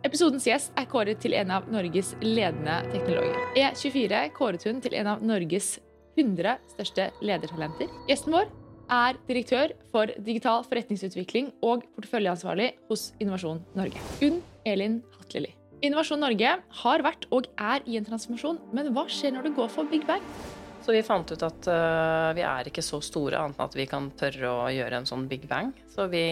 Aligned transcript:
Episodens 0.00 0.46
gjest 0.48 0.72
er 0.80 0.86
kåret 0.88 1.18
til 1.20 1.34
en 1.36 1.50
av 1.52 1.66
Norges 1.68 2.14
ledende 2.24 2.78
teknologer. 2.88 3.36
E24 3.52 4.22
kåret 4.32 4.62
hun 4.64 4.78
til 4.80 4.94
en 4.96 5.10
av 5.12 5.24
Norges 5.24 5.74
100 6.16 6.54
største 6.72 7.10
ledertalenter. 7.20 7.90
Gjesten 8.08 8.32
vår 8.32 8.48
er 8.96 9.18
direktør 9.28 9.74
for 9.92 10.08
digital 10.24 10.64
forretningsutvikling 10.64 11.50
og 11.60 11.84
porteføljeansvarlig 11.98 12.70
hos 12.88 13.10
Innovasjon 13.20 13.60
Norge. 13.76 14.00
Unn 14.24 14.40
Elin 14.64 15.02
Hatleli. 15.18 15.52
Innovasjon 15.84 16.24
Norge 16.24 16.56
har 16.80 17.04
vært 17.04 17.28
og 17.28 17.50
er 17.60 17.84
i 17.84 18.00
en 18.00 18.08
transformasjon, 18.08 18.56
men 18.72 18.88
hva 18.96 19.04
skjer 19.04 19.36
når 19.36 19.50
det 19.50 19.54
går 19.60 19.68
for 19.76 19.92
Big 19.92 20.08
Bang? 20.08 20.24
Så 20.90 20.94
vi 20.96 21.02
fant 21.06 21.30
ut 21.30 21.42
at 21.46 21.66
uh, 21.70 22.32
vi 22.34 22.42
er 22.42 22.66
ikke 22.66 22.82
så 22.82 22.98
store, 22.98 23.38
annet 23.38 23.60
enn 23.60 23.68
at 23.68 23.76
vi 23.78 23.84
kan 23.86 24.08
tørre 24.18 24.48
å 24.50 24.64
gjøre 24.74 24.98
en 24.98 25.04
sånn 25.06 25.28
big 25.30 25.44
bang. 25.46 25.68
Så 25.86 26.08
vi, 26.10 26.24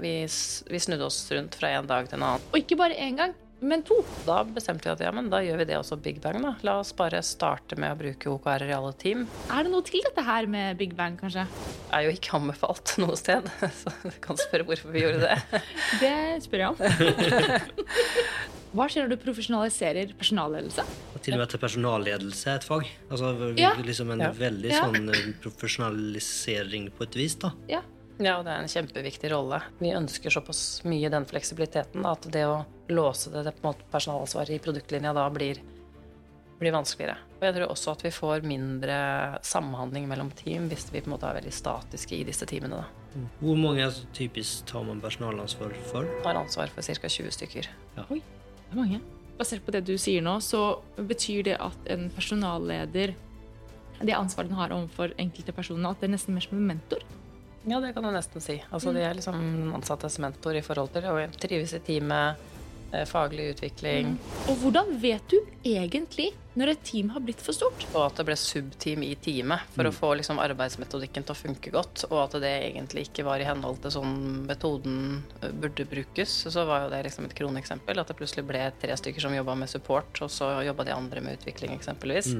vi, 0.00 0.12
vi 0.24 0.80
snudde 0.80 1.04
oss 1.04 1.18
rundt 1.36 1.58
fra 1.60 1.74
en 1.76 1.90
dag 1.90 2.08
til 2.08 2.16
en 2.16 2.24
annen. 2.30 2.46
Og 2.48 2.56
ikke 2.56 2.78
bare 2.80 2.96
én 2.96 3.18
gang, 3.18 3.34
men 3.60 3.84
to. 3.84 3.98
Da 4.24 4.38
bestemte 4.48 4.88
vi 4.88 4.94
at 4.94 5.04
ja, 5.04 5.12
men 5.12 5.28
da 5.28 5.42
gjør 5.44 5.60
vi 5.60 5.68
det 5.68 5.76
også 5.76 6.00
big 6.00 6.22
bang, 6.24 6.40
da. 6.40 6.54
La 6.64 6.78
oss 6.80 6.94
bare 6.96 7.20
starte 7.20 7.76
med 7.76 7.92
å 7.92 8.00
bruke 8.00 8.32
OKR 8.32 8.64
i 8.70 8.72
alle 8.78 8.96
team. 8.96 9.28
Er 9.52 9.68
det 9.68 9.76
noe 9.76 9.84
til 9.84 10.00
dette 10.08 10.24
her 10.24 10.48
med 10.48 10.80
big 10.80 10.96
bang, 10.96 11.20
kanskje? 11.20 11.44
Er 11.92 12.08
jo 12.08 12.16
ikke 12.16 12.38
anbefalt 12.40 12.96
noe 13.04 13.18
sted, 13.20 13.44
så 13.82 13.92
du 14.06 14.22
kan 14.24 14.40
spørre 14.40 14.64
hvorfor 14.70 14.96
vi 14.96 15.04
gjorde 15.04 15.28
det. 15.28 15.60
Det 16.06 16.16
spør 16.48 16.64
jeg 16.64 16.72
om. 16.72 16.80
Hva 18.76 18.84
skjer 18.90 19.06
når 19.06 19.14
du 19.14 19.20
profesjonaliserer 19.22 20.10
personalledelse? 20.18 20.82
Og 21.14 21.22
til 21.24 21.34
og 21.34 21.40
med 21.40 21.48
til 21.54 21.60
personalledelse 21.62 22.50
er 22.52 22.58
et 22.60 22.66
fag. 22.68 22.88
Altså 23.10 23.54
Ja. 23.56 23.70
liksom 23.74 24.10
en 24.12 24.20
Ja. 24.20 24.30
veldig 24.32 24.70
Ja. 24.70 24.84
sånn 24.84 25.08
eh, 25.08 25.32
profesjonalisering 25.40 26.90
på 26.92 27.02
et 27.04 27.14
vis, 27.14 27.34
da. 27.36 27.52
Ja. 27.68 27.80
Ja, 28.20 28.38
og 28.38 28.44
det 28.46 28.50
er 28.52 28.58
en 28.58 28.66
kjempeviktig 28.66 29.30
rolle. 29.30 29.62
Vi 29.78 29.92
ønsker 29.94 30.28
såpass 30.28 30.82
mye 30.84 31.08
den 31.08 31.24
fleksibiliteten 31.24 32.02
da, 32.02 32.10
at 32.12 32.22
det 32.22 32.44
å 32.44 32.66
låse 32.88 33.30
det, 33.30 33.44
det 33.44 33.54
på 33.62 33.64
en 33.68 33.72
måte 33.74 33.84
personalansvaret 33.92 34.50
i 34.50 34.58
produktlinja 34.58 35.14
da 35.14 35.28
blir, 35.30 35.56
blir 36.58 36.72
vanskeligere. 36.72 37.16
Og 37.40 37.42
jeg 37.42 37.54
tror 37.54 37.68
også 37.70 37.92
at 37.92 38.02
vi 38.02 38.10
får 38.10 38.42
mindre 38.42 39.38
samhandling 39.40 40.08
mellom 40.08 40.32
team 40.34 40.68
hvis 40.68 40.90
vi 40.90 41.00
på 41.00 41.06
en 41.06 41.16
måte 41.16 41.30
er 41.30 41.40
veldig 41.40 41.52
statiske 41.52 42.18
i 42.20 42.24
disse 42.24 42.44
teamene. 42.44 42.70
da. 42.82 42.84
Hvor 43.40 43.56
mange 43.56 43.84
altså, 43.86 44.04
typisk 44.12 44.66
tar 44.66 44.82
man 44.84 45.00
personalansvar 45.00 45.72
for? 45.84 46.04
Har 46.24 46.34
ansvar 46.34 46.68
for 46.70 46.82
ca. 46.82 47.08
20 47.08 47.30
stykker. 47.30 47.68
Det 48.68 48.76
er 48.76 48.82
mange. 48.82 49.00
Basert 49.38 49.64
på 49.64 49.72
det 49.74 49.84
du 49.86 49.94
sier 50.00 50.24
nå, 50.24 50.38
så 50.44 50.80
betyr 50.98 51.44
det 51.46 51.56
at 51.62 51.90
en 51.94 52.08
personalleder 52.14 53.14
det 53.98 54.14
ansvaret 54.14 54.50
den 54.50 54.58
har 54.58 54.70
overfor 54.74 55.14
enkelte 55.18 55.54
personer, 55.54 55.90
at 55.90 56.00
det 56.00 56.06
er 56.08 56.12
nesten 56.14 56.36
mer 56.36 56.44
som 56.44 56.58
en 56.58 56.68
mentor. 56.68 57.02
Ja, 57.68 57.80
det 57.82 57.90
kan 57.94 58.04
du 58.06 58.10
nesten 58.14 58.42
si. 58.42 58.60
Altså, 58.70 58.92
De 58.94 59.02
er 59.02 59.16
liksom 59.18 59.34
ansatte 59.34 59.74
ansattes 59.80 60.18
mentor 60.22 60.56
i 60.56 60.62
forhold 60.62 60.92
til 60.94 61.02
det, 61.02 61.10
og 61.10 61.40
trives 61.42 61.74
i 61.74 61.80
teamet, 61.84 62.38
faglig 63.06 63.50
utvikling, 63.54 64.14
Og 64.48 64.56
hvordan 64.62 64.94
vet 65.02 65.24
du 65.28 65.36
egentlig 65.64 66.30
når 66.58 66.72
et 66.72 66.80
team 66.88 67.10
har 67.14 67.20
blitt 67.22 67.42
for 67.44 67.54
stort? 67.54 67.84
og 67.92 68.00
at 68.06 68.16
det 68.18 68.24
ble 68.26 68.36
subteam 68.40 69.02
i 69.06 69.12
teamet 69.14 69.60
for 69.74 69.86
å 69.86 69.92
få 69.94 70.14
liksom, 70.18 70.40
arbeidsmetodikken 70.42 71.26
til 71.28 71.34
å 71.34 71.38
funke 71.38 71.70
godt, 71.74 72.06
og 72.10 72.18
at 72.24 72.40
det 72.42 72.54
egentlig 72.72 73.06
ikke 73.08 73.26
var 73.28 73.38
i 73.40 73.46
henhold 73.46 73.78
til 73.84 73.94
sånn 73.98 74.16
metoden 74.48 75.22
eh, 75.42 75.52
burde 75.52 75.86
brukes, 75.86 76.34
så 76.48 76.64
var 76.66 76.86
jo 76.86 76.90
det 76.96 77.04
liksom 77.06 77.28
et 77.28 77.36
kroneksempel. 77.38 77.98
At 78.00 78.08
det 78.10 78.18
plutselig 78.18 78.46
ble 78.48 78.66
tre 78.80 78.96
stykker 78.98 79.20
som 79.20 79.36
jobba 79.36 79.54
med 79.54 79.70
support, 79.70 80.22
og 80.24 80.32
så 80.32 80.54
jobba 80.66 80.88
de 80.88 80.96
andre 80.96 81.20
med 81.24 81.38
utvikling, 81.38 81.76
eksempelvis. 81.78 82.34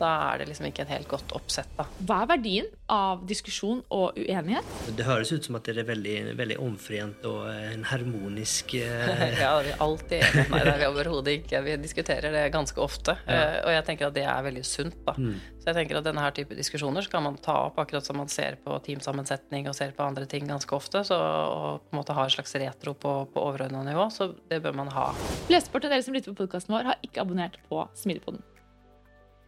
Da 0.00 0.10
er 0.32 0.42
det 0.42 0.48
liksom 0.50 0.68
ikke 0.68 0.84
et 0.86 0.92
helt 0.94 1.08
godt 1.10 1.34
oppsett, 1.36 1.70
da. 1.78 1.86
Hva 2.08 2.22
er 2.24 2.30
verdien 2.34 2.68
av 2.92 3.24
diskusjon 3.28 3.82
og 3.94 4.18
uenighet? 4.18 4.74
Det 4.96 5.06
høres 5.06 5.32
ut 5.32 5.48
som 5.48 5.58
at 5.58 5.68
det 5.68 5.80
er 5.82 5.88
veldig, 5.88 6.16
veldig 6.38 6.58
omforent 6.62 7.26
og 7.28 7.46
en 7.52 7.86
harmonisk 7.88 8.76
eh, 8.80 9.24
Ja, 9.42 9.54
vi 9.64 9.72
er 9.72 9.82
alltid 9.84 10.18
enige. 10.18 10.46
Nei, 10.52 10.62
det 10.66 10.74
er 10.74 10.82
vi 10.82 10.90
overhodet 10.90 11.36
ikke. 11.40 11.62
Vi 11.66 11.78
diskuterer 11.82 12.34
det 12.34 12.44
ganske 12.54 12.82
ofte. 12.82 13.16
Ja. 13.26 13.62
Og 13.64 13.72
jeg 13.76 13.86
tenker 13.88 14.10
at 14.10 14.16
det 14.18 14.26
er 14.28 14.46
veldig 14.48 14.64
sunt, 14.66 14.98
da. 15.06 15.16
Så 15.62 15.70
jeg 15.70 15.76
tenker 15.78 16.00
at 16.00 16.06
denne 16.08 16.22
her 16.24 16.34
type 16.34 16.56
diskusjoner 16.58 17.04
skal 17.06 17.22
man 17.22 17.36
ta 17.38 17.54
opp 17.68 17.76
akkurat 17.78 18.06
som 18.06 18.18
man 18.18 18.30
ser 18.32 18.56
på 18.64 18.74
teamsammensetning 18.82 19.68
og 19.70 19.76
ser 19.78 19.94
på 19.94 20.02
andre 20.02 20.26
ting 20.26 20.48
ganske 20.50 20.74
ofte. 20.74 21.04
Så 21.06 21.18
og 21.22 21.82
på 21.86 21.94
en 21.94 22.00
måte 22.00 22.16
ha 22.16 22.24
en 22.26 22.34
slags 22.34 22.54
retro 22.58 22.94
på, 22.98 23.12
på 23.32 23.44
overordna 23.46 23.84
nivå. 23.86 24.08
Så 24.10 24.32
det 24.50 24.62
bør 24.64 24.76
man 24.82 24.90
ha. 24.94 25.10
Flesteparten 25.48 25.90
av 25.90 25.96
dere 25.96 26.06
som 26.06 26.16
lytter 26.16 26.34
på 26.34 26.42
podkasten 26.42 26.74
vår, 26.74 26.90
har 26.92 27.06
ikke 27.06 27.22
abonnert 27.24 27.60
på 27.70 27.84
Smidigpoden. 27.98 28.42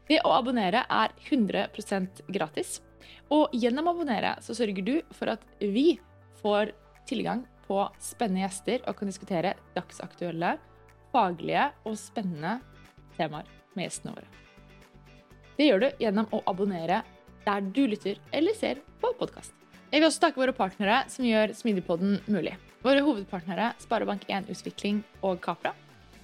Det 0.08 0.20
å 0.24 0.34
abonnere 0.36 0.84
er 0.90 1.14
100% 1.30 2.24
gratis. 2.34 2.78
Og 3.32 3.52
gjennom 3.56 3.88
å 3.88 3.94
abonnere 3.94 4.34
så 4.44 4.56
sørger 4.56 4.84
du 4.84 4.94
for 5.16 5.32
at 5.32 5.44
vi 5.60 5.94
får 6.42 6.74
tilgang 7.08 7.44
på 7.64 7.80
spennende 8.02 8.44
gjester 8.44 8.84
og 8.84 8.98
kan 8.98 9.08
diskutere 9.08 9.54
dagsaktuelle, 9.76 10.56
faglige 11.12 11.70
og 11.88 11.96
spennende 12.00 12.58
temaer 13.16 13.48
med 13.74 13.86
gjestene 13.86 14.16
våre. 14.16 14.28
Det 15.54 15.68
gjør 15.68 15.84
du 15.84 16.02
gjennom 16.02 16.28
å 16.34 16.42
abonnere 16.50 17.02
der 17.44 17.68
du 17.74 17.84
lytter 17.86 18.20
eller 18.34 18.56
ser 18.58 18.80
på 19.00 19.12
podkast. 19.18 19.54
Jeg 19.92 20.02
vil 20.02 20.08
også 20.08 20.24
takke 20.24 20.40
våre 20.42 20.56
partnere 20.56 21.04
som 21.12 21.26
gjør 21.28 21.52
Smidigpodden 21.54 22.16
mulig. 22.26 22.56
Våre 22.84 23.04
hovedpartnere 23.06 23.70
Sparebank1 23.84 24.50
Utvikling 24.52 25.04
og 25.22 25.38
Capra, 25.44 25.70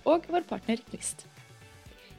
og 0.05 0.27
vår 0.29 0.45
partner 0.49 0.83
Knust. 0.91 1.29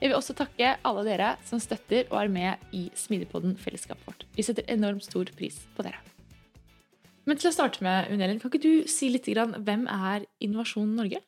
Jeg 0.01 0.09
vil 0.09 0.17
også 0.17 0.33
takke 0.33 0.75
alle 0.81 1.03
dere 1.05 1.35
som 1.45 1.59
støtter 1.61 2.07
og 2.09 2.17
er 2.23 2.31
med 2.33 2.71
i 2.73 2.87
Smidigpodden 2.97 3.53
fellesskapet 3.61 4.07
vårt. 4.07 4.23
Vi 4.33 4.45
setter 4.47 4.65
enormt 4.73 5.05
stor 5.05 5.29
pris 5.37 5.59
på 5.75 5.85
dere. 5.85 5.99
Men 7.29 7.37
til 7.37 7.51
å 7.51 7.53
starte 7.53 7.83
med, 7.85 8.09
Unelin, 8.09 8.39
kan 8.41 8.49
ikke 8.49 8.63
du 8.63 8.89
si 8.89 9.11
litt 9.13 9.29
grann, 9.29 9.53
hvem 9.61 9.85
er 9.85 10.25
Innovasjon 10.41 10.95
Norge? 10.97 11.21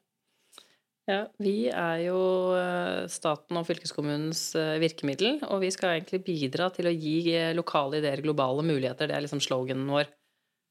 Ja, 1.05 1.27
Vi 1.37 1.67
er 1.67 1.99
jo 2.05 2.17
eh, 2.55 3.05
staten 3.11 3.59
og 3.59 3.67
fylkeskommunens 3.67 4.41
eh, 4.57 4.79
virkemiddel, 4.81 5.41
og 5.51 5.61
vi 5.61 5.69
skal 5.75 5.97
egentlig 5.97 6.23
bidra 6.25 6.69
til 6.73 6.87
å 6.87 6.95
gi 6.95 7.17
eh, 7.35 7.51
lokale 7.53 7.99
ideer 7.99 8.23
globale 8.23 8.63
muligheter. 8.65 9.11
Det 9.11 9.17
er 9.17 9.25
liksom 9.25 9.43
sloganen 9.43 9.85
vår. 9.91 10.09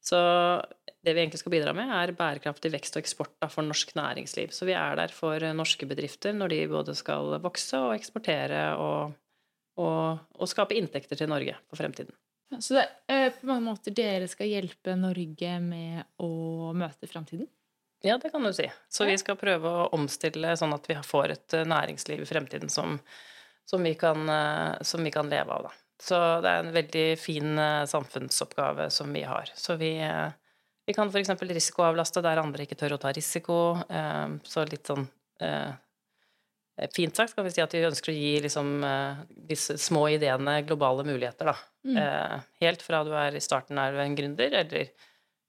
Så 0.03 0.19
det 1.03 1.13
vi 1.13 1.21
egentlig 1.21 1.39
skal 1.39 1.53
bidra 1.53 1.73
med, 1.75 1.91
er 1.91 2.11
bærekraftig 2.17 2.73
vekst 2.73 2.97
og 2.97 3.03
eksport 3.03 3.31
da, 3.39 3.47
for 3.51 3.63
norsk 3.63 3.93
næringsliv. 3.95 4.51
Så 4.55 4.67
vi 4.67 4.75
er 4.75 4.97
der 4.99 5.13
for 5.15 5.43
norske 5.55 5.87
bedrifter 5.87 6.35
når 6.35 6.51
de 6.51 6.59
både 6.71 6.95
skal 6.99 7.37
vokse 7.43 7.79
og 7.79 7.95
eksportere 7.95 8.65
og, 8.75 9.15
og, 9.79 10.19
og 10.35 10.51
skape 10.51 10.75
inntekter 10.79 11.19
til 11.19 11.31
Norge 11.31 11.55
for 11.69 11.79
fremtiden. 11.79 12.15
Så 12.61 12.77
det 12.77 12.83
er 13.09 13.27
eh, 13.27 13.35
på 13.39 13.47
mange 13.49 13.65
måter 13.65 13.95
dere 13.95 14.27
skal 14.29 14.51
hjelpe 14.51 14.95
Norge 14.99 15.53
med 15.63 16.03
å 16.21 16.73
møte 16.77 17.09
fremtiden? 17.09 17.47
Ja, 18.03 18.17
det 18.19 18.33
kan 18.33 18.43
du 18.43 18.51
si. 18.53 18.67
Så 18.91 19.07
vi 19.07 19.15
skal 19.17 19.39
prøve 19.39 19.69
å 19.69 19.87
omstille 19.95 20.57
sånn 20.59 20.75
at 20.75 20.89
vi 20.89 20.97
får 21.07 21.37
et 21.37 21.55
eh, 21.57 21.67
næringsliv 21.69 22.25
i 22.25 22.27
fremtiden 22.27 22.71
som, 22.71 22.97
som, 23.69 23.83
vi, 23.83 23.95
kan, 23.99 24.27
eh, 24.29 24.83
som 24.85 25.03
vi 25.03 25.13
kan 25.13 25.31
leve 25.31 25.55
av, 25.55 25.69
da. 25.69 25.82
Så 26.03 26.17
det 26.43 26.51
er 26.51 26.63
en 26.65 26.73
veldig 26.75 27.05
fin 27.19 27.59
eh, 27.59 27.85
samfunnsoppgave 27.87 28.89
som 28.91 29.13
vi 29.15 29.21
har. 29.27 29.51
Så 29.55 29.77
vi, 29.79 29.93
eh, 30.03 30.33
vi 30.87 30.95
kan 30.95 31.11
f.eks. 31.13 31.31
risikoavlaste 31.47 32.23
der 32.25 32.41
andre 32.41 32.65
ikke 32.65 32.77
tør 32.79 32.97
å 32.97 33.01
ta 33.05 33.13
risiko. 33.15 33.59
eh, 33.87 34.35
Så 34.49 34.67
litt 34.69 34.91
sånn 34.91 35.07
Fint 36.95 37.13
sagt 37.17 37.35
kan 37.35 37.45
vi 37.45 37.51
si 37.53 37.61
at 37.61 37.73
vi 37.75 37.83
ønsker 37.85 38.09
å 38.09 38.15
gi 38.15 38.29
liksom, 38.41 38.69
disse 39.49 39.75
små 39.77 40.07
ideene 40.15 40.55
globale 40.65 41.03
muligheter, 41.05 41.51
da. 41.51 41.53
Mm. 41.85 42.41
Helt 42.63 42.81
fra 42.81 43.03
du 43.05 43.11
er 43.17 43.35
i 43.37 43.41
starten 43.43 43.77
er 43.77 43.93
du 43.93 43.99
en 44.01 44.15
gründer, 44.17 44.55
eller, 44.63 44.89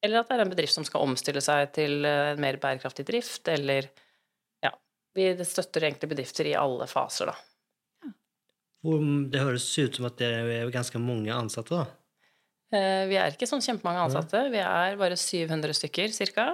eller 0.04 0.20
at 0.20 0.28
det 0.28 0.36
er 0.36 0.42
en 0.44 0.52
bedrift 0.52 0.76
som 0.76 0.84
skal 0.84 1.06
omstille 1.06 1.40
seg 1.44 1.70
til 1.78 2.04
en 2.10 2.42
mer 2.44 2.58
bærekraftig 2.60 3.06
drift, 3.08 3.48
eller 3.48 3.88
Ja. 4.66 4.74
Vi 5.16 5.30
støtter 5.48 5.88
egentlig 5.88 6.12
bedrifter 6.12 6.50
i 6.50 6.56
alle 6.60 6.90
faser, 6.90 7.32
da. 7.32 7.38
Det 8.84 9.40
høres 9.40 9.66
ut 9.80 9.96
som 9.96 10.08
at 10.10 10.18
det 10.20 10.30
er 10.30 10.72
ganske 10.74 11.00
mange 11.00 11.32
ansatte, 11.32 11.82
da. 11.82 11.86
Eh, 12.74 13.04
Vi 13.08 13.16
er 13.16 13.32
ikke 13.32 13.48
sånn 13.48 13.62
kjempemange 13.64 14.02
ansatte. 14.08 14.42
Vi 14.52 14.60
er 14.60 14.96
bare 15.00 15.16
700 15.16 15.72
stykker 15.78 16.12
ca. 16.34 16.48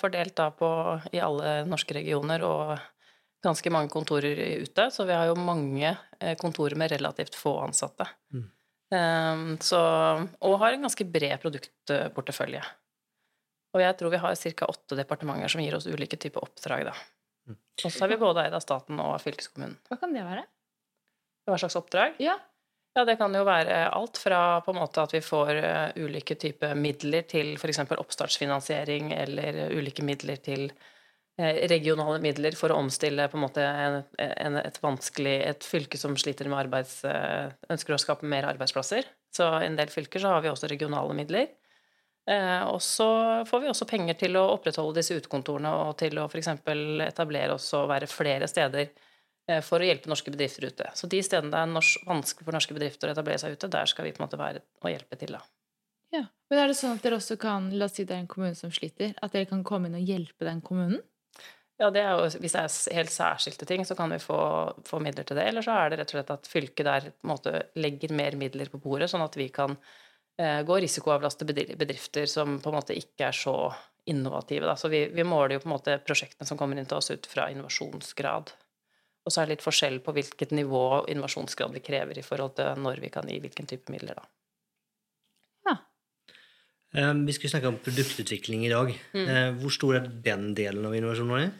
Fordelt 0.00 0.36
da 0.38 0.50
på 0.54 0.68
i 1.12 1.20
alle 1.20 1.64
norske 1.68 1.96
regioner 1.98 2.44
og 2.46 2.78
ganske 3.44 3.70
mange 3.70 3.90
kontorer 3.92 4.38
ute. 4.62 4.88
Så 4.94 5.06
vi 5.06 5.16
har 5.16 5.28
jo 5.30 5.36
mange 5.38 5.90
eh, 6.20 6.34
kontorer 6.40 6.78
med 6.78 6.92
relativt 6.94 7.36
få 7.38 7.58
ansatte. 7.66 8.06
Mm. 8.34 8.46
Eh, 8.94 9.44
Så, 9.60 9.78
og 10.40 10.58
har 10.62 10.72
en 10.74 10.86
ganske 10.86 11.04
bred 11.04 11.38
produktportefølje. 11.42 12.62
Og 13.76 13.82
jeg 13.84 13.96
tror 13.98 14.10
vi 14.14 14.22
har 14.22 14.34
ca. 14.34 14.66
åtte 14.72 14.96
departementer 14.96 15.48
som 15.52 15.60
gir 15.60 15.76
oss 15.76 15.86
ulike 15.86 16.16
typer 16.16 16.40
oppdrag. 16.46 16.86
da. 16.88 16.94
Mm. 17.48 17.58
Og 17.84 17.90
så 17.92 18.04
er 18.04 18.14
vi 18.14 18.16
både 18.20 18.46
eid 18.46 18.54
av 18.56 18.64
staten 18.64 18.98
og 19.00 19.18
av 19.18 19.22
fylkeskommunen. 19.24 19.76
Hva 19.88 19.98
kan 20.00 20.14
det 20.16 20.24
være? 20.24 20.46
Hva 21.48 21.58
slags 21.60 21.78
oppdrag? 21.80 22.18
Ja. 22.22 22.36
Ja, 22.96 23.04
det 23.06 23.14
kan 23.20 23.34
jo 23.36 23.44
være 23.46 23.84
alt 23.94 24.18
fra 24.18 24.58
på 24.64 24.72
en 24.72 24.80
måte 24.80 25.02
at 25.04 25.12
vi 25.14 25.20
får 25.22 25.50
eh, 25.54 25.98
ulike 26.02 26.34
typer 26.40 26.74
midler 26.74 27.26
til 27.30 27.52
f.eks. 27.54 27.84
oppstartsfinansiering, 27.94 29.12
eller 29.14 29.60
ulike 29.76 30.02
midler 30.02 30.40
til 30.42 30.64
eh, 31.38 31.60
regionale 31.70 32.18
midler 32.24 32.56
for 32.58 32.74
å 32.74 32.80
omstille 32.82 33.28
på 33.30 33.38
en 33.38 33.44
måte 33.44 33.62
en, 33.62 34.00
en, 34.18 34.58
et 34.64 34.80
vanskelig 34.82 35.36
et 35.46 35.68
fylke 35.68 36.00
som 36.00 36.16
sliter 36.18 36.50
med 36.50 36.64
arbeids... 36.64 36.98
eh, 37.06 37.54
ønsker 37.70 37.94
å 37.94 38.02
skape 38.02 38.26
mer 38.26 38.48
arbeidsplasser. 38.50 39.06
Så 39.36 39.46
i 39.60 39.68
en 39.68 39.78
del 39.78 39.92
fylker 39.94 40.24
så 40.24 40.34
har 40.34 40.42
vi 40.42 40.50
også 40.50 40.70
regionale 40.72 41.14
midler. 41.14 41.52
Eh, 42.28 42.62
og 42.66 42.82
så 42.82 43.08
får 43.46 43.62
vi 43.62 43.70
også 43.70 43.86
penger 43.88 44.18
til 44.24 44.40
å 44.40 44.48
opprettholde 44.56 44.98
disse 44.98 45.16
utekontorene 45.16 45.70
og 45.84 45.94
til 46.02 46.18
å 46.18 46.26
f.eks. 46.26 46.50
etablere 47.06 47.54
oss 47.54 47.70
og 47.78 47.92
være 47.92 48.10
flere 48.10 48.50
steder 48.50 48.90
for 49.64 49.80
å 49.80 49.86
hjelpe 49.86 50.10
norske 50.10 50.32
bedrifter 50.34 50.68
ute. 50.68 50.90
Så 50.98 51.08
de 51.10 51.22
stedene 51.24 51.52
det 51.54 51.60
er 51.60 52.08
vanskelig 52.08 52.44
for 52.44 52.56
norske 52.56 52.76
bedrifter 52.76 53.08
å 53.08 53.14
etablere 53.14 53.40
seg 53.40 53.54
ute, 53.56 53.70
der 53.72 53.88
skal 53.88 54.04
vi 54.04 54.12
på 54.12 54.22
en 54.22 54.26
måte 54.26 54.40
være 54.40 54.64
og 54.82 54.90
hjelpe 54.92 55.16
til, 55.20 55.36
da. 55.38 55.40
Ja, 56.14 56.24
Men 56.48 56.62
er 56.62 56.70
det 56.70 56.78
sånn 56.78 56.96
at 56.96 57.04
dere 57.04 57.18
også 57.18 57.36
kan 57.40 57.68
La 57.76 57.84
oss 57.88 57.98
si 57.98 58.06
det 58.08 58.16
er 58.16 58.22
en 58.22 58.30
kommune 58.30 58.56
som 58.56 58.72
sliter. 58.72 59.12
At 59.20 59.34
dere 59.36 59.48
kan 59.48 59.64
komme 59.66 59.90
inn 59.90 59.98
og 59.98 60.08
hjelpe 60.08 60.46
den 60.48 60.62
kommunen? 60.64 61.02
Ja, 61.78 61.92
det 61.94 62.02
jo, 62.02 62.24
Hvis 62.42 62.56
det 62.56 62.62
er 62.64 62.96
helt 62.96 63.12
særskilte 63.14 63.66
ting, 63.68 63.84
så 63.86 63.94
kan 63.94 64.10
vi 64.10 64.18
få, 64.18 64.38
få 64.88 64.98
midler 65.04 65.26
til 65.28 65.38
det. 65.38 65.44
Eller 65.50 65.62
så 65.62 65.76
er 65.78 65.92
det 65.92 66.00
rett 66.00 66.14
og 66.14 66.16
slett 66.16 66.32
at 66.34 66.48
fylket 66.50 66.88
der 66.88 67.10
måte 67.28 67.52
legger 67.78 68.14
mer 68.16 68.34
midler 68.40 68.70
på 68.72 68.80
bordet, 68.82 69.10
sånn 69.12 69.22
at 69.22 69.36
vi 69.38 69.46
kan 69.54 69.76
eh, 70.40 70.64
gå 70.66 70.80
risikoavlaste 70.82 71.46
bedrifter 71.46 72.26
som 72.26 72.56
på 72.58 72.72
en 72.72 72.78
måte 72.80 72.96
ikke 72.98 73.28
er 73.28 73.36
så 73.36 73.54
innovative. 74.10 74.66
Da. 74.66 74.74
Så 74.80 74.90
vi, 74.90 75.04
vi, 75.14 75.26
måler 75.28 75.54
jo 75.54 75.62
på 75.62 75.70
en 75.70 75.76
måte 75.76 75.98
prosjektene 76.02 76.48
som 76.48 76.58
kommer 76.58 76.80
inn 76.80 76.88
til 76.88 76.98
oss 76.98 77.12
ut 77.12 77.28
fra 77.30 77.46
innovasjonsgrad. 77.52 78.50
Og 79.28 79.34
så 79.34 79.42
er 79.42 79.48
det 79.48 79.58
litt 79.58 79.66
forskjell 79.66 80.00
på 80.00 80.14
hvilket 80.16 80.54
nivå 80.56 81.04
innovasjonsgrad 81.12 81.76
vi 81.76 81.84
krever 81.84 82.16
i 82.16 82.24
forhold 82.24 82.56
til 82.56 82.80
når 82.80 83.02
vi 83.04 83.12
kan 83.12 83.28
gi 83.28 83.36
hvilken 83.44 83.68
type 83.68 83.92
midler. 83.92 84.16
da. 84.16 84.24
Ja. 85.68 85.76
Um, 86.96 87.26
vi 87.28 87.36
skulle 87.36 87.52
snakke 87.52 87.68
om 87.68 87.80
produktutvikling 87.84 88.64
i 88.64 88.72
dag. 88.72 88.94
Mm. 89.12 89.26
Uh, 89.28 89.48
hvor 89.60 89.74
stor 89.76 90.00
er 90.00 90.08
den 90.24 90.54
delen 90.56 90.88
av 90.88 90.96
innovasjonen 90.96 91.34
Norge? 91.36 91.50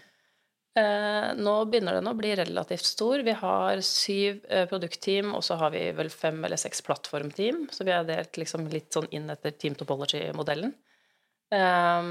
Eh, 0.79 1.29
nå 1.39 1.55
begynner 1.71 1.97
den 1.97 2.11
å 2.11 2.17
bli 2.19 2.35
relativt 2.39 2.87
stor. 2.87 3.23
Vi 3.27 3.35
har 3.41 3.81
syv 3.85 4.45
eh, 4.47 4.67
produktteam, 4.71 5.33
og 5.35 5.43
så 5.47 5.57
har 5.59 5.73
vi 5.75 5.83
vel 5.97 6.11
fem 6.13 6.39
eller 6.45 6.61
seks 6.61 6.85
plattformteam. 6.87 7.65
Så 7.75 7.87
vi 7.89 7.95
har 7.95 8.07
delt 8.07 8.37
liksom 8.39 8.69
litt 8.73 8.93
sånn 8.95 9.09
inn 9.17 9.31
etter 9.33 9.57
team 9.57 9.79
topology-modellen. 9.79 10.75
Eh, 11.55 12.09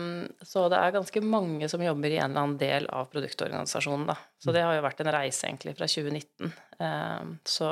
så 0.49 0.65
det 0.71 0.81
er 0.81 0.95
ganske 0.95 1.23
mange 1.23 1.69
som 1.71 1.83
jobber 1.83 2.13
i 2.13 2.19
en 2.19 2.31
eller 2.31 2.43
annen 2.43 2.59
del 2.61 2.89
av 2.89 3.09
produktorganisasjonen. 3.13 4.07
Da. 4.09 4.17
Så 4.43 4.55
det 4.55 4.65
har 4.65 4.77
jo 4.77 4.85
vært 4.85 5.03
en 5.03 5.13
reise 5.15 5.49
egentlig 5.49 5.77
fra 5.77 5.89
2019. 5.89 6.53
Så 7.47 7.71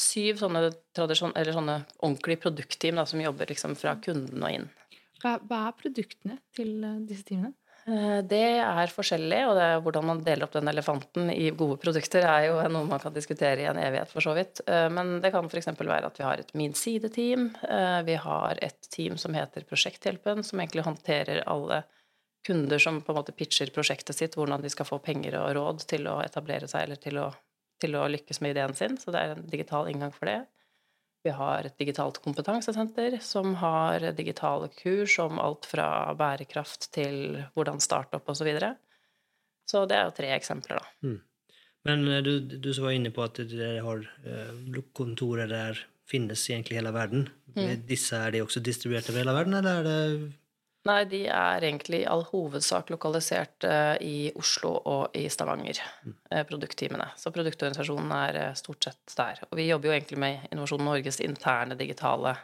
syv 0.00 0.40
sånne, 0.40 0.70
sånne 0.96 1.76
ordentlige 2.00 2.40
produktteam 2.46 3.00
da, 3.00 3.06
som 3.08 3.20
jobber 3.20 3.50
liksom 3.52 3.76
fra 3.76 3.96
kunden 4.00 4.40
og 4.40 4.56
inn. 4.56 4.68
Hva, 5.20 5.36
hva 5.44 5.66
er 5.68 5.76
produktene 5.76 6.38
til 6.56 6.78
disse 7.08 7.26
teamene? 7.28 7.52
Eh, 7.88 8.18
det 8.28 8.42
er 8.60 8.92
forskjellig, 8.92 9.40
og 9.48 9.60
hvordan 9.84 10.06
man 10.10 10.22
deler 10.24 10.46
opp 10.46 10.56
den 10.56 10.68
elefanten 10.70 11.30
i 11.32 11.50
gode 11.56 11.78
produkter, 11.82 12.26
er 12.28 12.48
jo 12.48 12.58
noe 12.72 12.88
man 12.88 13.02
kan 13.02 13.14
diskutere 13.14 13.64
i 13.64 13.68
en 13.70 13.80
evighet, 13.80 14.10
for 14.12 14.24
så 14.24 14.34
vidt. 14.36 14.62
Eh, 14.66 14.88
men 14.92 15.18
det 15.24 15.32
kan 15.34 15.48
f.eks. 15.48 15.70
være 15.78 16.10
at 16.10 16.20
vi 16.20 16.26
har 16.26 16.42
et 16.42 16.52
Min 16.58 16.76
Side-team. 16.76 17.50
Eh, 17.64 18.00
vi 18.06 18.18
har 18.20 18.60
et 18.62 18.90
team 18.92 19.16
som 19.20 19.36
heter 19.36 19.66
Prosjekthjelpen, 19.68 20.44
som 20.46 20.60
egentlig 20.60 20.86
håndterer 20.86 21.44
alle 21.46 21.82
kunder 22.46 22.80
som 22.80 23.02
på 23.04 23.12
en 23.12 23.18
måte 23.20 23.36
pitcher 23.36 23.72
prosjektet 23.74 24.16
sitt, 24.16 24.36
hvordan 24.36 24.62
de 24.64 24.70
skal 24.72 24.88
få 24.88 25.00
penger 25.04 25.36
og 25.42 25.50
råd 25.58 25.84
til 25.90 26.08
å 26.08 26.20
etablere 26.24 26.68
seg 26.70 26.86
eller 26.86 27.00
til 27.00 27.20
å, 27.20 27.26
til 27.80 27.96
å 27.96 28.06
lykkes 28.08 28.40
med 28.40 28.54
ideen 28.54 28.76
sin. 28.76 28.96
Så 29.00 29.12
det 29.12 29.20
er 29.20 29.34
en 29.34 29.44
digital 29.50 29.90
inngang 29.92 30.14
for 30.14 30.30
det. 30.30 30.40
Vi 31.24 31.32
har 31.36 31.66
et 31.68 31.76
digitalt 31.78 32.20
kompetansesenter 32.24 33.18
som 33.20 33.54
har 33.60 34.06
digitale 34.16 34.70
kurs 34.72 35.18
om 35.20 35.40
alt 35.42 35.68
fra 35.68 35.88
bærekraft 36.16 36.88
til 36.96 37.42
hvordan 37.54 37.82
starte 37.84 38.16
opp 38.16 38.30
osv. 38.32 38.40
Så, 38.40 38.48
videre. 38.48 38.70
så 39.68 39.84
det 39.88 39.98
er 39.98 40.08
jo 40.08 40.16
tre 40.16 40.30
eksempler, 40.36 40.80
da. 40.80 41.08
Mm. 41.08 41.18
Men 41.88 42.08
du, 42.24 42.32
du, 42.40 42.72
som 42.76 42.86
var 42.88 42.96
inne 42.96 43.12
på 43.12 43.24
at 43.24 43.40
dere 43.48 43.84
har 43.84 44.02
eh, 44.28 44.80
kontorer 44.96 45.48
der 45.48 45.78
finnes 46.10 46.42
egentlig 46.50 46.76
i 46.76 46.80
hele 46.80 46.92
verden. 46.92 47.28
Mm. 47.54 47.86
Disse, 47.88 48.18
er 48.18 48.34
de 48.34 48.42
også 48.44 48.62
distribuert 48.64 49.08
over 49.10 49.22
hele 49.22 49.36
verden, 49.36 49.56
eller 49.60 49.80
er 49.80 49.86
det 49.86 50.32
Nei, 50.88 51.00
de 51.04 51.26
er 51.28 51.64
egentlig 51.66 51.98
i 52.02 52.08
all 52.08 52.22
hovedsak 52.30 52.88
lokalisert 52.92 53.66
uh, 53.68 53.98
i 54.00 54.30
Oslo 54.40 54.72
og 54.88 55.16
i 55.16 55.26
Stavanger, 55.28 55.76
mm. 56.06 56.14
uh, 56.32 56.44
produktteamene. 56.48 57.10
Så 57.20 57.32
produktorganisasjonen 57.34 58.14
er 58.16 58.38
uh, 58.40 58.54
stort 58.56 58.88
sett 58.88 59.16
der. 59.18 59.42
Og 59.50 59.60
vi 59.60 59.68
jobber 59.68 59.90
jo 59.90 59.96
egentlig 59.98 60.20
med 60.22 60.46
Innovasjon 60.48 60.86
Norges 60.88 61.20
interne 61.24 61.76
digitale 61.76 62.38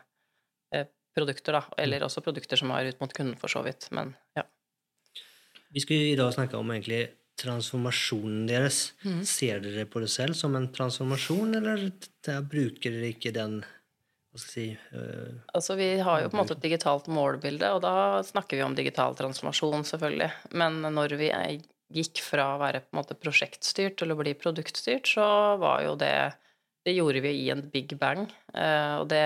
produkter, 1.17 1.57
da. 1.57 1.63
Eller 1.81 2.03
mm. 2.03 2.11
også 2.11 2.21
produkter 2.21 2.61
som 2.61 2.75
er 2.77 2.91
ut 2.91 2.99
mot 3.01 3.13
kunden, 3.17 3.39
for 3.41 3.49
så 3.49 3.63
vidt. 3.65 3.89
Men 3.97 4.13
ja. 4.37 4.45
Vi 5.73 5.81
skulle 5.81 6.11
i 6.11 6.19
dag 6.19 6.35
snakke 6.35 6.59
om 6.61 6.75
egentlig 6.75 7.07
transformasjonen 7.41 8.45
deres. 8.49 8.91
Mm. 9.05 9.23
Ser 9.29 9.65
dere 9.65 9.87
på 9.89 10.05
det 10.05 10.11
selv 10.13 10.37
som 10.37 10.57
en 10.59 10.69
transformasjon, 10.77 11.57
eller 11.57 11.89
bruker 12.53 12.93
dere 12.93 13.15
ikke 13.15 13.33
den 13.33 13.63
Si, 14.41 14.71
uh, 14.93 15.37
altså, 15.57 15.77
vi 15.79 15.89
har 16.05 16.23
jo 16.23 16.31
på 16.31 16.37
en 16.37 16.43
måte 16.43 16.57
et 16.57 16.65
digitalt 16.65 17.09
målbilde, 17.13 17.71
og 17.77 17.83
da 17.85 18.23
snakker 18.27 18.59
vi 18.59 18.65
om 18.67 18.77
digital 18.77 19.17
transformasjon, 19.19 19.87
selvfølgelig. 19.89 20.31
Men 20.59 20.81
når 20.85 21.17
vi 21.21 21.31
gikk 21.97 22.23
fra 22.25 22.55
å 22.55 22.61
være 22.61 22.83
på 22.85 22.95
en 22.95 23.01
måte 23.01 23.19
prosjektstyrt 23.19 23.99
til 24.01 24.13
å 24.13 24.19
bli 24.19 24.35
produktstyrt, 24.39 25.09
så 25.17 25.29
var 25.63 25.85
jo 25.87 25.95
det 26.01 26.17
Det 26.87 26.93
gjorde 26.95 27.19
vi 27.19 27.33
i 27.43 27.49
en 27.51 27.65
big 27.67 27.97
bang, 27.99 28.29
uh, 28.55 29.03
og 29.03 29.09
det 29.11 29.23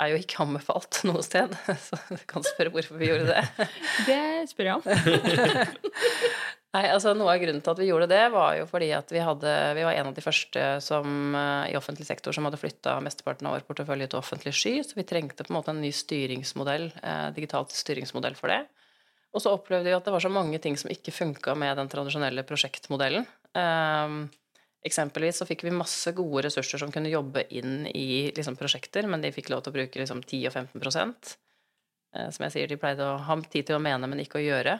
er 0.00 0.12
jo 0.12 0.20
ikke 0.20 0.44
anbefalt 0.46 1.02
noe 1.08 1.20
sted, 1.24 1.52
så 1.86 1.98
du 2.08 2.24
kan 2.30 2.46
spørre 2.46 2.72
hvorfor 2.72 2.96
vi 3.00 3.10
gjorde 3.10 3.34
det. 3.34 3.68
Det 4.08 4.22
spør 4.52 4.70
jeg 4.70 4.78
om. 4.78 5.76
Nei, 6.70 6.84
altså 6.86 7.16
Noe 7.18 7.32
av 7.32 7.40
grunnen 7.42 7.62
til 7.64 7.72
at 7.72 7.80
vi 7.82 7.88
gjorde 7.88 8.06
det, 8.12 8.22
var 8.30 8.52
jo 8.60 8.66
fordi 8.70 8.92
at 8.94 9.08
vi, 9.10 9.18
hadde, 9.26 9.54
vi 9.74 9.82
var 9.82 9.96
en 9.98 10.10
av 10.12 10.14
de 10.14 10.22
første 10.22 10.66
som, 10.84 11.06
uh, 11.34 11.66
i 11.66 11.74
offentlig 11.78 12.06
sektor 12.06 12.36
som 12.36 12.46
hadde 12.46 12.60
flytta 12.60 12.94
mesteparten 13.02 13.48
av 13.50 13.56
vår 13.56 13.64
portefølje 13.66 14.06
til 14.12 14.20
offentlig 14.20 14.52
sky, 14.54 14.76
så 14.86 14.98
vi 14.98 15.06
trengte 15.08 15.42
på 15.42 15.50
en 15.50 15.58
måte 15.58 15.74
en 15.74 15.82
ny 15.82 15.90
styringsmodell, 15.94 16.86
eh, 17.02 17.26
digitalt 17.34 17.74
styringsmodell 17.74 18.38
for 18.38 18.54
det. 18.54 18.60
Og 19.34 19.42
så 19.42 19.54
opplevde 19.54 19.90
vi 19.90 19.96
at 19.96 20.06
det 20.06 20.14
var 20.14 20.22
så 20.22 20.30
mange 20.30 20.62
ting 20.62 20.78
som 20.78 20.90
ikke 20.94 21.14
funka 21.14 21.56
med 21.58 21.74
den 21.78 21.90
tradisjonelle 21.90 22.46
prosjektmodellen. 22.46 23.26
Eh, 23.58 24.16
eksempelvis 24.86 25.42
så 25.42 25.50
fikk 25.50 25.66
vi 25.66 25.74
masse 25.74 26.14
gode 26.14 26.46
ressurser 26.46 26.82
som 26.82 26.94
kunne 26.94 27.10
jobbe 27.10 27.48
inn 27.50 27.88
i 27.90 28.30
liksom, 28.36 28.54
prosjekter, 28.58 29.10
men 29.10 29.26
de 29.26 29.34
fikk 29.34 29.50
lov 29.50 29.66
til 29.66 29.74
å 29.74 29.80
bruke 29.80 30.02
liksom, 30.02 30.22
10 30.22 30.46
og 30.46 30.54
15 30.54 31.14
eh, 32.14 32.28
Som 32.30 32.46
jeg 32.46 32.54
sier, 32.54 32.70
de 32.70 32.78
pleide 32.78 33.10
å 33.10 33.18
ha 33.26 33.42
tid 33.42 33.66
til 33.66 33.78
å 33.78 33.82
mene, 33.82 34.06
men 34.06 34.22
ikke 34.22 34.38
å 34.38 34.46
gjøre. 34.46 34.78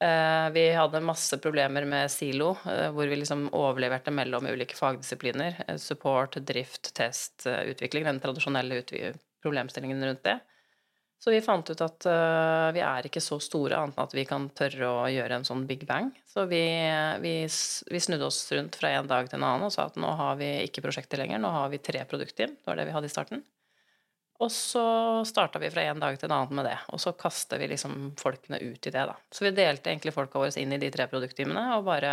Eh, 0.00 0.50
vi 0.50 0.72
hadde 0.74 1.00
masse 1.00 1.38
problemer 1.38 1.84
med 1.88 2.10
silo, 2.12 2.50
eh, 2.68 2.90
hvor 2.92 3.08
vi 3.08 3.16
liksom 3.16 3.46
overleverte 3.56 4.12
mellom 4.12 4.46
ulike 4.46 4.76
fagdisipliner. 4.76 5.62
Eh, 5.68 5.76
support, 5.76 6.36
drift, 6.36 6.92
test, 6.94 7.46
utvikling. 7.46 8.04
Den 8.04 8.20
tradisjonelle 8.20 8.82
problemstillingen 9.42 10.04
rundt 10.04 10.22
det. 10.22 10.38
Så 11.18 11.32
vi 11.32 11.40
fant 11.40 11.70
ut 11.70 11.80
at 11.80 12.04
vi 12.76 12.82
er 12.84 13.06
ikke 13.08 13.22
så 13.24 13.38
store, 13.40 13.78
annet 13.78 13.96
enn 13.96 14.04
at 14.04 14.14
vi 14.14 14.26
kan 14.28 14.50
tørre 14.52 14.90
å 14.98 15.06
gjøre 15.08 15.38
en 15.38 15.46
sånn 15.48 15.64
big 15.66 15.86
bang. 15.88 16.10
Så 16.28 16.44
vi, 16.46 16.60
vi, 17.24 17.32
vi 17.88 18.02
snudde 18.04 18.28
oss 18.28 18.42
rundt 18.52 18.76
fra 18.76 18.92
en 18.92 19.08
dag 19.08 19.30
til 19.30 19.40
en 19.40 19.46
annen 19.48 19.64
og 19.66 19.72
sa 19.72 19.88
at 19.88 19.96
nå 19.96 20.12
har 20.20 20.36
vi 20.36 20.50
ikke 20.68 20.84
prosjekter 20.84 21.22
lenger, 21.22 21.40
nå 21.40 21.48
har 21.50 21.72
vi 21.72 21.80
tre 21.80 22.04
produktteam. 22.04 22.52
Det 22.60 22.68
var 22.68 22.76
det 22.76 22.84
vi 22.90 22.94
hadde 22.98 23.08
i 23.08 23.14
starten. 23.16 23.42
Og 24.42 24.50
så 24.52 24.82
starta 25.28 25.60
vi 25.62 25.70
fra 25.72 25.84
en 25.88 26.00
dag 26.02 26.18
til 26.18 26.28
en 26.28 26.34
annen 26.36 26.58
med 26.58 26.66
det. 26.68 26.76
Og 26.92 27.00
så 27.00 27.14
kaster 27.16 27.60
vi 27.62 27.70
liksom 27.72 28.12
folkene 28.20 28.60
ut 28.60 28.88
i 28.88 28.92
det, 28.92 29.04
da. 29.08 29.14
Så 29.32 29.46
vi 29.46 29.54
delte 29.56 29.92
egentlig 29.92 30.14
folka 30.16 30.42
våre 30.42 30.52
inn 30.60 30.74
i 30.76 30.80
de 30.82 30.90
tre 30.92 31.08
produktteamene 31.10 31.70
og 31.78 31.86
bare 31.88 32.12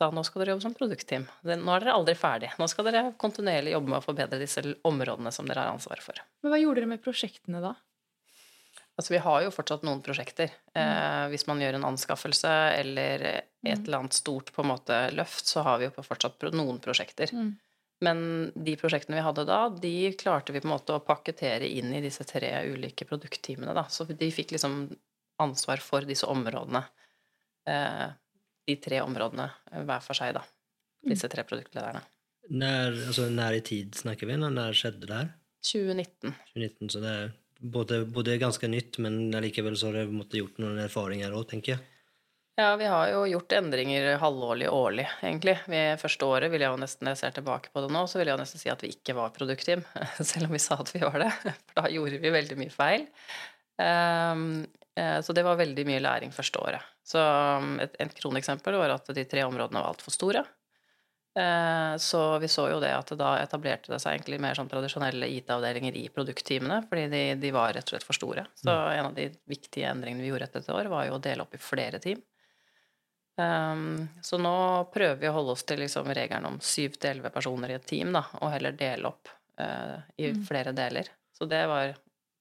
sa 0.00 0.08
nå 0.14 0.22
skal 0.24 0.40
dere 0.40 0.54
jobbe 0.54 0.64
som 0.64 0.76
produktteam. 0.76 1.26
Nå 1.44 1.74
er 1.74 1.84
dere 1.84 1.98
aldri 1.98 2.14
ferdig. 2.16 2.54
Nå 2.56 2.68
skal 2.72 2.86
dere 2.88 3.10
kontinuerlig 3.20 3.74
jobbe 3.74 3.92
med 3.92 4.00
å 4.00 4.04
forbedre 4.04 4.40
disse 4.40 4.62
områdene 4.88 5.32
som 5.34 5.48
dere 5.48 5.66
har 5.66 5.74
ansvar 5.74 6.00
for. 6.04 6.22
Men 6.40 6.54
hva 6.54 6.60
gjorde 6.62 6.80
dere 6.80 6.92
med 6.94 7.02
prosjektene 7.04 7.60
da? 7.64 7.74
Altså, 9.00 9.14
vi 9.14 9.20
har 9.24 9.42
jo 9.44 9.52
fortsatt 9.54 9.84
noen 9.86 10.02
prosjekter. 10.04 10.52
Mm. 10.74 10.80
Eh, 10.82 11.26
hvis 11.32 11.46
man 11.48 11.60
gjør 11.62 11.78
en 11.78 11.88
anskaffelse 11.88 12.52
eller 12.76 13.26
et 13.26 13.44
mm. 13.64 13.70
eller 13.74 13.98
annet 14.02 14.16
stort 14.16 14.52
på 14.52 14.64
en 14.64 14.70
måte 14.72 14.98
løft, 15.16 15.48
så 15.48 15.64
har 15.64 15.80
vi 15.80 15.88
jo 15.88 16.04
fortsatt 16.04 16.48
noen 16.52 16.80
prosjekter. 16.84 17.32
Mm. 17.32 17.54
Men 18.04 18.52
de 18.54 18.76
prosjektene 18.80 19.18
vi 19.18 19.24
hadde 19.26 19.44
da, 19.48 19.60
de 19.68 20.12
klarte 20.16 20.54
vi 20.54 20.62
på 20.62 20.68
en 20.68 20.72
måte 20.72 20.96
å 20.96 21.02
pakkettere 21.04 21.68
inn 21.68 21.92
i 21.92 22.00
disse 22.04 22.24
tre 22.24 22.48
ulike 22.72 23.04
produktteamene. 23.08 23.74
Da. 23.76 23.84
Så 23.92 24.06
de 24.08 24.30
fikk 24.32 24.54
liksom 24.56 24.86
ansvar 25.40 25.82
for 25.84 26.08
disse 26.08 26.28
områdene. 26.28 26.80
Eh, 27.68 28.06
de 28.70 28.76
tre 28.80 29.02
områdene 29.04 29.50
hver 29.84 30.00
for 30.04 30.16
seg, 30.16 30.32
da. 30.38 30.44
Disse 31.10 31.28
tre 31.32 31.44
produktlederne. 31.48 32.02
Nær, 32.50 32.96
altså, 33.08 33.28
nær 33.32 33.56
i 33.56 33.62
tid 33.64 33.94
snakker 33.96 34.28
vi? 34.28 34.40
Når 34.40 34.74
skjedde 34.76 35.06
det 35.06 35.20
her? 35.20 35.30
2019. 35.64 36.34
2019 36.54 36.92
så 36.92 37.02
det 37.04 37.12
er 37.12 37.32
både, 37.60 38.04
både 38.08 38.38
ganske 38.40 38.68
nytt, 38.70 38.98
men 39.04 39.28
likevel 39.44 39.76
så 39.76 39.90
har 39.90 40.00
dere 40.00 40.40
gjort 40.40 40.60
noen 40.62 40.80
erfaringer 40.80 41.34
òg, 41.36 41.46
tenker 41.52 41.76
jeg. 41.76 41.89
Ja, 42.60 42.74
vi 42.76 42.88
har 42.90 43.08
jo 43.08 43.22
gjort 43.30 43.52
endringer 43.56 44.18
halvårlig 44.20 44.66
årlig, 44.68 45.06
egentlig. 45.24 45.54
Vi, 45.70 45.78
første 46.02 46.26
året 46.28 46.52
vil 46.52 46.60
jeg 46.64 46.72
jo 46.74 46.80
nesten, 46.82 47.06
når 47.06 47.14
jeg 47.14 47.20
ser 47.22 47.36
tilbake 47.38 47.72
på 47.72 47.80
det 47.84 47.88
nå, 47.94 48.02
så 48.10 48.20
vil 48.20 48.28
jeg 48.28 48.36
jo 48.36 48.42
nesten 48.42 48.60
si 48.60 48.72
at 48.72 48.82
vi 48.84 48.90
ikke 48.92 49.14
var 49.16 49.32
produktteam, 49.32 49.84
selv 50.32 50.50
om 50.50 50.56
vi 50.56 50.60
sa 50.60 50.76
at 50.82 50.92
vi 50.92 51.00
var 51.06 51.16
det. 51.24 51.30
For 51.40 51.80
da 51.80 51.86
gjorde 51.94 52.20
vi 52.20 52.34
veldig 52.36 52.58
mye 52.60 52.74
feil. 52.74 53.06
Um, 53.80 54.44
så 55.24 55.32
det 55.32 55.46
var 55.46 55.56
veldig 55.56 55.86
mye 55.88 56.02
læring 56.04 56.34
første 56.36 56.60
året. 56.60 56.84
Så 57.06 57.20
um, 57.22 57.78
et, 57.80 57.94
et 58.02 58.16
kroneksempel 58.18 58.76
var 58.76 58.92
at 58.98 59.08
de 59.16 59.24
tre 59.24 59.46
områdene 59.48 59.80
var 59.80 59.94
altfor 59.94 60.12
store. 60.12 60.42
Eh, 61.38 61.96
Så 62.02 62.38
vi 62.42 62.48
så 62.50 62.66
jo 62.72 62.80
det 62.82 62.90
at 62.90 63.12
da 63.18 63.36
etablerte 63.38 63.92
det 63.92 64.00
seg 64.02 64.16
egentlig 64.16 64.40
mer 64.42 64.58
sånn 64.58 64.68
tradisjonelle 64.70 65.28
IT-avdelinger 65.38 65.96
i 65.96 66.08
produktteamene, 66.12 66.82
fordi 66.90 67.06
de, 67.12 67.22
de 67.40 67.52
var 67.54 67.72
rett 67.76 67.86
og 67.86 67.94
slett 67.94 68.06
for 68.06 68.18
store. 68.18 68.44
Så 68.58 68.74
en 68.74 69.06
av 69.12 69.14
de 69.16 69.28
viktige 69.48 69.88
endringene 69.92 70.24
vi 70.24 70.32
gjorde 70.32 70.50
etter 70.50 70.64
et 70.64 70.74
år, 70.74 70.90
var 70.92 71.06
jo 71.06 71.16
å 71.16 71.22
dele 71.22 71.46
opp 71.46 71.54
i 71.54 71.62
flere 71.62 72.02
team. 72.02 72.20
Um, 73.36 74.08
så 74.22 74.36
nå 74.40 74.52
prøver 74.92 75.16
vi 75.20 75.28
å 75.30 75.32
holde 75.36 75.54
oss 75.54 75.62
til 75.64 75.80
liksom 75.80 76.10
regelen 76.12 76.48
om 76.48 76.58
syv 76.60 76.98
til 76.98 77.14
elleve 77.14 77.30
personer 77.32 77.70
i 77.72 77.76
et 77.78 77.86
team, 77.88 78.10
da, 78.12 78.24
og 78.42 78.50
heller 78.52 78.74
dele 78.76 79.08
opp 79.08 79.30
uh, 79.60 80.02
i 80.20 80.32
Mm. 80.34 80.42
flere 80.48 80.72
deler. 80.76 81.08
Så 81.32 81.46
det 81.48 81.62
var 81.70 81.94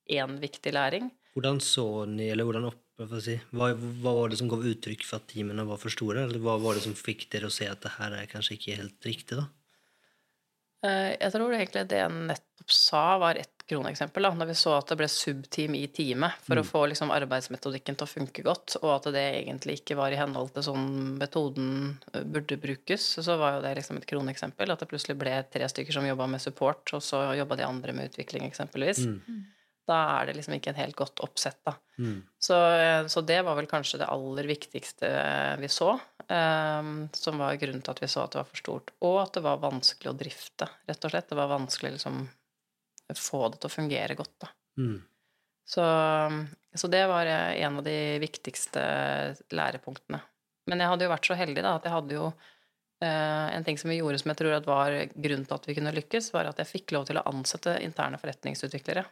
én 0.09 0.39
viktig 0.41 0.73
læring. 0.73 1.11
Hvordan 1.35 1.61
så 1.63 2.05
ni, 2.09 2.27
eller 2.33 2.43
hvordan 2.43 2.65
opp, 2.71 2.81
hva, 2.99 3.21
si, 3.23 3.37
hva, 3.55 3.69
hva 4.01 4.11
var 4.17 4.29
det 4.33 4.39
som 4.41 4.49
gav 4.51 4.65
uttrykk 4.65 5.05
for 5.07 5.21
at 5.21 5.29
teamene 5.31 5.63
var 5.69 5.77
for 5.79 5.93
store? 5.93 6.25
Eller 6.25 6.41
hva 6.43 6.57
var 6.59 6.75
det 6.75 6.83
som 6.83 6.97
fikk 6.97 7.29
dere 7.31 7.47
å 7.47 7.53
se 7.53 7.69
at 7.69 7.79
det 7.85 7.93
her 7.95 8.17
er 8.17 8.27
kanskje 8.27 8.57
ikke 8.57 8.75
helt 8.81 9.07
riktig, 9.07 9.37
da? 9.39 9.47
Uh, 10.83 11.11
Jeg 11.15 11.31
tror 11.35 11.53
egentlig 11.55 11.85
det 11.91 12.01
jeg 12.01 12.11
nettopp 12.33 12.71
sa, 12.75 13.05
var 13.21 13.39
ett 13.39 13.58
kroneksempel. 13.69 14.25
Da, 14.25 14.31
når 14.35 14.49
vi 14.51 14.55
så 14.57 14.73
at 14.77 14.89
det 14.91 14.97
ble 14.99 15.09
subteam 15.11 15.75
i 15.77 15.85
teamet 15.93 16.39
for 16.45 16.59
å 16.59 16.65
få 16.65 16.85
liksom, 16.91 17.13
arbeidsmetodikken 17.13 17.99
til 17.99 18.07
å 18.07 18.09
funke 18.09 18.45
godt, 18.45 18.79
og 18.81 18.91
at 18.95 19.09
det 19.15 19.25
egentlig 19.41 19.79
ikke 19.79 19.99
var 19.99 20.13
i 20.13 20.19
henhold 20.19 20.53
til 20.55 20.65
sånn 20.71 20.89
metoden 21.19 21.69
eh, 22.13 22.25
burde 22.25 22.59
brukes, 22.61 23.11
så 23.19 23.37
var 23.39 23.57
jo 23.57 23.63
det 23.67 23.75
liksom 23.79 24.01
et 24.01 24.09
kroneksempel. 24.09 24.73
At 24.73 24.83
det 24.83 24.89
plutselig 24.91 25.19
ble 25.21 25.37
tre 25.53 25.69
stykker 25.71 25.95
som 25.95 26.07
jobba 26.07 26.27
med 26.31 26.43
support, 26.43 26.83
og 26.97 27.05
så 27.05 27.27
jobba 27.37 27.59
de 27.59 27.67
andre 27.69 27.95
med 27.95 28.11
utvikling, 28.11 28.47
eksempelvis. 28.49 29.05
Mm. 29.05 29.45
Da 29.89 29.99
er 30.19 30.29
det 30.29 30.37
liksom 30.37 30.53
ikke 30.57 30.73
en 30.73 30.81
helt 30.83 30.97
godt 30.97 31.21
oppsett, 31.25 31.59
da. 31.65 31.73
Mm. 31.97 32.19
Så, 32.39 32.57
eh, 32.77 33.03
så 33.09 33.23
det 33.25 33.41
var 33.45 33.57
vel 33.57 33.69
kanskje 33.69 34.01
det 34.01 34.09
aller 34.09 34.49
viktigste 34.49 35.09
vi 35.59 35.69
så, 35.71 35.95
um, 36.29 37.07
som 37.13 37.41
var 37.41 37.57
grunnen 37.61 37.81
til 37.83 37.95
at 37.95 38.03
vi 38.03 38.09
så 38.11 38.25
at 38.25 38.35
det 38.35 38.43
var 38.43 38.49
for 38.51 38.61
stort. 38.61 38.93
Og 39.05 39.17
at 39.23 39.33
det 39.37 39.45
var 39.45 39.63
vanskelig 39.63 40.11
å 40.11 40.17
drifte, 40.17 40.69
rett 40.89 41.05
og 41.05 41.13
slett. 41.13 41.29
Det 41.31 41.39
var 41.39 41.51
vanskelig 41.51 41.95
liksom 41.97 42.21
få 43.17 43.47
det 43.49 43.61
til 43.61 43.69
å 43.69 43.73
fungere 43.73 44.15
godt, 44.19 44.35
da. 44.43 44.51
Mm. 44.77 44.99
Så, 45.69 45.83
så 46.75 46.89
det 46.89 47.03
var 47.09 47.29
eh, 47.29 47.61
en 47.63 47.77
av 47.77 47.83
de 47.85 47.97
viktigste 48.21 48.81
lærepunktene. 49.53 50.21
Men 50.69 50.81
jeg 50.81 50.91
hadde 50.91 51.05
jo 51.05 51.11
vært 51.13 51.29
så 51.29 51.37
heldig, 51.37 51.61
da, 51.65 51.75
at 51.77 51.85
jeg 51.85 51.93
hadde 51.95 52.17
jo 52.17 52.25
eh, 52.29 53.47
En 53.55 53.65
ting 53.65 53.77
som 53.81 53.89
vi 53.89 53.99
gjorde 53.99 54.19
som 54.21 54.29
jeg 54.33 54.39
tror 54.41 54.55
at 54.57 54.69
var 54.69 54.95
grunnen 55.13 55.45
til 55.45 55.57
at 55.57 55.67
vi 55.69 55.75
kunne 55.77 55.93
lykkes, 55.95 56.31
var 56.33 56.49
at 56.49 56.61
jeg 56.61 56.69
fikk 56.69 56.93
lov 56.97 57.07
til 57.09 57.21
å 57.21 57.25
ansette 57.29 57.77
interne 57.85 58.19
forretningsutviklere. 58.21 59.05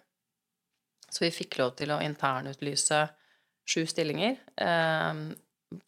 Så 1.09 1.23
vi 1.23 1.33
fikk 1.33 1.57
lov 1.61 1.75
til 1.79 1.93
å 1.95 2.01
internutlyse 2.03 3.05
sju 3.67 3.85
stillinger 3.87 4.37
eh, 4.63 5.21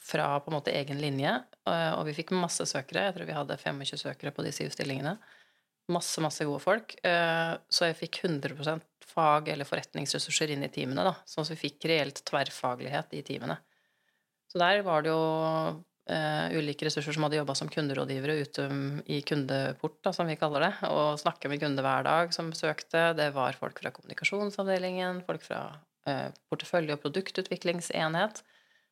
fra 0.03 0.29
på 0.43 0.51
en 0.51 0.57
måte 0.57 0.73
egen 0.75 1.01
linje. 1.01 1.33
eh, 1.69 1.91
Og 1.97 2.05
vi 2.09 2.15
fikk 2.17 2.33
masse 2.37 2.65
søkere. 2.69 3.09
Jeg 3.09 3.17
tror 3.17 3.29
vi 3.29 3.37
hadde 3.37 3.57
25 3.57 4.03
søkere 4.05 4.33
på 4.35 4.45
de 4.45 4.53
syv 4.55 4.73
stillingene. 4.75 5.17
Masse, 5.89 6.21
masse 6.21 6.45
gode 6.45 6.61
folk. 6.61 6.95
eh, 7.03 7.57
Så 7.69 7.87
jeg 7.89 7.97
fikk 7.97 8.21
100% 8.27 8.81
fag- 9.09 9.49
eller 9.49 9.65
forretningsressurser 9.65 10.51
inn 10.53 10.63
i 10.63 10.69
teamene. 10.69 11.03
da, 11.03 11.15
Sånn 11.25 11.41
at 11.45 11.49
vi 11.55 11.69
fikk 11.69 11.87
reelt 11.89 12.21
tverrfaglighet 12.25 13.13
i 13.17 13.23
teamene. 13.25 13.57
Så 14.49 14.59
der 14.59 14.81
var 14.85 15.01
det 15.03 15.09
jo 15.11 15.85
eh, 16.09 16.49
ulike 16.57 16.85
ressurser 16.87 17.13
som 17.13 17.23
hadde 17.23 17.37
jobba 17.37 17.53
som 17.55 17.69
kunderådgivere 17.69 18.39
ute 18.41 18.63
i 19.05 19.21
kundeport, 19.21 19.99
da, 20.01 20.11
som 20.11 20.25
vi 20.25 20.35
kaller 20.41 20.59
det, 20.65 20.89
og 20.89 21.19
snakke 21.21 21.49
med 21.49 21.59
kunder 21.61 21.83
hver 21.85 22.03
dag 22.03 22.33
som 22.33 22.49
søkte. 22.51 23.15
Det 23.15 23.31
var 23.35 23.53
folk 23.53 23.77
fra 23.79 23.91
kommunikasjonsavdelingen, 23.91 25.23
folk 25.25 25.41
fra 25.45 25.79
eh, 26.07 26.31
portefølje- 26.51 26.93
og 26.93 27.01
produktutviklingsenhet 27.03 28.41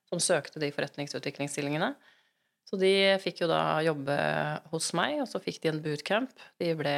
som 0.10 0.20
søkte 0.20 0.60
de 0.62 0.70
forretningsutviklingsstillingene. 0.72 1.96
Så 2.68 2.80
de 2.80 2.94
fikk 3.24 3.46
jo 3.46 3.50
da 3.50 3.80
jobbe 3.86 4.16
hos 4.74 4.92
meg, 4.98 5.22
og 5.24 5.30
så 5.32 5.40
fikk 5.40 5.62
de 5.64 5.72
en 5.72 5.84
bootcamp. 5.84 6.34
De 6.60 6.74
ble, 6.76 6.96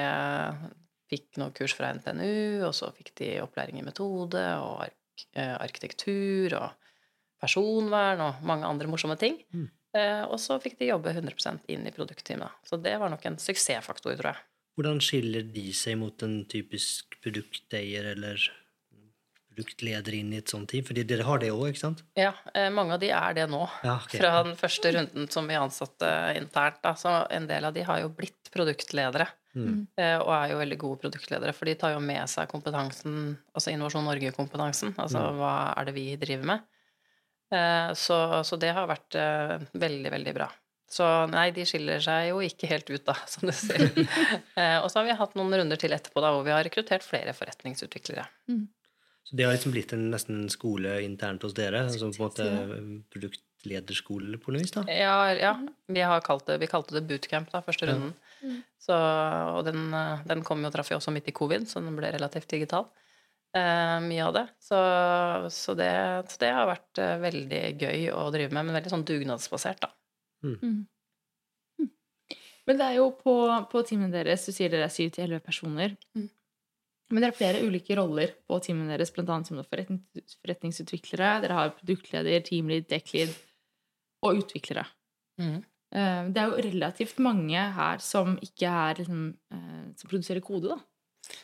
fikk 1.11 1.37
noen 1.37 1.53
kurs 1.57 1.75
fra 1.77 1.91
NTNU, 1.93 2.65
og 2.65 2.73
så 2.77 2.89
fikk 2.95 3.13
de 3.21 3.35
opplæring 3.43 3.77
i 3.81 3.85
metode 3.85 4.41
og 4.63 4.87
ark 4.87 4.97
eh, 5.35 5.55
arkitektur 5.59 6.55
og 6.57 6.95
personvern 7.39 8.23
og 8.23 8.41
mange 8.47 8.67
andre 8.67 8.89
morsomme 8.91 9.17
ting. 9.19 9.37
Mm. 9.53 9.67
Eh, 9.97 10.23
og 10.27 10.37
så 10.41 10.59
fikk 10.61 10.79
de 10.79 10.91
jobbe 10.91 11.13
100% 11.15 11.69
inn 11.73 11.87
i 11.87 11.93
produktteamet. 11.93 12.61
Så 12.67 12.79
det 12.81 12.95
var 13.01 13.11
nok 13.13 13.25
en 13.29 13.39
suksessfaktor, 13.41 14.17
tror 14.19 14.33
jeg. 14.33 14.45
Hvordan 14.79 15.01
skiller 15.03 15.43
de 15.43 15.69
seg 15.75 15.97
mot 15.99 16.23
en 16.23 16.41
typisk 16.47 17.17
produkteier 17.23 18.13
eller 18.13 18.39
produktleder 19.53 20.13
inn 20.19 20.33
i 20.33 20.37
et 20.41 20.47
sånt 20.51 20.69
team? 20.71 20.83
Fordi 20.87 21.03
dere 21.07 21.25
har 21.27 21.39
det 21.41 21.49
òg, 21.51 21.65
ikke 21.71 21.81
sant? 21.81 22.03
Ja, 22.19 22.31
eh, 22.53 22.69
mange 22.69 22.93
av 22.95 22.99
de 23.03 23.09
er 23.15 23.33
det 23.37 23.47
nå. 23.49 23.61
Ja, 23.83 23.97
okay. 24.03 24.19
Fra 24.21 24.43
den 24.43 24.55
første 24.59 24.91
runden 24.95 25.29
som 25.31 25.47
vi 25.49 25.57
ansatte 25.59 26.11
internt. 26.39 26.81
Da. 26.83 26.93
Så 26.99 27.13
en 27.31 27.47
del 27.49 27.65
av 27.65 27.73
de 27.73 27.83
har 27.87 27.99
jo 28.03 28.09
blitt 28.09 28.51
produktledere. 28.53 29.27
Mm. 29.57 29.87
eh, 29.97 30.17
Og 30.21 30.29
er 30.29 30.51
jo 30.51 30.59
veldig 30.61 30.77
gode 30.77 30.99
produktledere, 31.01 31.53
for 31.57 31.65
de 31.65 31.73
tar 31.75 31.95
jo 31.95 31.99
med 31.99 32.29
seg 32.29 32.47
kompetansen, 32.51 33.37
altså 33.55 33.71
Innovasjon 33.73 34.05
Norge-kompetansen. 34.05 34.93
Altså 35.01 35.17
Mm. 35.19 35.37
hva 35.41 35.53
er 35.77 35.85
det 35.85 35.93
vi 35.95 36.15
driver 36.15 36.45
med? 36.45 36.61
Eh, 37.51 37.93
Så, 37.97 38.43
så 38.45 38.59
det 38.59 38.73
har 38.73 38.87
vært 38.87 39.15
veldig, 39.73 40.11
veldig 40.11 40.33
bra. 40.35 40.49
Så 40.89 41.05
nei, 41.29 41.51
de 41.53 41.61
skiller 41.69 41.99
seg 42.01 42.29
jo 42.31 42.39
ikke 42.41 42.67
helt 42.69 42.87
ut, 42.89 43.03
da, 43.05 43.13
som 43.27 43.49
du 43.49 43.53
sier. 43.53 43.89
Eh, 44.57 44.77
Og 44.81 44.89
så 44.89 44.99
har 44.99 45.05
vi 45.05 45.17
hatt 45.17 45.35
noen 45.35 45.53
runder 45.53 45.77
til 45.77 45.91
etterpå 45.93 46.21
da, 46.21 46.31
hvor 46.33 46.43
vi 46.45 46.51
har 46.53 46.63
rekruttert 46.65 47.03
flere 47.05 47.33
forretningsutviklere. 47.37 48.25
Så 49.27 49.35
det 49.37 49.45
har 49.45 49.53
liksom 49.53 49.73
blitt 49.75 49.93
en, 49.93 50.07
nesten 50.13 50.43
en 50.43 50.49
skole 50.49 50.99
internt 51.05 51.43
hos 51.45 51.53
dere? 51.57 51.83
Som 51.93 52.13
på 52.15 52.23
en 52.23 52.29
måte 52.29 52.47
produktlederskole 53.13 54.39
på 54.41 54.53
noe 54.53 54.63
vis? 54.63 54.73
da? 54.73 54.85
Ja, 54.89 55.17
ja. 55.37 55.53
Vi, 55.87 56.01
har 56.01 56.23
kalt 56.25 56.47
det, 56.49 56.57
vi 56.63 56.69
kalte 56.71 56.95
det 56.97 57.05
bootcamp, 57.09 57.51
da, 57.53 57.61
første 57.65 57.85
Ja. 57.85 57.93
runden. 57.93 58.15
Så, 58.79 58.95
og 58.95 59.65
den, 59.67 59.93
eh, 59.93 60.23
den 60.25 60.41
kom 60.47 60.63
jo, 60.63 60.71
traff 60.71 60.89
jo 60.89 60.97
også 60.97 61.11
midt 61.11 61.27
i 61.27 61.35
covid, 61.35 61.67
så 61.67 61.83
den 61.83 61.97
ble 61.97 62.13
relativt 62.15 62.49
digital. 62.49 62.87
Eh, 63.53 63.97
mye 64.05 64.25
av 64.25 64.33
det. 64.33 64.45
Så, 64.63 64.79
så 65.51 65.75
det. 65.77 65.91
Så 66.31 66.39
det 66.41 66.53
har 66.55 66.69
vært 66.69 67.01
eh, 67.01 67.17
veldig 67.21 67.63
gøy 67.81 68.07
å 68.15 68.29
drive 68.33 68.53
med, 68.53 68.65
men 68.65 68.77
veldig 68.77 68.93
sånn 68.93 69.05
dugnadsbasert, 69.05 69.81
da. 69.83 69.91
Mm. 70.45 70.57
Mm. 70.63 71.89
Men 72.69 72.77
det 72.77 72.85
er 72.85 72.99
jo 72.99 73.09
på, 73.17 73.33
på 73.71 73.81
teamet 73.83 74.13
deres 74.13 74.45
Du 74.45 74.53
sier 74.55 74.69
dere 74.71 74.85
er 74.87 74.93
syv 74.93 75.09
til 75.15 75.25
elleve 75.25 75.41
personer. 75.43 75.95
Mm. 76.15 76.29
Men 77.09 77.23
det 77.23 77.29
er 77.31 77.37
flere 77.39 77.63
ulike 77.65 77.95
roller 77.97 78.35
på 78.47 78.59
teamene 78.61 78.93
deres, 78.93 79.11
annet 79.17 79.49
som 79.49 79.57
forretningsutviklere. 79.65 81.41
Dere 81.41 81.57
har 81.57 81.73
produktleder, 81.79 82.43
teamlead, 82.45 82.85
decklead 82.91 83.33
og 84.25 84.43
utviklere. 84.43 84.85
Mhm. 85.41 85.63
Eh, 85.91 86.23
Det 86.29 86.37
er 86.37 86.49
jo 86.51 86.61
relativt 86.69 87.17
mange 87.17 87.57
her 87.57 87.97
som 87.97 88.37
ikke 88.37 88.69
er 88.69 88.95
liksom, 89.01 89.33
eh, 89.51 89.93
som 89.97 90.09
produserer 90.09 90.41
kode, 90.41 90.69
da. 90.69 90.77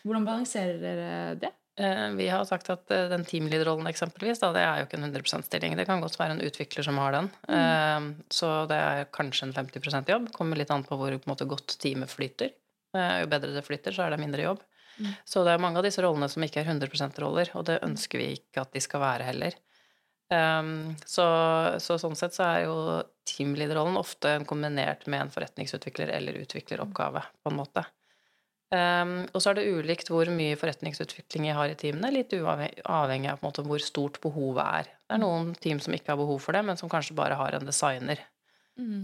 Hvordan 0.06 0.26
balanserer 0.26 0.80
dere 0.80 1.36
det? 1.40 1.52
Eh, 1.78 2.14
Vi 2.16 2.28
har 2.28 2.46
sagt 2.46 2.70
at 2.70 2.86
den 2.88 3.26
teamlead-rollen 3.26 3.88
eksempelvis, 3.88 4.40
da, 4.40 4.54
det 4.54 4.62
er 4.62 4.78
jo 4.80 4.86
ikke 4.86 4.98
en 5.00 5.12
100% 5.12 5.46
stilling. 5.46 5.76
Det 5.76 5.88
kan 5.88 6.00
godt 6.00 6.18
være 6.20 6.32
en 6.38 6.46
utvikler 6.46 6.84
som 6.84 6.98
har 6.98 7.12
den. 7.12 7.32
Mm. 7.50 8.24
Så 8.30 8.68
det 8.68 8.78
er 8.78 9.06
kanskje 9.06 9.44
en 9.48 9.54
50% 9.54 10.08
jobb. 10.08 10.32
Kommer 10.32 10.56
litt 10.56 10.70
an 10.72 10.84
på 10.84 10.96
hvor 10.96 11.18
på 11.18 11.28
måte, 11.28 11.48
godt 11.48 11.78
teamet 11.80 12.10
flyter. 12.10 12.54
Jo 12.94 13.28
bedre 13.28 13.52
det 13.54 13.66
flyter, 13.66 13.92
så 13.92 14.06
er 14.06 14.12
det 14.12 14.20
mindre 14.20 14.44
jobb. 14.44 14.62
Så 15.28 15.44
det 15.46 15.54
er 15.54 15.62
mange 15.62 15.82
av 15.82 15.88
disse 15.88 16.04
rollene 16.04 16.30
som 16.32 16.44
ikke 16.46 16.62
er 16.62 16.70
100% 16.72 17.20
roller, 17.24 17.52
og 17.58 17.66
det 17.68 17.82
ønsker 17.86 18.22
vi 18.22 18.30
ikke 18.38 18.64
at 18.64 18.76
de 18.76 18.84
skal 18.84 19.04
være 19.04 19.28
heller. 19.28 19.58
Um, 20.34 20.96
så, 21.06 21.26
så 21.84 22.00
sånn 22.02 22.16
sett 22.18 22.34
så 22.34 22.48
er 22.48 22.64
jo 22.64 22.78
teamleaderrollen 23.30 24.00
ofte 24.00 24.40
kombinert 24.50 25.06
med 25.12 25.28
en 25.28 25.34
forretningsutvikler- 25.34 26.14
eller 26.16 26.40
utvikleroppgave, 26.42 27.22
på 27.44 27.52
en 27.52 27.60
måte. 27.60 27.86
Um, 28.74 29.20
og 29.30 29.38
så 29.44 29.52
er 29.52 29.60
det 29.60 29.68
ulikt 29.70 30.10
hvor 30.10 30.30
mye 30.34 30.58
forretningsutvikling 30.58 31.52
jeg 31.52 31.58
har 31.58 31.70
i 31.70 31.78
teamene, 31.78 32.10
litt 32.16 32.34
avhengig 32.34 33.30
av 33.30 33.44
måte 33.46 33.64
hvor 33.66 33.84
stort 33.84 34.18
behovet 34.24 34.64
er. 34.66 34.90
Det 35.06 35.18
er 35.18 35.22
noen 35.22 35.54
team 35.62 35.82
som 35.84 35.94
ikke 35.94 36.16
har 36.16 36.22
behov 36.22 36.42
for 36.42 36.58
det, 36.58 36.64
men 36.66 36.80
som 36.80 36.90
kanskje 36.92 37.18
bare 37.18 37.38
har 37.38 37.58
en 37.58 37.70
designer. 37.70 38.24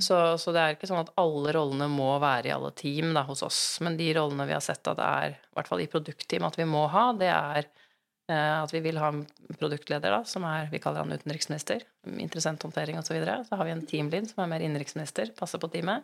Så, 0.03 0.17
så 0.37 0.51
det 0.51 0.61
er 0.61 0.75
ikke 0.75 0.89
sånn 0.89 1.05
at 1.05 1.13
alle 1.21 1.53
rollene 1.55 1.87
må 1.91 2.09
være 2.19 2.49
i 2.49 2.53
alle 2.53 2.73
team 2.75 3.13
da, 3.15 3.23
hos 3.27 3.43
oss. 3.45 3.61
Men 3.83 3.95
de 3.99 4.09
rollene 4.17 4.47
vi 4.49 4.55
har 4.55 4.63
sett 4.63 4.87
at 4.91 4.99
er, 4.99 5.37
i 5.37 5.55
hvert 5.55 5.71
fall 5.71 5.83
i 5.83 5.87
produktteam, 5.91 6.47
at 6.47 6.59
vi 6.59 6.67
må 6.67 6.83
ha, 6.91 7.05
det 7.15 7.29
er 7.31 7.61
eh, 7.63 8.57
at 8.57 8.73
vi 8.75 8.83
vil 8.83 8.99
ha 8.99 9.13
en 9.13 9.23
produktleder, 9.55 10.11
da, 10.11 10.25
som 10.27 10.47
er, 10.49 10.67
vi 10.73 10.81
kaller 10.83 11.05
han 11.05 11.15
utenriksminister, 11.15 11.85
interessenthåndtering 12.11 12.99
osv. 12.99 13.13
Så, 13.13 13.15
videre. 13.15 13.39
så 13.47 13.59
har 13.59 13.69
vi 13.69 13.75
en 13.77 13.85
teamlead 13.87 14.27
som 14.31 14.43
er 14.43 14.51
mer 14.51 14.65
innenriksminister, 14.65 15.31
passer 15.39 15.61
på 15.61 15.71
teamet. 15.71 16.03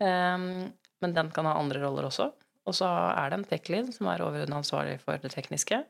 Um, 0.00 0.72
men 1.00 1.14
den 1.14 1.30
kan 1.34 1.46
ha 1.46 1.54
andre 1.60 1.82
roller 1.84 2.08
også. 2.08 2.30
Og 2.68 2.76
så 2.76 2.88
er 2.90 3.30
det 3.30 3.38
en 3.38 3.48
tech-lead 3.48 3.94
som 3.94 4.08
er 4.10 4.22
overordnet 4.24 4.58
ansvarlig 4.58 4.98
for 5.04 5.20
det 5.22 5.32
tekniske. 5.32 5.82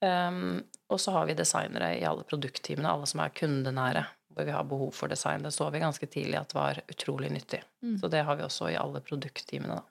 Um, 0.00 0.62
og 0.88 1.00
så 1.02 1.12
har 1.12 1.26
vi 1.28 1.36
designere 1.36 1.92
i 1.98 2.06
alle 2.08 2.24
produktteamene, 2.28 2.88
alle 2.88 3.08
som 3.08 3.20
er 3.20 3.34
kundenære, 3.36 4.06
hvor 4.34 4.46
vi 4.46 4.54
har 4.54 4.64
behov 4.64 4.90
for 4.94 5.10
design. 5.10 5.42
Det 5.42 5.52
så 5.54 5.70
vi 5.70 5.82
ganske 5.82 6.06
tidlig 6.06 6.38
at 6.38 6.54
var 6.54 6.82
utrolig 6.88 7.30
nyttig. 7.34 7.62
Mm. 7.82 7.98
Så 8.00 8.08
det 8.08 8.22
har 8.26 8.38
vi 8.38 8.46
også 8.46 8.70
i 8.70 8.78
alle 8.78 9.02
produktteamene, 9.04 9.80
da. 9.80 9.86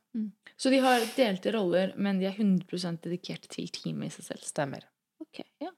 Så 0.59 0.69
de 0.69 0.79
har 0.83 1.03
delte 1.15 1.51
roller, 1.55 1.93
men 1.95 2.19
de 2.19 2.27
er 2.27 2.35
100 2.35 2.97
dedikert 3.03 3.45
til 3.51 3.69
teamet 3.71 4.09
i 4.09 4.15
seg 4.17 4.33
selv. 4.33 4.47
Stemmer. 4.47 4.87
Ok, 5.23 5.43
ja. 5.63 5.71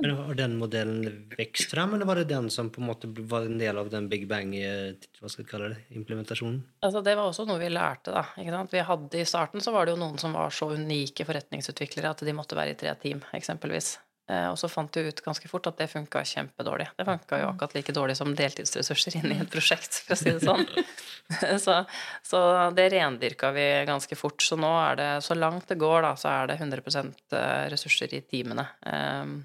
Men 0.00 0.14
Har 0.14 0.34
den 0.34 0.56
modellen 0.58 1.30
vokst 1.38 1.70
fram, 1.70 1.94
eller 1.94 2.06
var 2.06 2.20
det 2.20 2.28
den 2.30 2.50
som 2.50 2.70
på 2.70 2.80
en 2.80 2.86
måte 2.86 3.08
var 3.10 3.46
en 3.46 3.58
del 3.58 3.78
av 3.78 3.90
den 3.90 4.08
Big 4.08 4.28
Bang 4.30 4.54
eh, 4.56 4.94
hva 5.18 5.30
skal 5.30 5.42
jeg 5.42 5.50
kalle 5.50 5.70
det, 5.72 5.80
implementasjonen? 5.98 6.60
Altså, 6.86 7.02
det 7.02 7.16
var 7.18 7.30
også 7.30 7.46
noe 7.48 7.58
vi 7.58 7.70
lærte. 7.72 8.14
da, 8.14 8.22
ikke 8.38 8.54
sant? 8.54 8.74
Vi 8.74 8.84
hadde 8.90 9.18
I 9.18 9.26
starten 9.26 9.64
så 9.64 9.74
var 9.74 9.86
det 9.86 9.96
jo 9.96 10.02
noen 10.04 10.20
som 10.22 10.36
var 10.38 10.54
så 10.54 10.70
unike 10.74 11.26
forretningsutviklere 11.26 12.14
at 12.14 12.22
de 12.26 12.36
måtte 12.36 12.58
være 12.58 12.76
i 12.76 12.78
tre 12.78 12.94
team, 13.02 13.24
eksempelvis. 13.34 13.96
Eh, 14.28 14.46
og 14.50 14.58
så 14.60 14.68
fant 14.68 14.92
jeg 14.92 15.08
ut 15.08 15.22
ganske 15.24 15.48
fort 15.48 15.66
at 15.70 15.78
det 15.80 15.88
funka 15.88 16.20
kjempedårlig. 16.28 16.90
Det 16.98 17.06
funka 17.08 17.40
jo 17.40 17.48
akkurat 17.48 17.76
like 17.78 17.94
dårlig 17.96 18.16
som 18.18 18.34
deltidsressurser 18.36 19.16
inne 19.22 19.38
i 19.38 19.44
et 19.44 19.52
prosjekt, 19.52 20.02
for 20.04 20.16
å 20.16 20.20
si 20.20 20.34
det 20.34 20.42
sånn. 20.44 20.66
så, 21.64 21.78
så, 22.26 22.42
det 22.76 22.90
rendyrka 22.92 23.52
vi 23.56 23.64
ganske 23.88 24.18
fort. 24.20 24.44
Så 24.44 24.58
nå 24.60 24.72
er 24.82 25.00
det, 25.00 25.08
så 25.24 25.36
langt 25.38 25.70
det 25.72 25.78
går, 25.80 26.02
da, 26.04 26.12
så 26.20 26.34
er 26.34 26.52
det 26.52 26.58
100 26.60 26.82
eh, 26.84 27.64
ressurser 27.72 28.18
i 28.18 28.20
teamene. 28.28 28.68
Um, 28.84 29.40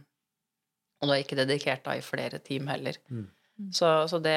og 1.04 1.12
da 1.12 1.20
ikke 1.20 1.40
dedikert 1.40 1.88
da 1.88 1.96
i 1.96 2.04
flere 2.04 2.44
team 2.44 2.68
heller. 2.72 3.00
Mm. 3.12 3.26
Så, 3.72 3.88
så 4.08 4.20
det, 4.20 4.36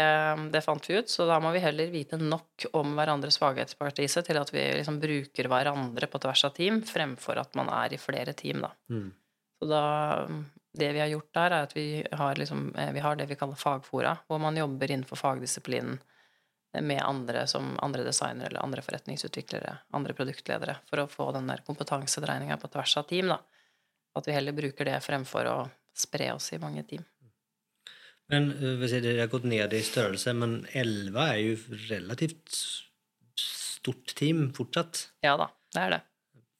det, 0.52 0.62
fant 0.62 0.86
vi 0.86 0.98
ut. 1.00 1.10
Så 1.10 1.26
da 1.26 1.40
må 1.42 1.50
vi 1.54 1.62
heller 1.64 1.90
vite 1.90 2.18
nok 2.20 2.68
om 2.76 2.94
hverandres 2.98 3.38
svakhetspartise 3.40 4.22
til 4.26 4.38
at 4.38 4.50
vi 4.54 4.62
liksom 4.78 4.98
bruker 5.02 5.50
hverandre 5.50 6.06
på 6.10 6.20
tvers 6.22 6.46
av 6.46 6.54
team, 6.58 6.82
fremfor 6.86 7.42
at 7.42 7.56
man 7.58 7.70
er 7.82 7.96
i 7.96 8.02
flere 8.02 8.34
team, 8.36 8.62
da. 8.62 8.74
Mm. 8.92 9.08
Så 9.58 9.66
da 9.70 10.28
Det 10.76 10.92
vi 10.92 11.00
har 11.00 11.08
gjort 11.08 11.32
der, 11.32 11.50
er 11.50 11.62
at 11.64 11.72
vi 11.72 12.04
har, 12.12 12.36
liksom, 12.36 12.74
eh, 12.76 12.92
vi 12.92 13.00
har 13.00 13.16
det 13.16 13.26
vi 13.30 13.36
kaller 13.40 13.56
fagfora, 13.56 14.10
hvor 14.28 14.38
man 14.38 14.56
jobber 14.56 14.90
innenfor 14.90 15.16
fagdisiplinen 15.16 15.98
med 16.82 17.00
andre 17.00 17.46
som 17.48 17.78
andre 17.80 18.02
designere 18.04 18.50
eller 18.50 18.60
andre 18.60 18.82
forretningsutviklere, 18.84 19.78
andre 19.96 20.12
produktledere, 20.12 20.74
for 20.90 21.00
å 21.00 21.08
få 21.08 21.30
den 21.32 21.48
der 21.48 21.62
kompetansedreininga 21.64 22.58
på 22.60 22.68
tvers 22.68 22.96
av 23.00 23.06
team, 23.08 23.32
da. 23.32 23.38
At 24.20 24.28
vi 24.28 24.34
heller 24.36 24.52
bruker 24.52 24.84
det 24.84 24.98
fremfor 25.00 25.48
å 25.48 25.56
spre 25.96 26.28
oss 26.34 26.50
i 26.52 26.60
mange 26.60 26.84
team. 26.84 27.06
Men 28.28 28.50
eh, 28.52 29.00
Det 29.00 29.16
har 29.20 29.32
gått 29.32 29.48
ned 29.48 29.72
i 29.72 29.80
størrelse, 29.80 30.34
men 30.36 30.66
11 30.74 31.16
er 31.24 31.40
jo 31.40 31.56
relativt 31.88 32.52
stort 33.40 34.12
team 34.18 34.50
fortsatt? 34.52 35.06
Ja 35.24 35.38
da, 35.40 35.48
det 35.72 35.86
er 35.86 35.96
det 35.96 36.02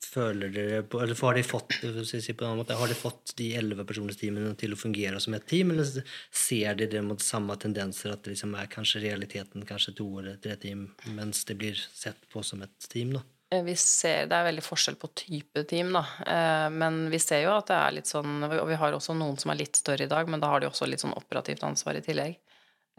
føler 0.06 0.52
dere 0.54 0.82
på, 0.86 1.00
eller 1.02 1.18
har 1.20 1.36
de 1.36 1.44
fått, 1.46 1.76
si 2.06 2.34
måte, 2.40 2.78
har 2.78 2.88
de 2.88 2.96
fått 2.98 3.34
de 3.38 3.50
elleve 3.58 3.84
personers 3.88 4.18
til 4.20 4.74
å 4.74 4.80
fungere 4.80 5.20
som 5.20 5.34
et 5.34 5.46
team, 5.50 5.72
eller 5.74 6.02
ser 6.30 6.74
de 6.78 6.88
det 6.96 7.02
mot 7.04 7.22
samme 7.22 7.56
tendenser, 7.60 8.14
at 8.14 8.24
det 8.24 8.36
liksom 8.36 8.54
er 8.58 8.70
kanskje 8.72 9.04
realiteten 9.04 9.66
kanskje 9.66 9.96
to 10.00 10.10
eller 10.20 10.36
tre 10.42 10.56
team, 10.62 10.88
mens 11.18 11.44
det 11.48 11.58
blir 11.60 11.74
sett 11.74 12.28
på 12.32 12.44
som 12.46 12.62
et 12.62 12.90
team? 12.90 13.16
da? 13.18 13.24
Eh, 13.50 13.62
vi 13.62 13.76
ser, 13.76 14.26
Det 14.26 14.34
er 14.34 14.48
veldig 14.48 14.64
forskjell 14.64 14.96
på 14.98 15.10
type 15.14 15.62
team, 15.70 15.92
da. 15.94 16.04
Eh, 16.26 16.68
men 16.70 17.06
vi 17.10 17.18
ser 17.22 17.44
jo 17.44 17.54
at 17.54 17.68
det 17.70 17.76
er 17.78 17.94
litt 17.94 18.10
sånn 18.10 18.42
Og 18.42 18.66
vi 18.66 18.74
har 18.74 18.92
også 18.92 19.14
noen 19.14 19.38
som 19.38 19.52
er 19.52 19.60
litt 19.60 19.78
større 19.78 20.04
i 20.04 20.10
dag, 20.10 20.28
men 20.28 20.42
da 20.42 20.50
har 20.50 20.60
de 20.60 20.70
også 20.70 20.88
litt 20.88 21.04
sånn 21.04 21.14
operativt 21.14 21.62
ansvar 21.62 21.98
i 21.98 22.02
tillegg. 22.02 22.40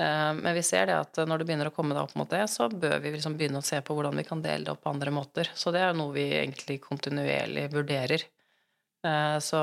Eh, 0.02 0.34
men 0.34 0.54
vi 0.54 0.64
ser 0.64 0.86
det 0.86 0.98
at 1.00 1.18
når 1.26 1.42
det 1.42 1.48
begynner 1.50 1.72
å 1.72 1.74
komme 1.74 1.98
opp 1.98 2.14
mot 2.20 2.30
det, 2.30 2.44
så 2.52 2.70
bør 2.70 3.00
vi 3.02 3.16
liksom 3.16 3.38
begynne 3.38 3.62
å 3.64 3.66
se 3.66 3.80
på 3.82 3.96
hvordan 3.98 4.18
vi 4.20 4.26
kan 4.28 4.44
dele 4.44 4.68
det 4.68 4.76
opp 4.76 4.84
på 4.86 4.94
andre 4.94 5.14
måter. 5.14 5.50
Så 5.58 5.74
det 5.74 5.82
er 5.82 5.98
noe 5.98 6.14
vi 6.14 6.28
egentlig 6.38 6.80
kontinuerlig 6.84 7.68
vurderer. 7.74 8.28
Eh, 9.08 9.38
så, 9.44 9.62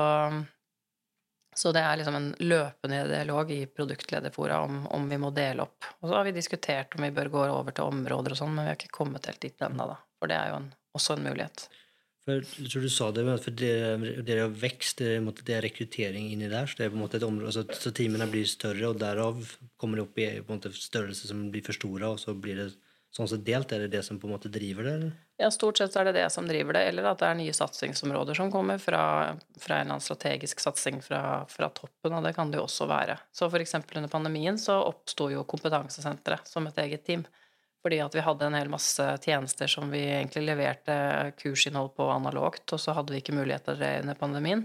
så 1.55 1.71
det 1.75 1.85
er 1.85 2.01
liksom 2.01 2.19
en 2.19 2.29
løpende 2.43 3.05
dialog 3.13 3.51
i 3.55 3.61
produktlederfora 3.71 4.59
om, 4.67 4.83
om, 4.87 5.07
vi 5.09 5.21
må 5.21 5.31
dele 5.35 5.63
opp. 5.63 5.87
Og 6.01 6.09
så 6.09 6.17
har 6.17 6.27
vi 6.27 6.35
diskutert 6.35 6.97
om 6.97 7.07
vi 7.07 7.13
bør 7.15 7.31
gå 7.37 7.47
over 7.47 7.75
til 7.75 7.87
områder 7.87 8.35
og 8.35 8.41
sånn, 8.41 8.53
men 8.57 8.67
vi 8.67 8.73
har 8.73 8.79
ikke 8.79 8.99
kommet 8.99 9.31
helt 9.31 9.43
dit 9.45 9.67
ennå, 9.69 9.87
da. 9.93 9.99
For 10.19 10.31
det 10.31 10.39
er 10.41 10.51
jo 10.51 10.61
en, 10.63 10.69
også 10.99 11.15
en 11.15 11.27
mulighet. 11.29 11.67
For, 12.25 12.41
jeg 12.41 12.71
tror 12.71 12.81
du 12.81 12.89
sa 12.89 13.11
det, 13.13 13.23
for 13.43 13.57
dere, 13.59 14.13
dere 14.25 14.47
har 14.47 14.55
vekst, 14.57 15.03
det, 15.03 15.19
det 15.45 15.53
er 15.53 15.65
rekruttering 15.67 16.31
inni 16.33 16.49
der. 16.49 16.65
Så 16.65 16.79
det 16.79 16.87
er 16.87 16.93
på 16.93 16.97
en 16.97 17.03
måte 17.03 17.19
et 17.19 17.27
område, 17.27 17.53
så, 17.53 17.65
så 17.77 17.93
teamene 17.93 18.25
blir 18.31 18.47
større, 18.49 18.89
og 18.89 18.97
derav 19.01 19.43
kommer 19.77 20.01
det 20.01 20.07
opp 20.07 20.17
i 20.17 20.31
på 20.39 20.49
en 20.49 20.57
måte 20.57 20.73
størrelse 20.73 21.29
som 21.29 21.45
blir 21.53 21.65
for 21.65 21.77
store, 21.77 22.09
og 22.09 22.21
så 22.23 22.33
blir 22.33 22.57
det 22.63 22.71
sånn 23.15 23.29
sett 23.29 23.45
delt. 23.47 23.71
Er 23.71 23.85
det 23.85 23.93
det 23.93 24.01
som 24.07 24.17
på 24.19 24.27
en 24.27 24.33
måte 24.35 24.51
driver 24.51 24.87
det? 24.87 24.95
Eller? 24.97 25.13
Ja, 25.39 25.51
stort 25.51 25.79
sett 25.79 25.95
er 25.99 26.09
det 26.09 26.15
det 26.17 26.25
som 26.31 26.47
driver 26.47 26.77
det, 26.77 26.83
eller 26.89 27.11
at 27.11 27.21
det 27.21 27.29
er 27.29 27.39
nye 27.39 27.55
satsingsområder 27.55 28.37
som 28.37 28.51
kommer 28.51 28.81
fra, 28.81 29.03
fra 29.59 29.77
en 29.77 29.85
eller 29.85 29.95
annen 29.97 30.03
strategisk 30.03 30.63
satsing 30.63 31.01
fra, 31.03 31.21
fra, 31.51 31.69
toppen, 31.75 32.15
og 32.15 32.23
det 32.23 32.33
kan 32.37 32.51
det 32.51 32.61
jo 32.61 32.65
også 32.67 32.87
være. 32.89 33.17
Så 33.35 33.51
eksempel 33.59 33.99
under 34.01 34.11
pandemien 34.11 34.59
så 34.59 34.79
oppsto 34.83 35.29
jo 35.33 35.43
kompetansesenteret 35.47 36.47
som 36.47 36.67
et 36.71 36.79
eget 36.85 37.05
team. 37.05 37.25
Fordi 37.85 37.99
at 38.01 38.15
vi 38.17 38.23
hadde 38.25 38.47
en 38.47 38.57
hel 38.57 38.71
masse 38.73 39.03
tjenester 39.21 39.69
som 39.69 39.91
vi 39.93 39.99
egentlig 40.07 40.41
leverte 40.47 40.95
kursinnhold 41.37 41.91
på 41.93 42.07
analogt, 42.09 42.65
og 42.73 42.81
så 42.81 42.95
hadde 42.97 43.13
vi 43.13 43.19
ikke 43.21 43.35
mulighet 43.37 43.67
til 43.69 43.77
det 43.77 43.91
under 44.01 44.17
pandemien. 44.17 44.63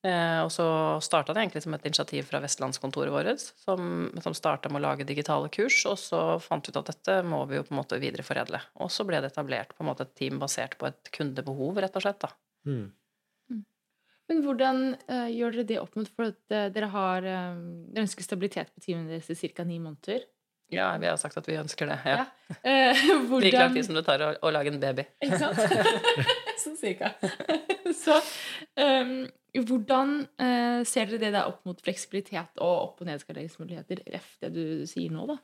Eh, 0.00 0.38
og 0.40 0.48
så 0.48 0.64
starta 1.04 1.34
det 1.36 1.42
egentlig 1.42 1.60
som 1.66 1.76
et 1.76 1.84
initiativ 1.84 2.24
fra 2.30 2.40
vestlandskontoret 2.40 3.12
vårt, 3.12 3.42
som, 3.60 4.08
som 4.24 4.36
starta 4.36 4.70
med 4.72 4.80
å 4.80 4.86
lage 4.86 5.04
digitale 5.04 5.50
kurs, 5.52 5.82
og 5.90 5.98
så 6.00 6.22
fant 6.40 6.64
vi 6.64 6.72
ut 6.72 6.80
at 6.80 6.88
dette 6.94 7.18
må 7.28 7.42
vi 7.50 7.58
jo 7.58 7.66
på 7.66 7.74
en 7.74 7.80
måte 7.82 8.00
videreforedle. 8.00 8.62
Og 8.80 8.88
så 8.94 9.04
ble 9.04 9.20
det 9.20 9.34
etablert 9.34 9.76
på 9.76 9.84
en 9.84 9.90
måte 9.90 10.08
et 10.08 10.16
team 10.16 10.40
basert 10.40 10.78
på 10.80 10.88
et 10.88 11.12
kundebehov, 11.12 11.82
rett 11.84 12.00
og 12.00 12.06
slett. 12.06 12.24
da. 12.24 12.32
Mm. 12.64 12.86
mm. 13.52 13.62
Men 14.32 14.44
hvordan 14.46 14.82
uh, 15.10 15.28
gjør 15.28 15.58
dere 15.58 15.68
det 15.68 15.78
opp 15.82 15.96
mot 15.98 16.08
For 16.14 16.30
at 16.30 16.52
uh, 16.54 16.66
dere 16.72 16.88
har 16.92 17.24
uh, 17.26 17.60
dere 17.90 18.04
ønsker 18.06 18.24
stabilitet 18.24 18.72
på 18.72 18.84
teamet 18.84 19.12
deres 19.12 19.28
i 19.28 19.52
ca. 19.52 19.68
ni 19.68 19.76
måneder. 19.84 20.24
Ja, 20.70 20.96
vi 21.02 21.08
har 21.10 21.18
sagt 21.18 21.36
at 21.40 21.48
vi 21.48 21.58
ønsker 21.58 21.90
det. 21.90 21.98
ja. 22.06 22.22
ja. 22.22 22.56
Eh, 22.62 23.02
hvordan... 23.26 23.42
Like 23.44 23.58
lang 23.58 23.74
tid 23.74 23.86
som 23.86 23.98
det 23.98 24.04
tar 24.06 24.22
å, 24.22 24.30
å, 24.38 24.52
lage 24.54 24.72
en 24.72 24.80
baby. 24.82 25.04
Ikke 25.24 25.38
sant? 25.40 25.60
sånn 26.62 26.78
cirka. 26.84 27.12
Så 27.96 28.16
um, 28.78 29.14
hvordan 29.68 30.16
uh, 30.40 30.80
ser 30.86 31.10
dere 31.10 31.22
det 31.24 31.32
der 31.34 31.50
opp 31.50 31.64
mot 31.68 31.80
fleksibilitet 31.82 32.60
og 32.62 32.74
opp- 32.74 33.02
og 33.02 33.10
nedskaleringsmuligheter, 33.10 34.04
ref 34.14 34.34
det 34.44 34.52
du 34.54 34.64
sier 34.90 35.14
nå, 35.14 35.26
da? 35.30 35.40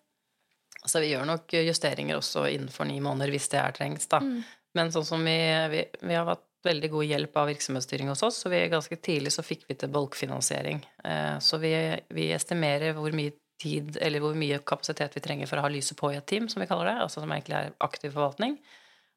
Altså, 0.82 1.00
vi 1.02 1.10
gjør 1.10 1.26
nok 1.26 1.56
justeringer 1.66 2.20
også 2.20 2.44
innenfor 2.52 2.86
ni 2.86 3.00
måneder 3.02 3.32
hvis 3.34 3.48
det 3.50 3.58
er 3.58 3.74
trengs, 3.74 4.06
da. 4.12 4.20
Mm. 4.22 4.44
Men 4.76 4.92
sånn 4.94 5.06
som 5.08 5.24
vi, 5.24 5.38
vi, 5.72 5.82
vi 6.04 6.14
har 6.14 6.28
hatt 6.28 6.44
veldig 6.66 6.90
god 6.92 7.06
hjelp 7.06 7.38
av 7.40 7.48
virksomhetsstyring 7.50 8.10
hos 8.10 8.22
oss, 8.26 8.38
så 8.42 8.50
vi 8.52 8.60
ganske 8.70 8.98
tidlig 8.98 9.32
så 9.34 9.42
fikk 9.46 9.64
vi 9.70 9.76
til 9.78 9.90
bolkfinansiering. 9.94 10.82
Uh, 11.02 11.38
så 11.42 11.58
vi, 11.62 11.72
vi 12.14 12.30
estimerer 12.36 12.94
hvor 12.98 13.14
mye 13.16 13.34
tid, 13.61 13.97
eller 14.01 14.23
hvor 14.23 14.37
mye 14.38 14.61
kapasitet 14.66 15.16
vi 15.16 15.23
trenger 15.25 15.51
for 15.51 15.61
å 15.61 15.66
ha 15.66 15.73
lyset 15.73 15.99
på 15.99 16.12
i 16.12 16.19
et 16.19 16.27
team, 16.29 16.49
som 16.53 16.62
vi 16.62 16.69
kaller 16.69 16.90
det, 16.90 16.99
altså 17.05 17.23
som 17.23 17.33
egentlig 17.33 17.57
er 17.59 17.75
aktiv 17.85 18.12
forvaltning. 18.12 18.59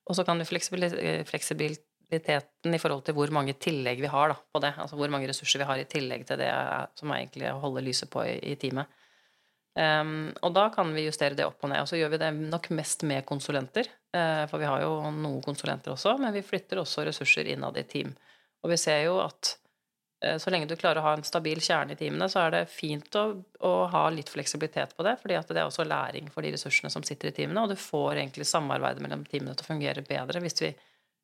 Og 0.10 0.18
så 0.18 0.26
kan 0.26 0.40
vi 0.42 0.48
fleksibiliteten 0.48 2.76
i 2.76 2.82
forhold 2.82 3.04
til 3.06 3.18
hvor 3.18 3.34
mange 3.36 3.58
tillegg 3.62 4.02
vi 4.02 4.12
har 4.12 4.34
da, 4.34 4.40
på 4.40 4.62
det, 4.64 4.74
altså 4.82 4.98
hvor 5.00 5.12
mange 5.14 5.30
ressurser 5.30 5.62
vi 5.62 5.70
har 5.70 5.82
i 5.82 5.90
tillegg 5.90 6.26
til 6.28 6.42
det 6.42 6.50
som 6.98 7.12
er 7.12 7.22
egentlig 7.22 7.52
å 7.52 7.62
holde 7.66 7.86
lyset 7.86 8.12
på 8.12 8.26
i, 8.26 8.56
teamet. 8.62 8.98
Um, 9.80 10.32
og 10.44 10.56
da 10.58 10.66
kan 10.74 10.90
vi 10.96 11.06
justere 11.06 11.38
det 11.38 11.46
opp 11.46 11.62
og 11.64 11.72
ned. 11.72 11.86
Og 11.86 11.92
så 11.92 12.00
gjør 12.00 12.16
vi 12.16 12.24
det 12.24 12.32
nok 12.40 12.72
mest 12.76 13.06
med 13.08 13.28
konsulenter. 13.30 13.88
Uh, 14.16 14.44
for 14.50 14.60
vi 14.60 14.68
har 14.68 14.82
jo 14.82 14.98
noen 15.14 15.46
konsulenter 15.46 15.94
også, 15.94 16.18
men 16.20 16.34
vi 16.36 16.44
flytter 16.44 16.82
også 16.82 17.06
ressurser 17.08 17.54
innad 17.54 17.78
i 17.80 17.86
team. 17.88 18.10
Og 18.66 18.74
vi 18.74 18.80
ser 18.82 19.06
jo 19.06 19.22
at 19.22 19.54
Eh, 19.54 19.69
så 20.20 20.52
lenge 20.52 20.68
du 20.68 20.76
klarer 20.76 21.00
å 21.00 21.06
ha 21.06 21.14
en 21.16 21.24
stabil 21.24 21.62
kjerne 21.64 21.96
i 21.96 22.00
teamene, 22.00 22.28
så 22.32 22.42
er 22.44 22.56
det 22.56 22.64
fint 22.74 23.16
å, 23.16 23.24
å 23.64 23.74
ha 23.94 24.02
litt 24.12 24.32
fleksibilitet 24.32 24.92
på 24.98 25.06
det, 25.08 25.16
fordi 25.22 25.38
det 25.40 25.62
er 25.62 25.70
også 25.70 25.88
læring 25.88 26.28
for 26.34 26.44
de 26.44 26.52
ressursene 26.56 26.92
som 26.92 27.06
sitter 27.08 27.32
i 27.32 27.36
teamene, 27.38 27.64
og 27.64 27.72
du 27.72 27.80
får 27.80 28.18
egentlig 28.18 28.48
samarbeidet 28.50 29.06
mellom 29.06 29.24
teamene 29.30 29.56
til 29.56 29.64
å 29.64 29.70
fungere 29.70 30.04
bedre 30.08 30.42
hvis 30.44 30.60
vi, 30.66 30.74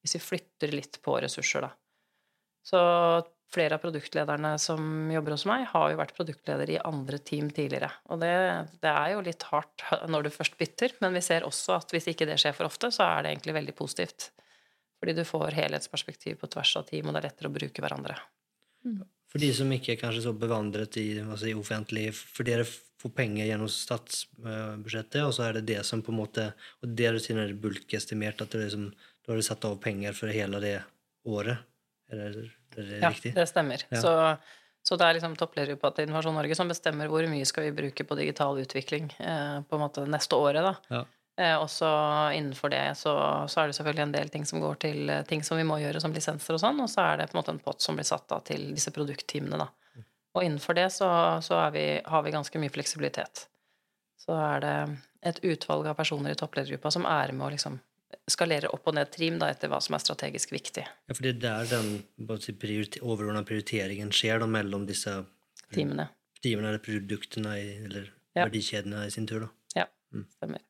hvis 0.04 0.16
vi 0.16 0.24
flytter 0.24 0.76
litt 0.78 1.02
på 1.04 1.18
ressurser, 1.20 1.68
da. 1.68 1.74
Så 2.66 2.80
flere 3.54 3.78
av 3.78 3.84
produktlederne 3.84 4.56
som 4.60 5.12
jobber 5.12 5.36
hos 5.36 5.46
meg, 5.50 5.68
har 5.70 5.92
jo 5.92 6.00
vært 6.00 6.16
produktleder 6.18 6.72
i 6.74 6.80
andre 6.82 7.20
team 7.20 7.52
tidligere. 7.54 7.92
Og 8.10 8.20
det, 8.24 8.32
det, 8.82 8.92
er 8.92 9.12
jo 9.14 9.26
litt 9.26 9.46
hardt 9.52 9.86
når 10.12 10.26
du 10.26 10.34
først 10.34 10.58
bytter, 10.60 10.96
men 11.04 11.16
vi 11.16 11.24
ser 11.26 11.46
også 11.48 11.78
at 11.78 11.94
hvis 11.94 12.10
ikke 12.12 12.28
det 12.30 12.40
skjer 12.42 12.56
for 12.58 12.70
ofte, 12.70 12.92
så 12.96 13.06
er 13.08 13.24
det 13.24 13.36
egentlig 13.36 13.60
veldig 13.60 13.76
positivt. 13.78 14.32
Fordi 15.00 15.14
du 15.20 15.26
får 15.28 15.60
helhetsperspektiv 15.60 16.40
på 16.42 16.50
tvers 16.56 16.74
av 16.80 16.88
team, 16.90 17.10
og 17.10 17.14
det 17.14 17.22
er 17.22 17.30
lettere 17.30 17.52
å 17.52 17.56
bruke 17.60 17.84
hverandre. 17.84 18.18
Mm. 18.86 19.04
For 19.32 19.44
de 19.44 19.52
som 19.52 19.72
ikke 19.74 19.96
er 19.96 20.00
kanskje 20.00 20.24
så 20.28 20.32
bevandret 20.38 20.96
i 21.02 21.08
si, 21.42 21.54
offentlig 21.58 22.08
For 22.16 22.48
dere 22.48 22.64
får 22.66 23.12
penger 23.18 23.50
gjennom 23.50 23.68
statsbudsjettet, 23.72 25.22
og 25.26 25.34
så 25.36 25.50
er 25.50 25.58
det 25.58 25.66
det 25.74 25.82
som 25.88 26.04
på 26.06 26.14
en 26.14 26.22
måte 26.22 26.46
Og 26.80 26.94
det 26.96 27.12
du 27.18 27.40
er 27.42 27.56
bulkestimert, 27.60 28.42
at 28.42 28.54
det 28.54 28.68
liksom, 28.68 28.92
da 29.26 29.34
har 29.34 29.42
du 29.42 29.48
satt 29.48 29.66
av 29.68 29.76
penger 29.84 30.16
for 30.16 30.32
hele 30.32 30.62
det 30.64 30.78
året? 31.26 31.66
Er 32.14 32.22
det, 32.22 32.46
er 32.78 32.88
det 32.88 33.02
ja, 33.02 33.10
riktig? 33.10 33.34
det 33.36 33.48
stemmer. 33.50 33.82
Ja. 33.90 34.02
Så, 34.02 34.14
så, 34.86 34.98
det 35.02 35.08
er 35.08 35.18
liksom 35.18 35.36
toppledergruppa 35.40 35.90
til 35.98 36.06
Innovasjon 36.06 36.38
Norge 36.38 36.58
som 36.58 36.70
bestemmer 36.70 37.10
hvor 37.10 37.26
mye 37.28 37.48
skal 37.50 37.66
vi 37.68 37.76
bruke 37.80 38.06
på 38.06 38.18
digital 38.20 38.62
utvikling 38.62 39.10
eh, 39.18 39.58
på 39.66 39.78
en 39.78 39.84
måte 39.84 40.06
neste 40.06 40.38
året. 40.38 40.62
da. 40.62 40.76
Ja. 40.94 41.04
Eh, 41.38 41.56
og 41.60 41.68
så 41.70 41.88
innenfor 42.32 42.72
det 42.72 42.84
så, 42.96 43.14
så, 43.52 43.62
er 43.62 43.68
det 43.68 43.76
selvfølgelig 43.76 44.04
en 44.06 44.14
del 44.14 44.30
ting 44.32 44.46
som 44.48 44.62
går 44.64 44.78
til 44.86 45.10
eh, 45.12 45.26
ting 45.28 45.42
som 45.44 45.60
vi 45.60 45.66
må 45.68 45.82
gjøre 45.82 46.00
som 46.00 46.14
lisenser 46.16 46.56
og 46.56 46.62
sånn, 46.64 46.80
og 46.80 46.88
så 46.92 47.04
er 47.10 47.20
det 47.20 47.28
på 47.32 47.36
en 47.36 47.42
måte 47.42 47.52
en 47.52 47.64
pott 47.66 47.84
som 47.84 47.98
blir 48.00 48.08
satt 48.08 48.32
av 48.32 48.46
til 48.48 48.70
disse 48.76 48.94
produktteamene, 48.96 49.66
da. 49.66 50.06
Og 50.36 50.44
innenfor 50.44 50.76
det 50.76 50.90
så, 50.92 51.10
så 51.44 51.60
vi, 51.72 51.84
har 52.04 52.24
vi 52.24 52.32
ganske 52.36 52.60
mye 52.60 52.72
fleksibilitet. 52.72 53.46
Så 54.20 54.36
er 54.36 54.64
det 54.64 54.78
et 55.32 55.40
utvalg 55.48 55.88
av 55.88 55.96
personer 55.96 56.34
i 56.34 56.40
toppledergruppa 56.40 56.92
som 56.92 57.08
er 57.08 57.32
med 57.36 57.48
å 57.48 57.52
liksom 57.54 57.78
skalere 58.32 58.72
opp 58.74 58.88
og 58.90 58.96
ned 58.98 59.12
trim 59.14 59.40
da, 59.40 59.50
etter 59.52 59.72
hva 59.72 59.80
som 59.84 59.96
er 59.96 60.04
strategisk 60.04 60.52
viktig. 60.56 60.84
Ja, 60.84 61.16
for 61.16 61.24
det 61.24 61.36
er 61.36 61.42
der 61.44 61.72
den 61.72 62.60
prioriter 62.60 63.04
overordna 63.04 63.44
prioriteringen 63.48 64.12
skjer 64.16 64.44
da, 64.44 64.50
mellom 64.50 64.88
disse 64.90 65.18
teamene. 65.74 66.10
Teamene 66.44 66.72
eller 66.72 66.84
produktene 66.84 67.58
i, 67.60 67.68
eller 67.88 68.12
Ja. 68.36 68.44
verdikjedene 68.44 69.06
i 69.08 69.12
sin 69.14 69.28
tur, 69.28 69.48
da. 69.48 69.50
Ja, 69.82 69.86
Stemmer. 70.36 70.64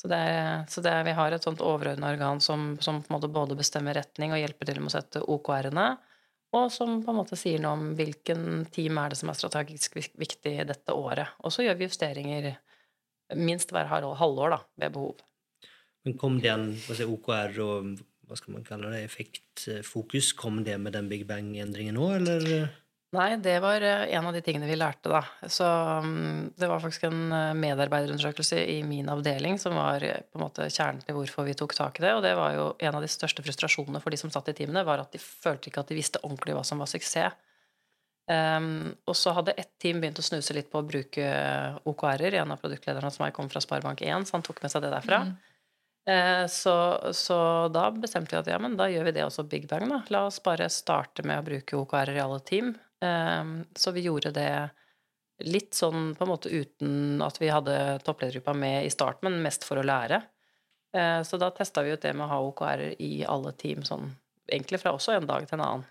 Så, 0.00 0.08
det 0.10 0.18
er, 0.18 0.64
så 0.68 0.82
det 0.84 0.90
er, 0.90 1.04
vi 1.06 1.14
har 1.16 1.32
et 1.32 1.44
sånt 1.46 1.62
overordna 1.64 2.10
organ 2.12 2.42
som, 2.42 2.74
som 2.82 2.98
på 3.00 3.08
en 3.08 3.16
måte 3.16 3.30
både 3.32 3.56
bestemmer 3.56 3.96
retning 3.96 4.34
og 4.34 4.40
hjelper 4.40 4.68
til 4.68 4.80
med 4.82 4.90
å 4.90 4.94
sette 4.96 5.22
OKR-ene, 5.22 5.86
og 6.54 6.70
som 6.70 7.00
på 7.02 7.10
en 7.10 7.18
måte 7.18 7.38
sier 7.38 7.62
noe 7.62 7.74
om 7.74 7.86
hvilken 7.98 8.66
team 8.74 8.98
er 9.00 9.10
det 9.10 9.18
som 9.18 9.30
er 9.30 9.38
strategisk 9.38 9.96
viktig 9.98 10.54
dette 10.68 10.94
året. 10.94 11.34
Og 11.42 11.54
så 11.54 11.64
gjør 11.66 11.78
vi 11.80 11.88
justeringer 11.88 12.50
minst 13.34 13.72
hver 13.74 13.88
halvår, 13.90 14.54
da, 14.54 14.60
ved 14.82 14.94
behov. 14.94 15.22
Men 16.04 16.18
kom 16.20 16.36
den 16.42 16.68
skal 16.84 17.10
OKR 17.10 17.58
og 17.64 17.94
hva 18.28 18.38
skal 18.38 18.54
man 18.54 18.64
kalle 18.64 18.92
det, 18.92 19.02
effektfokus, 19.04 20.32
kom 20.38 20.62
det 20.64 20.76
med 20.80 20.94
den 20.96 21.10
Big 21.10 21.26
Bang-endringen 21.28 21.96
nå, 21.98 22.06
eller? 22.18 22.68
Nei, 23.14 23.36
det 23.38 23.58
var 23.62 23.84
eh, 23.84 24.08
en 24.16 24.26
av 24.26 24.34
de 24.34 24.40
tingene 24.42 24.66
vi 24.66 24.76
lærte, 24.78 25.10
da. 25.12 25.20
Så 25.50 25.66
mm, 26.04 26.54
det 26.58 26.68
var 26.70 26.82
faktisk 26.82 27.06
en 27.06 27.20
eh, 27.32 27.52
medarbeiderundersøkelse 27.62 28.58
i 28.72 28.80
min 28.86 29.10
avdeling 29.12 29.58
som 29.60 29.76
var 29.78 30.02
eh, 30.02 30.22
på 30.24 30.40
en 30.40 30.44
måte 30.46 30.66
kjernen 30.66 31.04
til 31.04 31.18
hvorfor 31.18 31.46
vi 31.46 31.54
tok 31.58 31.76
tak 31.78 32.00
i 32.00 32.06
det. 32.06 32.14
Og 32.16 32.24
det 32.24 32.34
var 32.38 32.56
jo 32.56 32.66
en 32.78 32.98
av 32.98 33.04
de 33.04 33.10
største 33.10 33.44
frustrasjonene 33.44 34.02
for 34.02 34.14
de 34.14 34.18
som 34.18 34.32
satt 34.34 34.50
i 34.50 34.56
teamene, 34.58 34.86
var 34.86 35.04
at 35.04 35.14
de 35.14 35.22
følte 35.22 35.70
ikke 35.70 35.84
at 35.84 35.92
de 35.92 35.98
visste 36.00 36.22
ordentlig 36.24 36.56
hva 36.58 36.64
som 36.66 36.82
var 36.82 36.90
suksess. 36.90 37.38
Um, 38.24 38.94
og 39.04 39.12
så 39.20 39.34
hadde 39.36 39.52
ett 39.60 39.74
team 39.76 39.98
begynt 40.00 40.16
å 40.16 40.22
snuse 40.24 40.54
litt 40.56 40.70
på 40.72 40.80
å 40.80 40.86
bruke 40.88 41.24
OKR-er. 41.84 42.38
En 42.40 42.54
av 42.54 42.62
produktlederne 42.62 43.10
som 43.12 43.26
jeg 43.26 43.34
kom 43.36 43.50
fra 43.52 43.60
Sparebank1, 43.60 44.24
så 44.24 44.38
han 44.38 44.46
tok 44.46 44.62
med 44.64 44.72
seg 44.72 44.86
det 44.86 44.94
derfra. 44.94 45.18
Mm. 45.28 45.34
Eh, 46.08 46.46
Så, 46.46 47.00
så 47.12 47.68
da 47.72 47.88
bestemte 47.90 48.36
vi 48.36 48.40
at 48.42 48.50
ja, 48.52 48.58
men 48.60 48.76
da 48.76 48.88
gjør 48.92 49.06
vi 49.08 49.14
det 49.16 49.24
også 49.24 49.46
Big 49.48 49.68
Bang, 49.70 49.86
da. 49.88 50.02
La 50.12 50.26
oss 50.28 50.40
bare 50.44 50.68
starte 50.72 51.24
med 51.26 51.40
å 51.40 51.46
bruke 51.46 51.78
OKR-er 51.80 52.18
i 52.18 52.24
alle 52.24 52.40
team. 52.44 52.74
Eh, 53.04 53.44
Så 53.76 53.92
vi 53.96 54.04
gjorde 54.08 54.34
det 54.36 54.50
litt 55.44 55.74
sånn 55.74 56.12
på 56.14 56.22
en 56.24 56.30
måte 56.30 56.52
uten 56.52 57.22
at 57.24 57.40
vi 57.42 57.48
hadde 57.50 57.98
toppledergruppa 58.06 58.54
med 58.54 58.84
i 58.86 58.92
starten, 58.92 59.26
men 59.26 59.42
mest 59.42 59.64
for 59.66 59.80
å 59.80 59.86
lære. 59.86 60.22
Eh, 60.94 61.22
Så 61.26 61.40
da 61.40 61.50
testa 61.50 61.82
vi 61.82 61.94
ut 61.96 62.02
det 62.04 62.12
med 62.14 62.26
å 62.28 62.32
ha 62.34 62.42
OKR-er 62.44 62.94
i 63.02 63.24
alle 63.26 63.52
team, 63.52 63.82
sånn 63.82 64.12
egentlig 64.52 64.80
fra 64.82 64.92
også 64.92 65.16
en 65.16 65.26
dag 65.26 65.48
til 65.48 65.58
en 65.58 65.64
annen. 65.66 65.90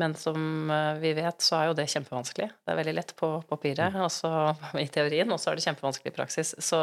Men 0.00 0.14
som 0.18 0.72
vi 0.98 1.12
vet, 1.14 1.38
så 1.44 1.54
er 1.60 1.66
jo 1.68 1.74
det 1.78 1.84
kjempevanskelig. 1.92 2.48
Det 2.64 2.72
er 2.72 2.78
veldig 2.80 2.94
lett 2.96 3.12
på 3.14 3.28
papiret, 3.46 3.94
altså 3.94 4.56
i 4.82 4.88
teorien, 4.90 5.30
og 5.30 5.38
så 5.38 5.52
er 5.52 5.60
det 5.60 5.66
kjempevanskelig 5.68 6.10
i 6.10 6.16
praksis. 6.16 6.54
Så 6.58 6.80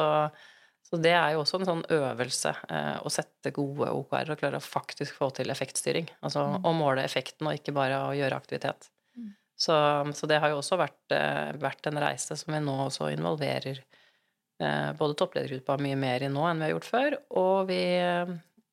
så 0.88 0.98
det 1.00 1.13
er 1.15 1.34
jo 1.36 1.44
også 1.44 1.60
en 1.62 1.67
sånn 1.70 1.84
øvelse 1.96 2.52
eh, 2.70 2.98
å 3.06 3.12
sette 3.13 3.54
gode 3.56 3.88
OKR 3.96 4.34
og 4.34 4.41
klare 4.41 4.60
å 4.60 4.65
faktisk 4.65 5.15
få 5.20 5.30
til 5.38 5.54
effektstyring. 5.54 6.10
Altså 6.22 6.44
Mm. 6.52 6.65
å 6.67 6.74
måle 6.76 7.04
effekten, 7.08 7.48
og 7.48 7.56
ikke 7.56 7.74
bare 7.74 8.02
å 8.10 8.12
gjøre 8.17 8.36
aktivitet. 8.36 8.89
Mm. 9.15 9.32
Så, 9.56 9.74
så 10.17 10.28
det 10.28 10.39
har 10.41 10.50
jo 10.52 10.60
også 10.60 10.78
vært, 10.82 11.00
eh, 11.15 11.52
vært 11.62 11.88
en 11.88 12.02
reise 12.02 12.36
som 12.36 12.54
vi 12.54 12.60
nå 12.60 12.76
også 12.89 13.12
involverer 13.13 13.80
eh, 14.62 14.91
både 14.94 15.15
toppledergruppa 15.17 15.78
mye 15.82 15.96
mer 15.98 16.24
i 16.26 16.30
nå 16.30 16.44
enn 16.50 16.60
vi 16.60 16.67
har 16.67 16.74
gjort 16.76 16.89
før, 16.91 17.17
og 17.39 17.67
vi 17.72 17.82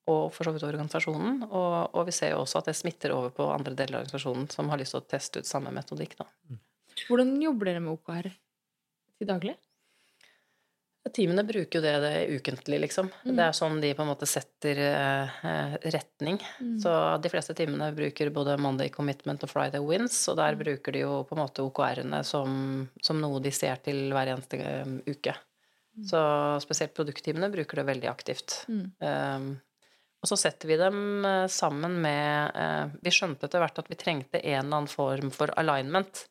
og 0.08 0.32
for 0.32 0.48
så 0.48 0.54
vidt 0.54 0.64
organisasjonen. 0.64 1.42
Og, 1.50 1.94
og 1.94 2.06
vi 2.08 2.12
ser 2.16 2.30
jo 2.32 2.40
også 2.40 2.62
at 2.62 2.70
det 2.70 2.76
smitter 2.78 3.12
over 3.12 3.28
på 3.36 3.44
andre 3.52 3.74
deler 3.76 3.98
av 3.98 4.06
organisasjonen 4.06 4.46
som 4.50 4.70
har 4.72 4.80
lyst 4.80 4.94
til 4.96 5.02
å 5.02 5.08
teste 5.12 5.42
ut 5.42 5.48
samme 5.48 5.68
metodikk. 5.76 6.14
Da. 6.16 6.24
Hvordan 7.10 7.34
jobber 7.42 7.68
dere 7.68 7.82
med 7.84 7.92
OKR 7.92 8.30
til 8.32 9.28
daglig? 9.28 9.52
Teamene 11.08 11.40
bruker 11.46 11.78
jo 11.78 11.82
det, 11.84 11.92
det 12.02 12.36
ukentlig, 12.36 12.80
liksom. 12.82 13.06
Mm. 13.24 13.36
Det 13.38 13.44
er 13.46 13.54
sånn 13.56 13.78
de 13.80 13.92
på 13.96 14.02
en 14.04 14.10
måte 14.10 14.26
setter 14.28 14.80
eh, 14.84 15.76
retning. 15.94 16.36
Mm. 16.60 16.74
Så 16.82 16.92
de 17.24 17.30
fleste 17.32 17.54
teamene 17.56 17.88
bruker 17.96 18.28
både 18.34 18.58
Monday 18.60 18.90
Commitment 18.92 19.46
og 19.46 19.52
Friday 19.52 19.80
Wins, 19.80 20.18
og 20.28 20.36
der 20.36 20.58
Mm. 20.58 20.64
bruker 20.64 20.92
de 20.92 21.04
jo 21.06 21.24
på 21.24 21.36
en 21.36 21.42
måte 21.44 21.64
OKR-ene 21.64 22.20
som, 22.24 22.88
som 23.00 23.20
noe 23.22 23.40
de 23.40 23.50
ser 23.54 23.80
til 23.86 24.10
hver 24.12 24.34
eneste 24.34 24.60
eh, 24.60 24.92
uke. 25.08 25.32
Mm. 25.96 26.04
Så 26.10 26.20
spesielt 26.66 26.94
produktteamene 26.94 27.48
bruker 27.50 27.80
det 27.80 27.88
veldig 27.88 28.10
aktivt. 28.10 28.58
Um, 28.68 29.48
og 30.18 30.28
så 30.30 30.36
setter 30.38 30.68
vi 30.68 30.76
dem 30.78 31.24
eh, 31.24 31.46
sammen 31.50 31.96
med 32.02 32.54
eh, 32.58 32.86
Vi 33.06 33.10
skjønte 33.14 33.46
etter 33.48 33.62
hvert 33.62 33.78
at 33.80 33.88
vi 33.90 33.98
trengte 33.98 34.42
en 34.42 34.60
eller 34.66 34.82
annen 34.82 34.90
form 34.92 35.32
for 35.34 35.50
alignment. 35.56 36.26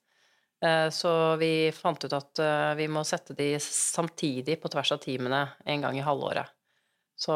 Eh, 0.66 0.90
Så 0.90 1.12
vi 1.38 1.72
fant 1.76 2.04
ut 2.04 2.14
at 2.14 2.40
eh, 2.42 2.74
vi 2.80 2.88
må 2.90 3.04
sette 3.06 3.36
de 3.38 3.56
samtidig 3.62 4.60
på 4.62 4.72
tvers 4.74 4.94
av 4.96 5.02
teamene 5.04 5.44
en 5.66 5.84
gang 5.86 5.98
i 5.98 6.06
halvåret. 6.06 6.50
Så 7.18 7.34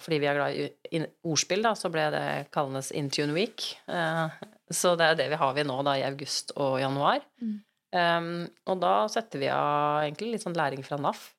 fordi 0.00 0.18
vi 0.22 0.28
er 0.28 0.38
glad 0.38 0.56
i 0.56 1.00
ordspill, 1.28 1.60
da, 1.64 1.74
så 1.76 1.90
ble 1.92 2.06
det 2.14 2.26
kallendes 2.52 2.92
Intune 2.96 3.36
Week. 3.36 3.74
Eh, 3.88 4.28
Så 4.72 4.94
det 5.00 5.06
er 5.06 5.16
det 5.16 5.30
vi 5.32 5.40
har 5.40 5.56
vi 5.56 5.64
nå, 5.64 5.80
da, 5.84 5.96
i 5.96 6.04
august 6.04 6.52
og 6.56 6.78
januar. 6.80 7.24
Mm. 7.40 7.56
Um, 7.88 8.26
og 8.68 8.80
da 8.82 9.06
setter 9.08 9.40
vi 9.40 9.46
av 9.48 10.02
egentlig 10.02 10.34
litt 10.34 10.42
sånn 10.44 10.56
læring 10.56 10.82
fra 10.84 10.98
NAF. 11.00 11.30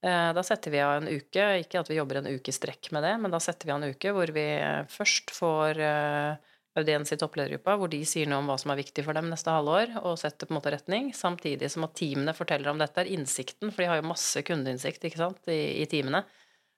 Da 0.00 0.40
setter 0.40 0.72
vi 0.72 0.78
av 0.80 0.94
en 0.96 1.10
uke, 1.12 1.42
ikke 1.60 1.82
at 1.82 1.90
vi 1.90 1.98
jobber 1.98 2.22
en 2.22 2.30
uke 2.30 2.48
i 2.48 2.54
strekk 2.56 2.88
med 2.96 3.04
det, 3.04 3.10
men 3.20 3.28
da 3.34 3.36
setter 3.36 3.68
vi 3.68 3.74
av 3.74 3.82
en 3.82 3.92
uke 3.92 4.14
hvor 4.16 4.32
vi 4.32 4.46
først 4.88 5.28
får 5.36 5.80
eh, 5.84 6.49
audiens 6.80 7.12
i 7.14 7.18
toppledergruppa, 7.20 7.76
hvor 7.78 7.90
de 7.92 8.00
sier 8.08 8.28
noe 8.28 8.40
om 8.42 8.50
hva 8.50 8.56
som 8.60 8.72
er 8.72 8.80
viktig 8.80 9.04
for 9.06 9.16
dem 9.16 9.30
neste 9.30 9.52
halvår, 9.54 9.96
og 10.02 10.18
setter 10.20 10.48
på 10.48 10.54
en 10.54 10.58
måte 10.58 10.72
retning, 10.74 11.10
samtidig 11.16 11.70
som 11.72 11.86
at 11.86 11.96
teamene 12.00 12.34
forteller 12.36 12.72
om 12.72 12.80
dette 12.80 13.04
er 13.04 13.10
innsikten, 13.14 13.72
for 13.72 13.84
de 13.84 13.90
har 13.90 14.00
jo 14.00 14.10
masse 14.10 14.42
kundeinnsikt 14.46 15.06
ikke 15.08 15.22
sant, 15.22 15.42
i, 15.52 15.82
i 15.82 15.88
teamene. 15.90 16.24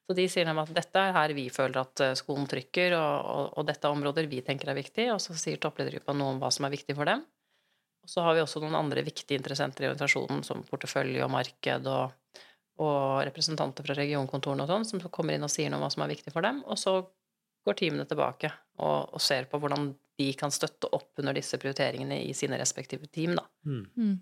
Så 0.06 0.16
de 0.18 0.26
sier 0.28 0.48
dem 0.48 0.58
at 0.58 0.72
dette 0.74 0.98
er 0.98 1.14
her 1.14 1.32
vi 1.36 1.46
føler 1.54 1.78
at 1.84 2.02
eh, 2.04 2.16
skoen 2.18 2.48
trykker, 2.50 2.96
og, 2.98 3.30
og, 3.34 3.44
og 3.60 3.68
dette 3.68 3.86
er 3.86 3.94
områder 3.96 4.28
vi 4.28 4.42
tenker 4.44 4.72
er 4.72 4.78
viktig, 4.78 5.06
og 5.14 5.22
så 5.22 5.36
sier 5.38 5.62
toppledergruppa 5.62 6.14
noe 6.18 6.34
om 6.34 6.42
hva 6.42 6.50
som 6.52 6.66
er 6.66 6.74
viktig 6.74 6.96
for 6.98 7.08
dem. 7.08 7.22
Og 8.02 8.10
så 8.10 8.24
har 8.26 8.34
vi 8.34 8.42
også 8.42 8.60
noen 8.64 8.74
andre 8.74 9.04
viktige 9.06 9.38
interessenter 9.38 9.86
i 9.86 9.92
organisasjonen, 9.92 10.42
som 10.44 10.64
portefølje 10.66 11.22
og 11.22 11.30
marked 11.30 11.86
og, 11.86 12.38
og 12.82 13.22
representanter 13.28 13.86
fra 13.86 13.96
regionkontorene 13.96 14.66
og 14.66 14.72
sånn, 14.72 14.88
som 14.88 15.04
kommer 15.06 15.38
inn 15.38 15.46
og 15.46 15.52
sier 15.54 15.70
noe 15.70 15.78
om 15.78 15.86
hva 15.86 15.92
som 15.94 16.02
er 16.02 16.10
viktig 16.16 16.34
for 16.34 16.42
dem. 16.44 16.64
Og 16.66 16.80
så 16.82 16.96
går 17.62 17.78
teamene 17.78 18.06
tilbake 18.10 18.50
og, 18.82 19.14
og 19.14 19.22
ser 19.22 19.48
på 19.50 19.60
hvordan 19.62 19.92
de 20.20 20.28
kan 20.38 20.52
støtte 20.52 20.90
opp 20.92 21.18
under 21.22 21.36
disse 21.36 21.58
prioriteringene 21.58 22.20
i 22.26 22.34
sine 22.36 22.58
respektive 22.60 23.08
team. 23.08 23.36
Da. 23.38 23.46
Mm. 23.66 23.82
Mm. 23.96 24.14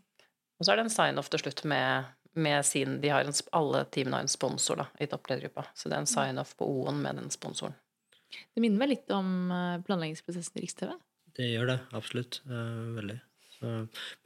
Og 0.59 0.67
så 0.67 0.73
er 0.73 0.81
det 0.81 0.87
en 0.87 0.95
sign-off 0.95 1.31
til 1.33 1.43
slutt 1.43 1.65
med, 1.71 2.11
med 2.39 2.67
sin 2.69 2.99
de 3.03 3.13
har 3.13 3.27
en, 3.27 3.37
Alle 3.57 3.85
teamene 3.93 4.21
har 4.21 4.27
en 4.27 4.33
sponsor 4.33 4.83
da, 4.83 4.89
i 5.01 5.09
toppledergruppa. 5.11 5.67
Så 5.75 5.89
det 5.89 5.97
er 5.97 6.05
en 6.05 6.11
sign-off 6.11 6.55
på 6.59 6.69
O-en 6.69 7.01
med 7.03 7.19
den 7.21 7.33
sponsoren. 7.35 7.77
Det 8.55 8.63
minner 8.63 8.79
meg 8.79 8.93
litt 8.93 9.11
om 9.15 9.51
eh, 9.51 9.81
planleggingsprosessen 9.87 10.61
i 10.61 10.65
Riks-TV. 10.65 10.95
Det 11.35 11.49
gjør 11.51 11.73
det, 11.73 11.79
absolutt. 11.99 12.41
Eh, 12.47 12.85
veldig. 13.01 13.19
Så, 13.57 13.73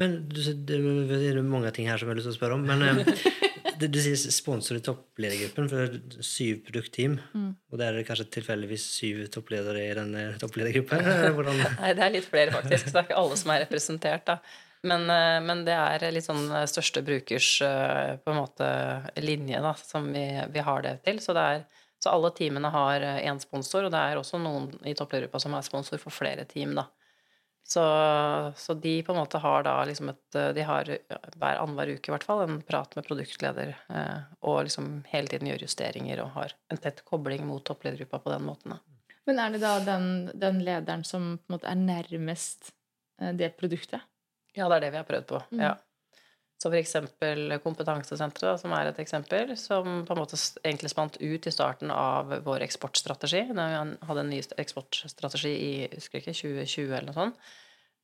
men 0.03 0.19
det 0.29 0.77
er 0.77 1.41
mange 1.43 1.73
ting 1.75 1.89
her 1.89 1.99
som 1.99 2.11
jeg 2.11 2.13
har 2.13 2.21
lyst 2.21 2.29
til 2.29 2.35
å 2.35 2.39
spørre 2.39 2.59
om. 2.59 2.67
Men 2.69 3.01
eh, 3.65 3.79
du, 3.81 4.01
sier 4.01 4.19
sponsor 4.35 4.79
i 4.79 4.85
toppledergruppen 4.85 5.71
for 5.73 5.97
syv 6.25 6.61
produktteam. 6.69 7.17
Mm. 7.33 7.49
Og 7.73 7.81
det 7.81 7.89
er 7.89 8.07
kanskje 8.09 8.29
tilfeldigvis 8.39 8.85
syv 8.99 9.25
toppledere 9.35 9.87
i 9.89 9.97
denne 9.97 10.29
toppledergruppen? 10.43 11.03
Nei, 11.81 11.97
det 11.97 12.07
er 12.07 12.15
litt 12.19 12.29
flere, 12.29 12.55
faktisk. 12.55 12.89
Så 12.89 12.97
det 12.97 13.03
er 13.03 13.11
ikke 13.11 13.25
alle 13.25 13.41
som 13.41 13.55
er 13.55 13.67
representert, 13.67 14.29
da. 14.31 14.39
Men, 14.85 15.11
eh, 15.11 15.41
men 15.41 15.65
det 15.65 15.73
er 15.73 16.13
litt 16.13 16.27
sånn 16.27 16.45
eh, 16.53 16.67
største 16.69 17.01
brukers 17.05 17.49
eh, 17.65 18.17
på 18.21 18.33
en 18.33 18.37
måte 18.37 18.67
linje, 19.17 19.61
da, 19.65 19.73
som 19.81 20.11
vi, 20.13 20.27
vi 20.53 20.65
har 20.67 20.85
det 20.85 20.99
til. 21.07 21.23
Så, 21.25 21.33
det 21.37 21.45
er, 21.55 21.65
så 22.05 22.13
alle 22.13 22.31
teamene 22.37 22.69
har 22.75 23.07
én 23.17 23.41
sponsor, 23.41 23.87
og 23.87 23.95
det 23.95 24.03
er 24.03 24.21
også 24.21 24.41
noen 24.43 24.69
i 24.85 24.93
toppledergruppa 24.97 25.41
som 25.41 25.57
er 25.57 25.65
sponsor 25.65 26.03
for 26.03 26.13
flere 26.13 26.45
team, 26.51 26.77
da. 26.77 26.85
Så, 27.65 27.83
så 28.57 28.75
de 28.77 29.03
på 29.03 29.13
en 29.15 29.19
måte 29.19 29.41
har 29.41 29.63
da 29.65 29.79
liksom 29.89 30.11
et 30.13 30.37
De 30.53 30.65
har 30.69 30.85
hver 30.85 31.57
annenhver 31.57 31.95
uke 31.97 32.11
i 32.11 32.13
hvert 32.13 32.27
fall 32.27 32.43
en 32.45 32.59
prat 32.63 32.93
med 32.97 33.07
produktleder, 33.07 33.73
eh, 33.89 34.19
og 34.45 34.67
liksom 34.67 34.91
hele 35.09 35.33
tiden 35.33 35.49
gjør 35.49 35.65
justeringer 35.65 36.21
og 36.27 36.35
har 36.37 36.53
en 36.69 36.83
tett 36.85 37.01
kobling 37.09 37.47
mot 37.49 37.65
toppledergruppa 37.65 38.21
på 38.21 38.35
den 38.35 38.45
måten. 38.45 38.77
Da. 38.77 39.17
Men 39.25 39.41
er 39.41 39.55
det 39.55 39.63
da 39.65 39.79
den, 39.87 40.09
den 40.37 40.61
lederen 40.65 41.05
som 41.09 41.39
på 41.39 41.49
en 41.49 41.57
måte 41.57 41.71
er 41.71 41.81
nærmest 41.81 42.75
eh, 43.21 43.33
det 43.33 43.55
produktet? 43.57 44.05
Ja, 44.55 44.69
det 44.69 44.77
er 44.77 44.87
det 44.87 44.93
vi 44.95 45.01
har 45.01 45.09
prøvd 45.09 45.27
på. 45.33 45.41
Mm. 45.57 45.65
Ja. 45.65 45.75
Så 46.65 46.71
for 46.71 46.79
eksempel 46.79 47.59
Kompetansesenteret, 47.61 48.63
som 48.63 48.73
er 48.73 48.89
et 48.89 49.01
eksempel, 49.03 49.51
som 49.61 49.99
på 50.09 50.15
en 50.15 50.21
måte 50.23 50.39
egentlig 50.63 50.89
spant 50.95 51.19
ut 51.21 51.45
i 51.45 51.53
starten 51.53 51.91
av 51.93 52.31
vår 52.47 52.63
eksportstrategi. 52.65 53.43
Da 53.53 53.67
vi 53.69 54.07
hadde 54.09 54.23
en 54.23 54.31
ny 54.33 54.39
eksportstrategi 54.63 55.51
i 55.53 55.75
husker 55.93 56.23
ikke, 56.23 56.33
2020 56.33 56.87
eller 56.89 57.11
noe 57.11 57.19
sånt. 57.19 57.43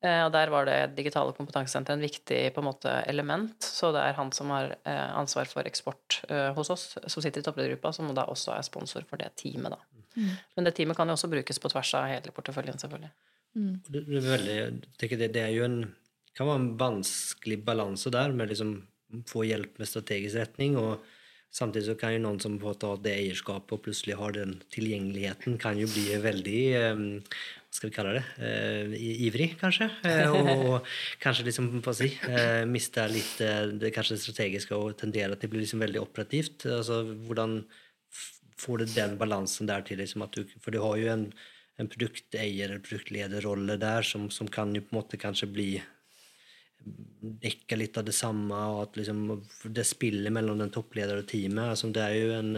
Eh, 0.04 0.18
Og 0.26 0.34
der 0.34 0.52
var 0.52 0.68
det 0.68 0.76
digitale 0.98 1.32
kompetansesenteret 1.38 1.96
en 1.96 2.04
viktig 2.04 2.40
på 2.52 2.60
en 2.60 2.68
måte, 2.68 2.92
element. 3.08 3.56
Så 3.64 3.94
det 3.96 4.02
er 4.04 4.18
han 4.20 4.28
som 4.36 4.52
har 4.52 4.74
eh, 4.76 5.08
ansvar 5.16 5.48
for 5.48 5.64
eksport 5.64 6.20
eh, 6.28 6.50
hos 6.56 6.72
oss, 6.76 6.84
som 7.00 7.24
sitter 7.24 7.40
i 7.40 7.46
toppledergruppa, 7.48 7.94
som 7.96 8.12
da 8.12 8.26
også 8.28 8.58
er 8.58 8.68
sponsor 8.68 9.08
for 9.08 9.24
det 9.24 9.30
teamet. 9.40 9.72
Da. 9.72 10.04
Mm. 10.20 10.36
Men 10.56 10.68
det 10.68 10.74
teamet 10.76 11.00
kan 11.00 11.08
jo 11.08 11.16
også 11.16 11.32
brukes 11.32 11.64
på 11.64 11.72
tvers 11.72 11.94
av 11.96 12.12
hele 12.12 12.36
porteføljen, 12.36 12.76
selvfølgelig. 12.84 13.12
Mm. 13.56 13.72
Det, 13.88 14.04
det, 14.04 14.20
er 14.20 14.28
veldig, 14.28 14.60
det, 15.00 15.32
det 15.32 15.44
er 15.46 15.56
jo 15.56 15.64
en 15.64 15.80
kan 16.36 16.48
være 16.48 16.62
en 16.62 16.72
vanskelig 16.80 17.60
balanse 17.66 18.12
der 18.12 18.34
med 18.36 18.52
liksom 18.52 18.76
få 19.28 19.44
hjelp 19.48 19.80
med 19.80 19.88
strategisk 19.90 20.38
retning, 20.38 20.76
og 20.78 21.02
samtidig 21.50 21.88
så 21.88 21.96
kan 21.98 22.14
jo 22.14 22.22
noen 22.22 22.38
som 22.42 22.58
får 22.62 22.78
ta 22.82 22.92
det 23.02 23.16
eierskapet 23.16 23.74
og 23.74 23.82
plutselig 23.86 24.18
har 24.20 24.36
den 24.36 24.60
tilgjengeligheten, 24.70 25.58
kan 25.62 25.78
jo 25.80 25.90
bli 25.90 26.06
veldig 26.22 26.62
Hva 26.80 27.76
skal 27.76 27.90
vi 27.90 27.94
kalle 27.94 28.12
det, 28.16 28.22
eh, 28.42 28.94
ivrig, 29.26 29.52
kanskje. 29.60 29.86
Eh, 30.02 30.32
og 30.66 30.86
kanskje 31.22 31.44
liksom, 31.46 31.68
hva 31.84 31.94
si, 31.94 32.08
eh, 32.26 32.64
miste 32.66 33.04
litt 33.12 33.36
det 33.78 33.92
kanskje 33.94 34.18
strategiske 34.18 34.74
og 34.74 34.96
tendere 34.98 35.38
til 35.38 35.46
å 35.46 35.52
bli 35.52 35.62
liksom 35.62 35.84
veldig 35.84 36.02
operativt. 36.02 36.66
Altså, 36.66 37.04
hvordan 37.28 37.60
får 38.60 38.82
du 38.82 38.90
den 38.90 39.14
balansen 39.20 39.70
der 39.70 39.86
til? 39.86 40.02
Liksom, 40.02 40.26
at 40.26 40.34
du, 40.34 40.50
for 40.58 40.74
du 40.74 40.80
har 40.82 40.98
jo 40.98 41.12
en, 41.14 41.24
en 41.78 41.90
produkteier- 41.90 42.66
eller 42.66 42.82
produktlederrolle 42.82 43.78
der 43.80 44.02
som, 44.06 44.26
som, 44.34 44.50
kan 44.50 44.74
jo 44.74 44.82
på 44.82 44.94
en 44.94 45.00
måte 45.00 45.20
kanskje 45.20 45.50
bli 45.54 45.70
dekke 47.20 47.76
litt 47.76 47.98
av 48.00 48.06
det 48.06 48.14
samme, 48.16 48.56
og 48.72 48.82
at 48.86 48.98
liksom, 49.00 49.20
det 49.76 49.84
spillet 49.88 50.32
mellom 50.32 50.60
den 50.62 50.72
toppleder 50.72 51.20
og 51.20 51.28
teamet 51.28 51.74
altså, 51.74 51.90
Det 51.92 52.02
er 52.02 52.16
jo 52.16 52.32
en, 52.38 52.50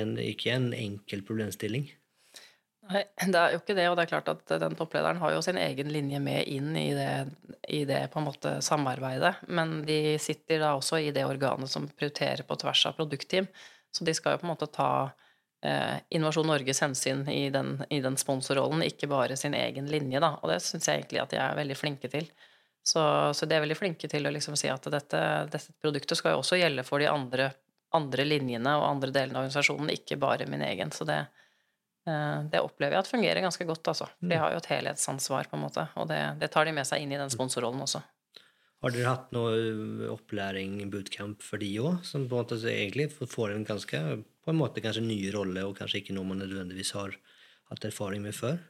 en, 0.00 0.16
ikke 0.22 0.54
en 0.54 0.72
enkel 0.76 1.24
problemstilling. 1.26 1.88
Nei, 2.86 3.02
det 3.18 3.38
er 3.40 3.54
jo 3.54 3.60
ikke 3.60 3.74
det. 3.74 3.86
Og 3.90 3.96
det 3.98 4.06
er 4.06 4.12
klart 4.12 4.30
at 4.30 4.56
den 4.62 4.76
topplederen 4.78 5.20
har 5.22 5.34
jo 5.34 5.42
sin 5.42 5.58
egen 5.58 5.90
linje 5.92 6.20
med 6.22 6.46
inn 6.50 6.70
i 6.78 6.88
det, 6.94 7.10
i 7.68 7.82
det 7.88 8.04
på 8.12 8.20
en 8.20 8.28
måte 8.28 8.56
samarbeidet. 8.62 9.34
Men 9.48 9.80
de 9.88 10.16
sitter 10.22 10.62
da 10.62 10.76
også 10.76 11.00
i 11.02 11.12
det 11.14 11.26
organet 11.26 11.70
som 11.72 11.88
prioriterer 11.90 12.46
på 12.46 12.58
tvers 12.62 12.84
av 12.86 12.98
produktteam. 12.98 13.48
Så 13.90 14.06
de 14.06 14.14
skal 14.14 14.36
jo 14.36 14.42
på 14.42 14.46
en 14.46 14.52
måte 14.52 14.70
ta 14.70 14.90
eh, 15.66 15.98
Innovasjon 16.14 16.46
Norges 16.46 16.82
hensyn 16.84 17.24
i 17.32 17.48
den, 17.50 17.80
i 17.90 18.00
den 18.04 18.18
sponsorrollen, 18.20 18.84
ikke 18.86 19.10
bare 19.10 19.38
sin 19.40 19.56
egen 19.58 19.90
linje, 19.90 20.22
da. 20.22 20.36
Og 20.42 20.52
det 20.52 20.60
syns 20.62 20.86
jeg 20.86 21.02
egentlig 21.02 21.24
at 21.24 21.34
de 21.34 21.42
er 21.42 21.58
veldig 21.58 21.78
flinke 21.80 22.12
til. 22.12 22.30
Så, 22.86 23.02
så 23.34 23.48
de 23.48 23.56
er 23.56 23.64
veldig 23.64 23.78
flinke 23.78 24.08
til 24.10 24.28
å 24.28 24.30
liksom 24.30 24.54
si 24.58 24.68
at 24.70 24.84
dette, 24.92 25.22
dette 25.50 25.74
produktet 25.82 26.18
skal 26.18 26.36
jo 26.36 26.42
også 26.44 26.60
gjelde 26.60 26.84
for 26.86 27.02
de 27.02 27.08
andre, 27.10 27.48
andre 27.98 28.26
linjene 28.28 28.76
og 28.78 28.86
andre 28.86 29.10
delene 29.10 29.40
av 29.40 29.48
organisasjonen, 29.48 29.90
ikke 29.96 30.20
bare 30.22 30.46
min 30.46 30.62
egen. 30.62 30.92
Så 30.94 31.06
det, 31.08 31.24
Eh, 32.06 32.42
det 32.52 32.62
opplever 32.62 32.94
jeg 32.94 33.02
at 33.02 33.10
fungerer 33.10 33.42
ganske 33.42 33.66
godt, 33.66 33.88
altså. 33.90 34.06
De 34.20 34.30
mm. 34.30 34.42
har 34.42 34.52
jo 34.54 34.60
et 34.60 34.70
helhetsansvar, 34.70 35.48
på 35.50 35.58
en 35.58 35.64
måte, 35.64 35.88
og 35.98 36.06
det, 36.10 36.20
det 36.42 36.52
tar 36.54 36.68
de 36.68 36.74
med 36.76 36.86
seg 36.86 37.02
inn 37.02 37.14
i 37.14 37.18
den 37.18 37.32
sponsorrollen 37.32 37.82
også. 37.82 38.02
Har 38.84 38.92
dere 38.94 39.10
hatt 39.10 39.34
noe 39.34 39.56
eh, 39.56 40.06
opplæring, 40.12 40.78
bootcamp, 40.92 41.42
for 41.42 41.62
de 41.62 41.72
òg, 41.82 42.04
som 42.06 42.28
på 42.30 42.38
en 42.38 42.44
måte 42.44 42.60
egentlig 42.70 43.10
får 43.16 43.56
en 43.56 43.66
ganske 43.66 44.02
på 44.46 44.52
en 44.52 44.60
måte 44.60 44.82
kanskje 44.84 45.02
ny 45.02 45.18
rolle, 45.34 45.66
og 45.66 45.74
kanskje 45.80 46.04
ikke 46.04 46.14
noe 46.14 46.28
man 46.28 46.44
nødvendigvis 46.44 46.94
har 46.94 47.16
hatt 47.72 47.88
erfaring 47.88 48.22
med 48.22 48.36
før? 48.36 48.60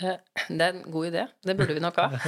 Eh, 0.00 0.16
det 0.48 0.64
er 0.64 0.74
en 0.74 0.84
god 0.90 1.10
idé. 1.12 1.26
Det 1.44 1.56
burde 1.58 1.76
vi 1.76 1.84
nok 1.84 2.00
ha. 2.00 2.10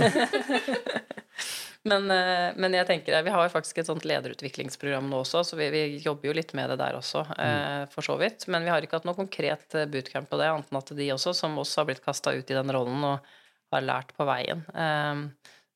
Men, 1.82 2.04
eh, 2.14 2.52
men, 2.54 2.76
jeg 2.76 2.86
tenker, 2.86 3.16
vi 3.26 3.32
har 3.34 3.48
faktisk 3.50 3.80
et 3.80 3.88
sånt 3.88 4.04
lederutviklingsprogram 4.06 5.08
nå 5.10 5.24
også, 5.24 5.40
så 5.42 5.56
vi, 5.58 5.66
vi 5.74 5.80
jobber 6.04 6.28
jo 6.28 6.34
litt 6.38 6.52
med 6.54 6.70
det 6.70 6.76
der 6.78 6.94
også, 6.94 7.24
mm. 7.26 7.40
Eh, 7.42 7.80
for 7.90 8.06
så 8.06 8.14
vidt. 8.20 8.46
Men 8.54 8.62
vi 8.62 8.70
har 8.70 8.86
ikke 8.86 9.00
hatt 9.00 9.08
noe 9.08 9.18
konkret 9.18 9.74
bootcamp 9.90 10.30
på 10.30 10.38
det, 10.38 10.46
annet 10.52 10.70
enn 10.70 10.78
at 10.78 10.92
de 11.00 11.08
også, 11.16 11.32
som 11.34 11.58
oss, 11.58 11.74
har 11.80 11.88
blitt 11.88 12.04
kasta 12.04 12.36
ut 12.36 12.54
i 12.54 12.58
den 12.58 12.70
rollen 12.76 13.02
og 13.08 13.26
har 13.74 13.82
lært 13.82 14.14
på 14.14 14.28
veien. 14.28 14.62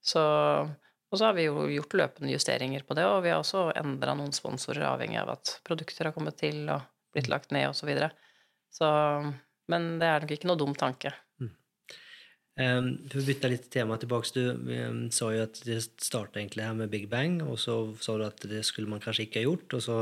Så, 0.04 0.22
og 0.22 1.18
så 1.18 1.26
har 1.26 1.34
vi 1.34 1.48
jo 1.48 1.66
gjort 1.74 1.98
løpende 1.98 2.30
justeringer 2.30 2.86
på 2.86 2.94
det, 2.94 3.08
og 3.10 3.24
vi 3.26 3.34
har 3.34 3.42
også 3.42 3.72
endra 3.74 4.14
noen 4.14 4.36
sponsorer 4.36 4.86
avhengig 4.86 5.18
av 5.24 5.34
at 5.34 5.56
produkter 5.66 6.06
har 6.06 6.14
kommet 6.14 6.38
til 6.38 6.68
og 6.70 6.86
blitt 7.16 7.32
lagt 7.32 7.50
ned, 7.56 7.72
osv. 7.72 7.82
Så, 7.82 7.90
videre. 7.90 8.12
så 8.70 8.88
Men 9.72 9.96
det 9.98 10.06
er 10.06 10.22
nok 10.22 10.36
ikke 10.38 10.52
noe 10.52 10.60
dum 10.60 10.78
tanke. 10.78 11.16
For 12.56 13.20
å 13.20 13.24
bytte 13.26 13.50
litt 13.52 13.66
tema 13.68 13.98
tilbake, 14.00 14.30
du 14.32 15.10
sa 15.12 15.26
jo 15.34 15.42
at 15.44 15.58
det 15.66 15.76
starta 16.00 16.40
her 16.40 16.72
med 16.78 16.88
Big 16.88 17.04
Bang, 17.12 17.42
og 17.44 17.58
så 17.60 17.74
sa 18.00 18.14
du 18.16 18.24
at 18.24 18.40
det 18.48 18.62
skulle 18.64 18.88
man 18.88 19.02
kanskje 19.04 19.26
ikke 19.26 19.42
ha 19.42 19.44
gjort, 19.44 19.76
og 19.76 19.84
så 19.84 19.96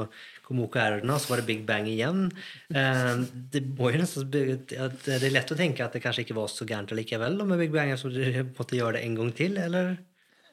kom 0.47 0.63
OKR-ene, 0.63 1.11
og 1.11 1.19
så 1.19 1.33
var 1.33 1.43
det 1.43 1.49
Big 1.49 1.65
Bang 1.67 1.91
igjen. 1.91 2.29
Um, 2.71 3.27
det, 3.51 3.65
det, 3.75 5.17
er 5.19 5.35
lett 5.35 5.51
å 5.51 5.59
tenke 5.59 5.83
at 5.83 5.99
det 5.99 6.05
kanskje 6.05 6.29
ikke 6.29 6.39
var 6.39 6.53
så 6.53 6.69
gærent 6.69 6.95
likevel 6.95 7.43
med 7.43 7.59
Big 7.59 7.75
Bang, 7.75 7.91
så 7.99 8.13
du 8.13 8.23
måtte 8.55 8.79
gjøre 8.79 9.01
det 9.01 9.07
en 9.09 9.19
gang 9.19 9.35
til, 9.35 9.59
eller? 9.59 9.97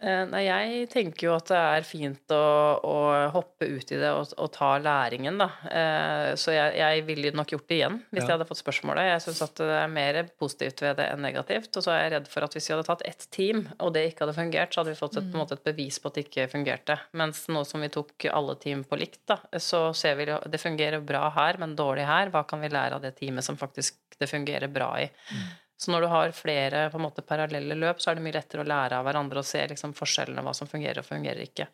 Eh, 0.01 0.21
nei, 0.31 0.41
jeg 0.47 0.87
tenker 0.89 1.27
jo 1.27 1.33
at 1.35 1.51
det 1.51 1.57
er 1.59 1.85
fint 1.85 2.33
å, 2.33 2.45
å 2.81 2.95
hoppe 3.35 3.67
ut 3.69 3.91
i 3.93 3.99
det 4.01 4.09
og, 4.17 4.31
og 4.41 4.49
ta 4.55 4.71
læringen, 4.81 5.37
da. 5.37 5.47
Eh, 5.69 6.29
så 6.41 6.55
jeg, 6.55 6.73
jeg 6.79 7.03
ville 7.05 7.33
nok 7.37 7.53
gjort 7.53 7.67
det 7.69 7.77
igjen 7.77 7.99
hvis 8.09 8.23
ja. 8.23 8.25
jeg 8.25 8.33
hadde 8.33 8.47
fått 8.49 8.61
spørsmålet. 8.63 9.11
Jeg 9.11 9.23
syns 9.27 9.43
at 9.45 9.61
det 9.61 9.77
er 9.77 9.93
mer 9.93 10.19
positivt 10.41 10.81
ved 10.81 10.97
det 10.97 11.07
enn 11.13 11.21
negativt. 11.21 11.69
Og 11.77 11.85
så 11.85 11.93
er 11.93 12.01
jeg 12.01 12.13
redd 12.15 12.31
for 12.33 12.47
at 12.47 12.57
hvis 12.57 12.71
vi 12.71 12.75
hadde 12.75 12.87
tatt 12.89 13.05
ett 13.11 13.29
team, 13.35 13.63
og 13.77 13.93
det 13.93 14.07
ikke 14.09 14.25
hadde 14.25 14.37
fungert, 14.39 14.73
så 14.73 14.81
hadde 14.81 14.95
vi 14.95 15.01
fått 15.03 15.21
et, 15.21 15.29
mm. 15.29 15.45
et 15.45 15.65
bevis 15.69 16.01
på 16.01 16.09
at 16.09 16.17
det 16.17 16.25
ikke 16.25 16.49
fungerte. 16.55 16.97
Mens 17.21 17.45
nå 17.53 17.61
som 17.69 17.85
vi 17.85 17.93
tok 17.93 18.29
alle 18.33 18.57
team 18.63 18.81
på 18.87 18.97
likt, 18.97 19.21
da, 19.29 19.37
så 19.61 19.89
ser 19.97 20.17
vi 20.17 20.31
at 20.33 20.49
det 20.49 20.61
fungerer 20.61 21.05
bra 21.05 21.27
her, 21.37 21.61
men 21.61 21.77
dårlig 21.77 22.09
her. 22.09 22.33
Hva 22.33 22.47
kan 22.49 22.65
vi 22.65 22.73
lære 22.73 22.97
av 22.97 23.05
det 23.05 23.19
teamet 23.21 23.45
som 23.45 23.59
faktisk 23.59 24.01
det 24.17 24.29
fungerer 24.33 24.71
bra 24.73 24.95
i? 25.01 25.11
Mm. 25.29 25.49
Så 25.81 25.89
når 25.89 26.03
du 26.05 26.11
har 26.11 26.33
flere 26.37 26.85
på 26.93 26.99
en 26.99 27.07
måte, 27.07 27.23
parallelle 27.25 27.77
løp, 27.77 28.01
så 28.01 28.11
er 28.11 28.19
det 28.19 28.25
mye 28.25 28.35
lettere 28.35 28.61
å 28.61 28.69
lære 28.69 28.99
av 28.99 29.07
hverandre 29.07 29.41
og 29.41 29.47
se 29.49 29.63
liksom, 29.71 29.95
forskjellene, 29.97 30.43
hva 30.45 30.53
som 30.53 30.69
fungerer 30.69 31.01
og 31.01 31.07
fungerer 31.07 31.41
ikke. 31.47 31.65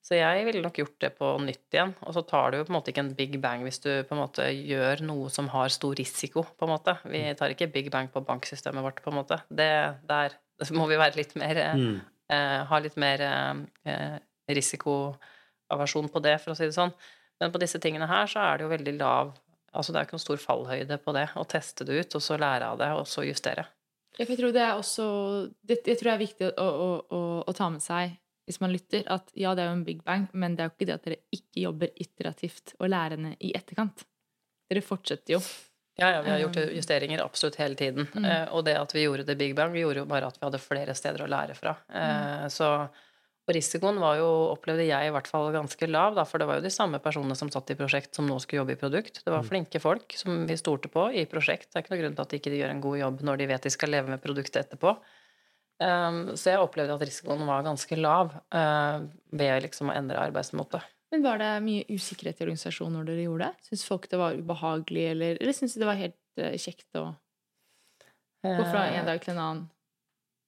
Så 0.00 0.16
jeg 0.16 0.44
ville 0.46 0.62
nok 0.64 0.78
gjort 0.80 0.96
det 1.02 1.10
på 1.18 1.30
nytt 1.44 1.74
igjen. 1.76 1.92
Og 2.08 2.14
så 2.16 2.22
tar 2.24 2.52
du 2.52 2.60
jo 2.60 2.64
på 2.64 2.72
en 2.72 2.76
måte 2.78 2.92
ikke 2.92 3.02
en 3.04 3.12
big 3.18 3.34
bang 3.42 3.64
hvis 3.66 3.82
du 3.84 3.90
på 4.08 4.16
en 4.16 4.22
måte 4.22 4.46
gjør 4.54 5.02
noe 5.04 5.28
som 5.32 5.50
har 5.52 5.72
stor 5.74 5.98
risiko, 5.98 6.46
på 6.56 6.66
en 6.66 6.72
måte. 6.72 6.94
Vi 7.04 7.20
mm. 7.26 7.36
tar 7.40 7.52
ikke 7.52 7.68
big 7.74 7.90
bang 7.92 8.08
på 8.12 8.22
banksystemet 8.24 8.86
vårt, 8.86 9.02
på 9.04 9.12
en 9.12 9.18
måte. 9.18 9.42
Det, 9.50 9.68
der 10.08 10.38
må 10.78 10.88
vi 10.88 11.00
være 11.00 11.20
litt 11.20 11.36
mer 11.40 11.60
eh, 11.66 11.76
mm. 11.76 12.00
eh, 12.32 12.56
Ha 12.70 12.80
litt 12.80 12.96
mer 13.02 13.26
eh, 13.26 14.16
risikoavasjon 14.50 16.08
på 16.14 16.24
det, 16.24 16.38
for 16.40 16.54
å 16.54 16.58
si 16.58 16.70
det 16.70 16.78
sånn. 16.78 16.94
Men 17.40 17.52
på 17.52 17.60
disse 17.60 17.80
tingene 17.82 18.08
her 18.08 18.30
så 18.30 18.46
er 18.46 18.56
det 18.56 18.68
jo 18.68 18.72
veldig 18.72 18.96
lav 19.02 19.34
Altså 19.70 19.92
det 19.92 20.00
er 20.00 20.08
ikke 20.08 20.16
noen 20.16 20.24
stor 20.24 20.40
fallhøyde 20.42 20.98
på 21.04 21.14
det. 21.14 21.28
Å 21.38 21.44
teste 21.48 21.86
det 21.86 22.00
ut, 22.00 22.16
og 22.18 22.24
så 22.24 22.38
lære 22.40 22.72
av 22.72 22.80
det, 22.80 22.90
og 22.98 23.06
så 23.08 23.24
justere. 23.26 23.68
Jeg 24.18 24.36
tror 24.36 24.52
det 24.52 24.62
er 24.64 24.74
også 24.74 25.04
det, 25.62 25.78
Jeg 25.86 26.00
tror 26.00 26.10
det 26.10 26.14
er 26.16 26.24
viktig 26.24 26.48
å, 26.50 26.66
å, 26.66 26.90
å, 27.14 27.20
å, 27.46 27.54
ta 27.56 27.70
med 27.72 27.82
seg 27.84 28.16
hvis 28.50 28.58
man 28.58 28.72
lytter, 28.74 29.04
at 29.06 29.28
ja, 29.38 29.52
det 29.54 29.62
er 29.62 29.68
jo 29.68 29.76
en 29.76 29.86
big 29.86 30.00
bang, 30.02 30.24
men 30.34 30.56
det 30.58 30.64
er 30.64 30.70
jo 30.70 30.72
ikke 30.74 30.86
det 30.88 30.94
at 30.96 31.04
dere 31.06 31.18
ikke 31.36 31.60
jobber 31.62 31.92
iterativt 32.02 32.72
og 32.80 32.88
lærende 32.90 33.36
i 33.46 33.52
etterkant. 33.54 34.02
Dere 34.66 34.82
fortsetter 34.82 35.36
jo. 35.36 35.40
Ja, 36.00 36.08
ja, 36.16 36.22
vi 36.24 36.32
har 36.32 36.40
gjort 36.42 36.58
um, 36.58 36.72
justeringer 36.74 37.22
absolutt 37.22 37.60
hele 37.60 37.78
tiden. 37.78 38.08
Mm. 38.10 38.26
Uh, 38.26 38.48
og 38.56 38.64
det 38.66 38.74
at 38.80 38.94
vi 38.96 39.04
gjorde 39.04 39.28
det 39.28 39.36
big 39.38 39.54
bang, 39.54 39.70
vi 39.70 39.84
gjorde 39.84 40.02
jo 40.02 40.08
bare 40.10 40.32
at 40.32 40.40
vi 40.40 40.48
hadde 40.48 40.62
flere 40.64 40.96
steder 40.98 41.22
å 41.22 41.30
lære 41.30 41.54
fra. 41.58 41.76
Uh, 41.92 42.00
mm. 42.00 42.50
Så 42.50 42.72
og 43.50 43.56
risikoen 43.56 43.98
var 43.98 44.20
jo, 44.20 44.26
opplevde 44.52 44.86
jeg 44.86 45.08
i 45.08 45.12
hvert 45.14 45.26
fall, 45.26 45.48
ganske 45.54 45.86
lav, 45.90 46.14
da, 46.14 46.22
for 46.28 46.38
det 46.38 46.46
var 46.46 46.60
jo 46.60 46.66
de 46.68 46.70
samme 46.70 47.00
personene 47.02 47.34
som 47.38 47.50
satt 47.50 47.72
i 47.72 47.76
prosjekt, 47.78 48.12
som 48.14 48.28
nå 48.28 48.36
skulle 48.42 48.60
jobbe 48.62 48.76
i 48.76 48.78
produkt. 48.78 49.22
Det 49.24 49.32
var 49.32 49.42
mm. 49.42 49.48
flinke 49.48 49.80
folk 49.82 50.14
som 50.14 50.44
vi 50.46 50.58
stolte 50.60 50.90
på 50.92 51.08
i 51.10 51.24
prosjekt. 51.30 51.72
Det 51.72 51.80
er 51.80 51.84
ikke 51.84 51.94
noe 51.96 52.02
grunn 52.04 52.14
til 52.14 52.24
at 52.24 52.30
de 52.30 52.38
ikke 52.38 52.52
gjør 52.54 52.74
en 52.76 52.84
god 52.84 53.00
jobb 53.00 53.24
når 53.26 53.40
de 53.40 53.48
vet 53.50 53.66
de 53.66 53.72
skal 53.74 53.92
leve 53.96 54.12
med 54.12 54.22
produktet 54.22 54.60
etterpå. 54.62 54.94
Um, 55.80 56.20
så 56.36 56.52
jeg 56.52 56.62
opplevde 56.62 56.94
at 56.94 57.02
risikoen 57.08 57.42
var 57.48 57.66
ganske 57.66 57.98
lav 57.98 58.36
uh, 58.52 59.00
ved 59.34 59.66
liksom 59.66 59.90
å 59.90 59.96
endre 59.96 60.22
arbeidsmåte. 60.28 60.82
Men 61.10 61.26
Var 61.26 61.42
det 61.42 61.50
mye 61.66 61.88
usikkerhet 61.90 62.38
i 62.38 62.46
organisasjonen 62.46 63.00
når 63.00 63.10
dere 63.10 63.26
gjorde 63.26 63.48
det? 63.48 63.66
Syns 63.66 63.86
folk 63.88 64.06
det 64.12 64.20
var 64.20 64.38
ubehagelig, 64.38 65.08
eller, 65.16 65.40
eller 65.40 65.56
syns 65.56 65.74
de 65.74 65.82
det 65.82 65.90
var 65.90 65.98
helt 65.98 66.20
uh, 66.38 66.54
kjekt 66.54 67.00
å 67.00 67.08
gå 68.46 68.64
fra 68.70 68.86
en 68.94 69.10
dag 69.10 69.18
til 69.24 69.34
en 69.34 69.44
annen? 69.48 69.68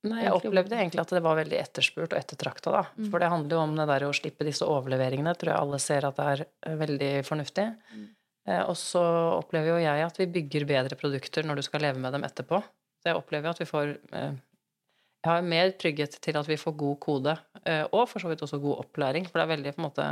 Nei, 0.03 0.25
jeg 0.25 0.35
opplevde 0.35 0.75
egentlig 0.75 0.99
at 0.99 1.13
det 1.15 1.23
var 1.23 1.37
veldig 1.39 1.59
etterspurt 1.61 2.11
og 2.11 2.19
ettertrakta, 2.19 2.73
da. 2.75 2.83
Mm. 2.99 3.11
For 3.13 3.23
det 3.23 3.29
handler 3.31 3.55
jo 3.55 3.61
om 3.63 3.75
det 3.79 3.87
der 3.87 4.05
å 4.09 4.15
slippe 4.17 4.47
disse 4.47 4.67
overleveringene. 4.67 5.35
Tror 5.39 5.53
jeg 5.53 5.63
alle 5.63 5.79
ser 5.83 6.07
at 6.09 6.19
det 6.19 6.27
er 6.33 6.43
eh, 6.49 6.79
veldig 6.81 7.11
fornuftig. 7.29 7.69
Mm. 7.95 8.09
Eh, 8.51 8.63
og 8.67 8.75
så 8.79 9.03
opplever 9.37 9.77
jo 9.77 9.83
jeg 9.85 10.07
at 10.09 10.19
vi 10.19 10.27
bygger 10.39 10.67
bedre 10.67 10.99
produkter 10.99 11.47
når 11.47 11.61
du 11.61 11.67
skal 11.69 11.87
leve 11.87 12.03
med 12.03 12.17
dem 12.17 12.27
etterpå. 12.27 12.59
Så 12.99 13.13
jeg 13.13 13.21
opplever 13.21 13.53
at 13.53 13.63
vi 13.63 13.69
får 13.69 13.95
eh, 13.95 14.35
Jeg 15.23 15.31
har 15.31 15.47
mer 15.47 15.71
trygghet 15.79 16.19
til 16.27 16.41
at 16.41 16.51
vi 16.51 16.59
får 16.59 16.75
god 16.83 16.99
kode, 17.07 17.37
eh, 17.63 17.85
og 17.95 18.09
for 18.11 18.19
så 18.19 18.33
vidt 18.33 18.43
også 18.43 18.59
god 18.63 18.83
opplæring. 18.83 19.31
For 19.31 19.39
det 19.39 19.47
er 19.47 19.55
veldig 19.55 19.77
på 19.77 19.85
en 19.85 19.87
måte 19.87 20.11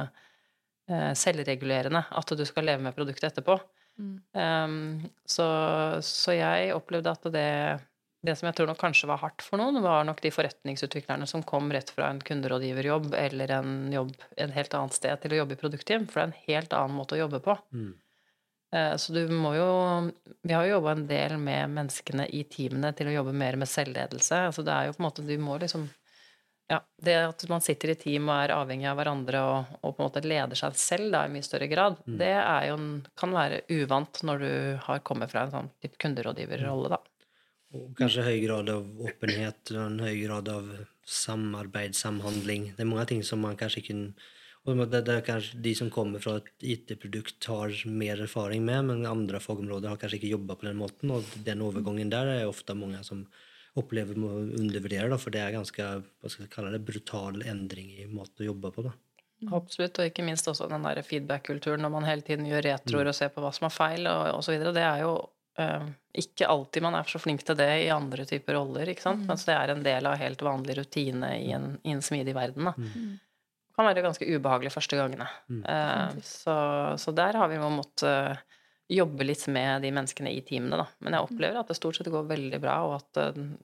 eh, 0.87 1.13
selvregulerende 1.19 2.07
at 2.23 2.35
du 2.39 2.47
skal 2.47 2.71
leve 2.71 2.87
med 2.87 2.95
produktet 2.95 3.33
etterpå. 3.33 3.59
Mm. 4.01 4.15
Um, 4.33 5.11
så, 5.29 5.47
så 6.01 6.33
jeg 6.33 6.71
opplevde 6.73 7.11
at 7.11 7.27
det 7.35 7.49
det 8.27 8.35
som 8.37 8.51
jeg 8.51 8.59
tror 8.59 8.69
nok 8.69 8.81
kanskje 8.81 9.09
var 9.09 9.23
hardt 9.23 9.43
for 9.45 9.61
noen, 9.61 9.81
var 9.81 10.05
nok 10.05 10.21
de 10.21 10.33
forretningsutviklerne 10.35 11.29
som 11.29 11.45
kom 11.47 11.71
rett 11.73 11.89
fra 11.95 12.11
en 12.13 12.21
kunderådgiverjobb 12.21 13.15
eller 13.17 13.55
en 13.57 13.73
jobb 13.95 14.13
en 14.37 14.53
helt 14.53 14.77
annet 14.77 14.97
sted 14.97 15.23
til 15.23 15.35
å 15.35 15.43
jobbe 15.43 15.57
i 15.57 15.61
produktteam, 15.63 16.05
for 16.07 16.21
det 16.21 16.27
er 16.27 16.31
en 16.31 16.47
helt 16.51 16.77
annen 16.77 16.99
måte 16.99 17.17
å 17.17 17.23
jobbe 17.23 17.41
på. 17.45 17.57
Mm. 17.73 17.95
Eh, 18.77 18.97
så 18.97 19.13
du 19.13 19.23
må 19.35 19.55
jo 19.57 19.71
Vi 20.47 20.53
har 20.55 20.67
jo 20.67 20.77
jobba 20.77 20.93
en 20.93 21.07
del 21.09 21.39
med 21.43 21.73
menneskene 21.75 22.29
i 22.31 22.45
teamene 22.47 22.93
til 22.95 23.09
å 23.11 23.17
jobbe 23.17 23.33
mer 23.35 23.59
med 23.59 23.71
selvledelse. 23.71 24.45
Altså 24.51 24.63
det 24.67 24.75
er 24.75 24.87
jo 24.87 24.95
på 24.95 25.03
en 25.03 25.09
måte 25.09 25.27
Du 25.27 25.35
må 25.43 25.57
liksom 25.59 25.89
ja, 26.71 26.79
Det 27.03 27.17
at 27.25 27.43
man 27.51 27.65
sitter 27.65 27.91
i 27.91 27.99
team 27.99 28.29
og 28.29 28.37
er 28.37 28.55
avhengig 28.55 28.87
av 28.87 29.01
hverandre 29.01 29.41
og, 29.43 29.73
og 29.81 29.97
på 29.97 30.05
en 30.05 30.07
måte 30.07 30.23
leder 30.23 30.59
seg 30.59 30.77
selv 30.79 31.11
da, 31.17 31.25
i 31.27 31.33
mye 31.35 31.43
større 31.43 31.67
grad, 31.67 31.97
mm. 32.07 32.19
det 32.21 32.31
jo, 32.69 32.77
kan 33.19 33.35
være 33.35 33.65
uvant 33.75 34.21
når 34.29 34.45
du 34.45 34.53
har 34.85 35.03
kommet 35.03 35.33
fra 35.33 35.49
en 35.49 35.57
sånn 35.57 35.73
kunderådgiverrolle, 35.99 36.93
da. 36.93 37.01
Og 37.71 37.93
kanskje 37.99 38.27
høy 38.27 38.41
grad 38.43 38.71
av 38.73 38.87
åpenhet 39.07 39.71
og 39.77 39.83
en 39.85 40.01
høy 40.03 40.17
grad 40.25 40.49
av 40.51 40.71
samarbeid, 41.07 41.95
samhandling. 41.95 42.73
Det 42.75 42.83
er 42.83 42.91
mange 42.91 43.07
ting 43.13 43.23
som 43.27 43.43
man 43.45 43.59
kanskje 43.59 43.85
ikke 43.85 43.99
Og 44.69 44.77
det, 44.93 45.05
det 45.07 45.15
er 45.15 45.23
kanskje 45.25 45.59
De 45.65 45.75
som 45.75 45.91
kommer 45.91 46.21
fra 46.21 46.35
et 46.37 46.51
IT-produkt, 46.61 47.47
har 47.49 47.73
mer 47.87 48.21
erfaring 48.21 48.65
med, 48.65 48.85
men 48.85 49.07
andre 49.07 49.41
fagområder 49.41 49.89
har 49.89 49.97
kanskje 49.97 50.19
ikke 50.19 50.35
jobba 50.35 50.57
på 50.57 50.67
den 50.67 50.77
måten. 50.77 51.11
Og 51.11 51.25
den 51.47 51.63
overgangen 51.63 52.11
der 52.11 52.27
er 52.27 52.49
ofte 52.49 52.75
mange 52.75 53.01
som 53.07 53.25
opplever 53.79 54.19
å 54.19 54.43
undervurdere, 54.59 55.17
for 55.19 55.31
det 55.31 55.41
er 55.41 55.55
ganske 55.55 55.87
hva 56.03 56.29
skal 56.29 56.45
jeg 56.45 56.53
kalle 56.53 56.75
det, 56.75 56.83
brutal 56.85 57.41
endring 57.47 57.95
i 58.03 58.07
måten 58.11 58.45
å 58.45 58.51
jobbe 58.51 58.73
på. 58.75 58.85
da. 58.91 58.93
Absolutt, 59.57 59.97
og 59.97 60.11
ikke 60.11 60.27
minst 60.27 60.49
også 60.51 60.69
den 60.69 60.85
der 60.85 61.01
feedback-kulturen 61.07 61.81
når 61.87 61.93
man 61.95 62.05
hele 62.05 62.27
tiden 62.27 62.49
gjør 62.49 62.67
retroer 62.67 63.09
og 63.09 63.17
ser 63.17 63.31
på 63.33 63.41
hva 63.41 63.55
som 63.57 63.71
er 63.71 63.73
feil, 63.73 64.09
og 64.11 64.41
osv. 64.43 64.59
Det 64.75 64.85
er 64.85 65.07
jo 65.07 65.15
ikke 66.17 66.47
alltid 66.49 66.83
man 66.83 66.95
er 66.99 67.09
så 67.11 67.21
flink 67.23 67.43
til 67.47 67.57
det 67.59 67.69
i 67.85 67.91
andre 67.93 68.25
typer 68.27 68.57
roller, 68.57 68.89
ikke 68.91 69.05
sant? 69.05 69.25
Mm. 69.25 69.31
mens 69.31 69.47
det 69.47 69.57
er 69.57 69.73
en 69.73 69.83
del 69.85 70.07
av 70.09 70.19
helt 70.19 70.43
vanlig 70.43 70.79
rutine 70.79 71.33
i 71.39 71.51
en, 71.57 71.75
i 71.85 71.95
en 71.95 72.03
smidig 72.03 72.35
verden. 72.37 72.71
da. 72.71 72.75
Mm. 72.79 73.19
Det 73.71 73.79
kan 73.79 73.87
være 73.87 74.05
ganske 74.05 74.27
ubehagelig 74.27 74.73
første 74.75 74.99
gangene. 74.99 75.27
Mm. 75.49 75.61
Uh, 75.65 76.23
så, 76.27 76.57
så, 77.01 77.15
der 77.17 77.39
har 77.39 77.49
vi 77.49 77.61
måttet 77.63 78.07
uh, 78.09 78.59
jobbe 78.91 79.25
litt 79.25 79.47
med 79.53 79.87
de 79.87 79.93
menneskene 79.95 80.33
i 80.35 80.43
teamene, 80.47 80.83
da. 80.83 80.89
Men 81.01 81.17
jeg 81.17 81.29
opplever 81.29 81.61
at 81.61 81.71
det 81.71 81.79
stort 81.79 82.01
sett 82.01 82.11
går 82.13 82.27
veldig 82.29 82.61
bra, 82.61 82.81
og 82.89 82.99
at 82.99 83.23
uh, 83.23 83.55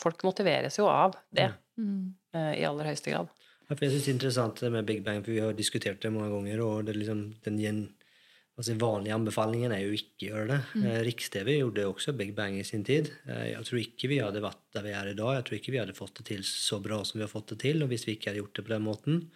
folk 0.00 0.22
motiveres 0.28 0.76
jo 0.78 0.90
av 0.92 1.16
det 1.32 1.48
mm. 1.80 2.00
i 2.60 2.66
aller 2.68 2.90
høyeste 2.90 3.14
grad. 3.14 3.32
Ja, 3.66 3.74
jeg 3.80 3.90
synes 3.94 4.04
det 4.04 4.10
er 4.10 4.14
interessant 4.14 4.60
det 4.60 4.68
med 4.70 4.86
Big 4.86 5.00
Bang, 5.02 5.24
for 5.24 5.32
vi 5.32 5.40
har 5.42 5.56
diskutert 5.56 6.02
det 6.04 6.12
mange 6.14 6.28
ganger. 6.30 6.60
og 6.62 6.84
det 6.86 6.94
liksom, 7.00 7.22
den 7.48 7.56
gjen, 7.58 7.80
altså 8.56 8.74
vanlige 8.80 9.16
anbefalingen 9.16 9.72
er 9.76 9.82
jo 9.84 9.96
ikke 9.96 10.28
å 10.28 10.28
gjøre 10.30 10.46
det. 10.50 10.60
Mm. 10.72 10.84
Eh, 10.88 11.00
Riks-TV 11.10 11.50
gjorde 11.58 11.88
også 11.90 12.14
Big 12.16 12.32
Bang 12.36 12.56
i 12.56 12.64
sin 12.64 12.84
tid. 12.88 13.10
Eh, 13.28 13.50
jeg 13.52 13.64
tror 13.68 13.80
ikke 13.82 14.10
vi 14.12 14.20
hadde 14.24 14.44
vært 14.44 14.62
der 14.76 14.86
vi 14.86 14.94
er 14.96 15.10
i 15.10 15.16
dag. 15.18 15.34
Jeg 15.36 15.48
tror 15.48 15.58
ikke 15.58 15.74
vi 15.74 15.82
hadde 15.82 15.96
fått 15.96 16.20
det 16.20 16.28
til 16.30 16.46
så 16.48 16.80
bra 16.84 17.02
som 17.04 17.20
vi 17.20 17.26
har 17.26 17.32
fått 17.32 17.52
det 17.52 17.60
til. 17.66 17.84
og 17.84 17.92
hvis 17.92 18.06
vi 18.08 18.16
ikke 18.16 18.32
hadde 18.32 18.40
gjort 18.40 18.56
det 18.56 18.64
på 18.64 18.72
den 18.72 18.86
måten. 18.86 19.26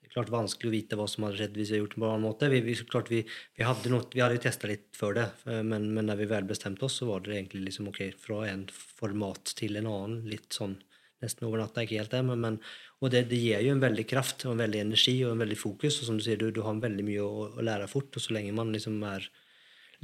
Det 0.00 0.08
er 0.08 0.14
klart 0.14 0.30
vanskelig 0.32 0.70
å 0.70 0.74
vite 0.74 0.96
hva 0.98 1.06
som 1.10 1.26
hadde 1.26 1.38
skjedd 1.38 1.58
hvis 1.58 1.70
vi 1.70 1.74
hadde 1.76 1.82
gjort 1.84 1.94
det 1.94 2.00
på 2.00 2.06
en 2.06 2.12
annen 2.12 2.26
måte. 2.28 2.50
Vi, 2.50 2.60
vi, 2.66 2.76
klart 2.92 3.10
vi, 3.10 3.20
vi 3.58 3.66
hadde, 3.66 3.90
noe, 3.92 4.06
vi 4.14 4.22
hadde 4.22 4.38
jo 4.38 4.44
testa 4.46 4.70
litt 4.70 4.86
før 4.98 5.18
det, 5.18 5.26
eh, 5.46 5.64
men, 5.66 5.90
men 5.94 6.06
når 6.10 6.22
vi 6.22 6.30
vel 6.30 6.46
bestemte 6.50 6.86
oss, 6.86 7.00
så 7.02 7.10
var 7.10 7.26
det 7.26 7.34
egentlig 7.36 7.66
liksom 7.68 7.90
ok, 7.90 8.00
fra 8.18 8.44
en 8.50 8.64
format 8.70 9.52
til 9.58 9.78
en 9.78 9.90
annen. 9.90 10.22
Litt 10.30 10.54
sånn 10.54 10.78
nesten 11.20 11.46
over 11.46 11.60
natta, 11.60 11.84
ikke 11.84 12.00
helt 12.00 12.14
det, 12.14 12.22
men, 12.24 12.40
men 12.40 12.56
og 13.00 13.08
det, 13.12 13.22
det, 13.30 13.38
gir 13.40 13.62
jo 13.64 13.72
en 13.72 13.80
veldig 13.80 14.04
kraft 14.08 14.44
og 14.44 14.54
en 14.54 14.60
veldig 14.60 14.82
energi 14.82 15.14
og 15.24 15.32
en 15.32 15.40
veldig 15.40 15.56
fokus. 15.56 16.02
Og 16.02 16.08
som 16.08 16.18
du 16.18 16.24
sier, 16.24 16.40
du, 16.40 16.50
du 16.52 16.60
har 16.66 16.82
veldig 16.82 17.06
mye 17.06 17.24
å, 17.24 17.46
å, 17.48 17.64
lære 17.64 17.88
fort. 17.88 18.12
Og 18.12 18.24
så 18.24 18.36
lenge 18.36 18.52
man 18.56 18.72
liksom 18.74 18.98
er 19.08 19.24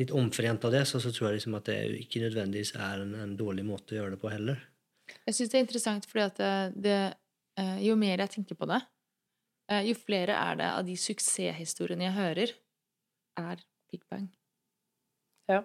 litt 0.00 0.12
omforent 0.16 0.64
av 0.64 0.72
det, 0.72 0.82
så, 0.88 1.00
så 1.00 1.12
tror 1.12 1.30
jeg 1.30 1.38
liksom 1.38 1.58
at 1.58 1.68
det 1.68 1.76
ikke 2.00 2.24
nødvendigvis 2.24 2.72
er 2.76 3.04
en, 3.04 3.12
en, 3.20 3.36
dårlig 3.36 3.64
måte 3.68 3.94
å 3.94 4.00
gjøre 4.00 4.16
det 4.16 4.20
på 4.24 4.32
heller. 4.32 4.64
Jeg 5.28 5.36
syns 5.36 5.52
det 5.52 5.58
er 5.58 5.64
interessant 5.64 6.08
fordi 6.10 6.24
at 6.24 6.40
det, 6.40 6.50
det, 6.84 6.98
eh, 7.60 7.78
jo 7.86 7.96
mer 8.00 8.24
jeg 8.24 8.34
tenker 8.34 8.58
på 8.60 8.68
det, 8.68 8.80
eh, 9.72 9.86
jo 9.88 9.96
flere 10.00 10.36
er 10.36 10.60
det 10.60 10.68
av 10.72 10.82
de 10.88 10.96
suksesshistoriene 11.00 12.08
jeg 12.08 12.16
hører, 12.16 12.52
er 13.40 13.64
Big 13.92 14.04
Bang. 14.12 14.28
Ja. 15.52 15.62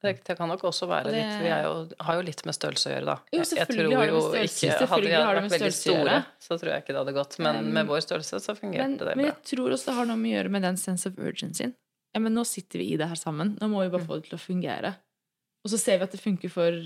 Det, 0.00 0.14
det, 0.24 0.34
kan 0.38 0.48
nok 0.48 0.62
også 0.64 0.86
være 0.88 1.10
litt 1.12 1.42
Vi 1.42 1.48
jo, 1.50 1.72
har 2.06 2.16
jo 2.16 2.22
litt 2.24 2.40
med 2.48 2.56
størrelse 2.56 2.88
å 2.88 2.92
gjøre, 2.94 3.04
da. 3.10 3.16
Jo, 3.36 3.42
selvfølgelig 3.50 3.98
har 3.98 4.06
det 4.08 4.14
med 4.14 4.22
størrelse. 4.24 4.70
Ikke, 4.70 4.86
hadde 4.88 5.04
vi 5.04 5.12
vært 5.12 5.52
veldig 5.52 5.74
store, 5.76 6.14
så 6.40 6.56
tror 6.56 6.72
jeg 6.72 6.84
ikke 6.84 6.94
det 6.94 7.00
hadde 7.02 7.14
gått. 7.18 7.36
Men 7.44 7.58
um, 7.60 7.68
med 7.76 7.90
vår 7.90 8.00
størrelse 8.06 8.40
så 8.40 8.54
fungerte 8.56 8.86
men, 8.86 8.96
det 8.96 9.10
bra. 9.10 9.16
Men 9.20 9.28
jeg 9.28 9.36
tror 9.50 9.76
også 9.76 9.90
det 9.90 9.96
har 9.98 10.08
noe 10.08 10.20
med 10.22 10.32
å 10.32 10.34
gjøre 10.38 10.54
med 10.56 10.64
den 10.64 10.80
sense 10.80 11.10
of 11.10 11.20
urgency. 11.20 11.68
Ja, 12.16 12.22
men 12.24 12.34
nå 12.34 12.46
sitter 12.48 12.80
vi 12.80 12.88
i 12.94 12.96
det 13.00 13.10
her 13.10 13.20
sammen. 13.20 13.52
Nå 13.60 13.68
må 13.70 13.84
vi 13.84 13.92
bare 13.92 14.06
mm. 14.06 14.08
få 14.08 14.18
det 14.18 14.30
til 14.30 14.38
å 14.38 14.40
fungere. 14.40 14.94
Og 15.60 15.74
så 15.74 15.80
ser 15.82 16.00
vi 16.00 16.08
at 16.08 16.16
det 16.16 16.22
funker 16.22 16.52
for 16.52 16.80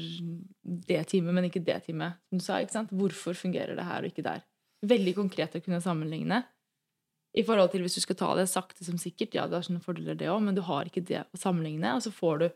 det 0.90 1.05
teamet, 1.12 1.37
men 1.37 1.46
ikke 1.46 1.62
det 1.62 1.79
teamet. 1.87 2.18
Som 2.27 2.42
du 2.42 2.44
sa, 2.44 2.59
ikke 2.59 2.74
sant? 2.74 2.90
Hvorfor 2.98 3.38
fungerer 3.38 3.79
det 3.79 3.87
her 3.87 4.03
og 4.03 4.11
ikke 4.11 4.27
der? 4.27 4.42
Veldig 4.85 5.14
konkret 5.20 5.55
å 5.55 5.62
kunne 5.62 5.79
sammenligne. 5.85 6.42
I 7.35 7.42
forhold 7.46 7.72
til 7.72 7.83
hvis 7.83 7.96
du 7.98 8.03
skal 8.03 8.18
ta 8.18 8.35
det 8.38 8.48
sakte 8.50 8.87
som 8.87 8.98
sikkert, 9.00 9.35
ja, 9.35 9.46
det 9.50 9.59
har 9.59 9.66
sånne 9.66 9.83
fordeler, 9.83 10.18
det 10.18 10.31
òg, 10.31 10.42
men 10.44 10.59
du 10.59 10.62
har 10.66 10.87
ikke 10.87 11.03
det 11.07 11.24
å 11.24 11.38
sammenligne, 11.38 11.96
og 11.96 12.03
så 12.05 12.12
får 12.14 12.42
du 12.42 12.46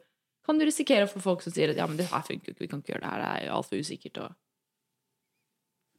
kan 0.48 0.61
du 0.61 0.66
risikere 0.66 1.06
å 1.06 1.11
få 1.11 1.22
folk 1.24 1.44
som 1.44 1.54
sier 1.54 1.72
at 1.72 1.80
ja, 1.80 1.87
men 1.88 2.00
det 2.00 2.08
her 2.11 2.24
funker 2.26 2.50
jo 2.50 2.56
ikke, 2.56 2.64
vi 2.64 2.70
kan 2.72 2.82
ikke 2.82 2.94
gjøre 2.94 3.04
det 3.04 3.11
her, 3.12 3.24
det 3.24 3.32
er 3.32 3.48
jo 3.48 3.56
altfor 3.58 3.82
usikkert. 3.84 4.22
Og... 4.24 4.38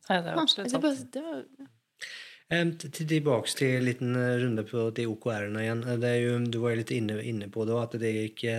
Nei, 0.10 0.18
det 0.26 0.32
er 0.34 0.42
absolutt 0.42 0.74
sant. 0.74 1.14
Det 1.14 1.26
var, 1.26 1.44
Um, 2.50 2.72
tilbake 2.82 3.52
til 3.54 3.76
en 3.78 3.84
liten 3.86 4.16
eh, 4.18 4.40
runde 4.42 4.64
på 4.66 4.88
de 4.98 5.04
OKR-ene 5.06 5.62
igjen. 5.62 5.84
Eh, 5.86 6.00
det 6.02 6.10
er 6.10 6.24
jo, 6.24 6.32
du 6.50 6.56
var 6.64 6.72
jo 6.74 6.80
litt 6.80 6.94
inne, 6.96 7.20
inne 7.22 7.46
på 7.54 7.62
det, 7.70 7.76
at 7.78 7.94
det 8.02 8.10
er 8.10 8.24
ikke 8.26 8.56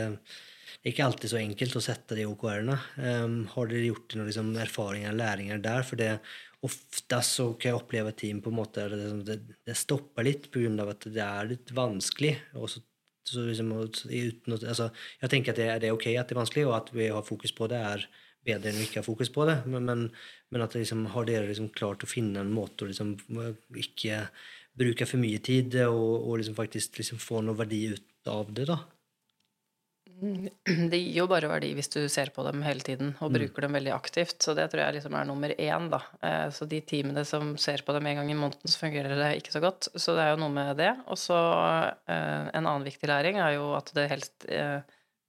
er 0.81 0.93
ikke 0.93 1.09
alltid 1.09 1.33
så 1.33 1.41
enkelt 1.41 1.75
å 1.77 1.83
sette 1.83 2.15
de 2.15 2.29
OKR-ene. 2.31 2.77
Um, 3.03 3.35
har 3.51 3.67
dere 3.67 3.89
gjort 3.89 4.15
noen 4.15 4.31
liksom, 4.31 4.53
erfaringer 4.63 5.17
læringer 5.19 5.59
der? 5.65 5.83
For 5.89 5.99
det, 5.99 6.13
ofte 6.63 7.21
så 7.27 7.49
kan 7.57 7.73
jeg 7.73 7.81
oppleve 7.81 8.15
team 8.15 8.39
på 8.45 8.53
en 8.53 8.59
måte 8.61 8.87
det, 8.93 9.11
det, 9.27 9.39
det 9.67 9.77
stopper 9.77 10.29
litt 10.29 10.47
pga. 10.55 10.87
at 10.87 11.09
det 11.11 11.27
er 11.27 11.51
litt 11.51 11.75
vanskelig. 11.75 12.37
Og 12.63 12.71
så 12.71 12.85
så 13.31 13.45
liksom, 13.47 13.73
uten, 13.81 14.57
altså, 14.57 14.91
jeg 15.23 15.33
tenker 15.33 15.55
at 15.55 15.61
det, 15.61 15.69
det, 15.85 15.91
er 15.91 15.97
ok 15.97 16.09
at 16.13 16.31
det 16.31 16.37
er 16.37 16.43
vanskelig, 16.43 16.67
og 16.69 16.77
at 16.81 16.93
vi 16.95 17.09
har 17.13 17.27
fokus 17.27 17.55
på 17.57 17.69
det, 17.71 17.81
er 17.81 18.07
bedre 18.47 18.71
enn 18.71 18.81
vi 18.81 18.87
ikke 18.89 19.03
har 19.03 19.07
fokus 19.07 19.33
på 19.33 19.47
det. 19.49 19.59
Men, 19.71 19.87
men, 19.89 20.07
men 20.51 20.65
at 20.65 20.77
liksom, 20.79 21.07
har 21.15 21.29
dere 21.29 21.51
liksom 21.51 21.71
klart 21.77 22.05
å 22.05 22.11
finne 22.11 22.43
en 22.43 22.55
måte 22.55 22.87
å 22.87 22.91
liksom, 22.91 23.15
ikke 23.83 24.25
bruke 24.81 25.09
for 25.09 25.21
mye 25.21 25.41
tid 25.45 25.77
og, 25.87 26.09
og 26.25 26.41
liksom 26.41 26.57
faktisk 26.57 27.01
liksom 27.01 27.21
få 27.21 27.43
noe 27.45 27.59
verdi 27.59 27.85
ut 27.95 28.31
av 28.31 28.53
det? 28.57 28.69
da? 28.71 28.81
Det 30.93 30.99
gir 30.99 31.23
jo 31.23 31.27
bare 31.31 31.49
verdi 31.51 31.71
hvis 31.77 31.91
du 31.93 32.01
ser 32.13 32.31
på 32.35 32.45
dem 32.47 32.63
hele 32.65 32.85
tiden 32.85 33.15
og 33.19 33.31
mm. 33.31 33.37
bruker 33.39 33.67
dem 33.67 33.77
veldig 33.79 33.93
aktivt. 33.95 34.37
Så 34.45 34.55
det 34.59 34.69
tror 34.73 34.85
jeg 34.85 34.99
liksom 34.99 35.17
er 35.17 35.29
nummer 35.29 35.55
én, 35.57 35.89
da. 35.93 36.03
Eh, 36.27 36.47
så 36.55 36.69
de 36.69 36.83
teamene 36.87 37.25
som 37.29 37.55
ser 37.61 37.85
på 37.87 37.97
dem 37.97 38.09
en 38.11 38.21
gang 38.21 38.33
i 38.33 38.39
måneden, 38.39 38.71
så 38.71 38.85
fungerer 38.85 39.17
det 39.17 39.33
ikke 39.41 39.55
så 39.57 39.65
godt. 39.65 39.91
Så 39.95 40.17
det 40.17 40.27
er 40.27 40.35
jo 40.35 40.43
noe 40.43 40.55
med 40.55 40.73
det. 40.81 40.93
Og 41.11 41.21
så 41.21 41.41
eh, 41.41 42.49
en 42.53 42.65
annen 42.65 42.87
viktig 42.87 43.11
læring 43.11 43.41
er 43.41 43.57
jo 43.57 43.73
at 43.79 43.93
det 43.97 44.09
helst 44.13 44.49
eh, 44.49 44.81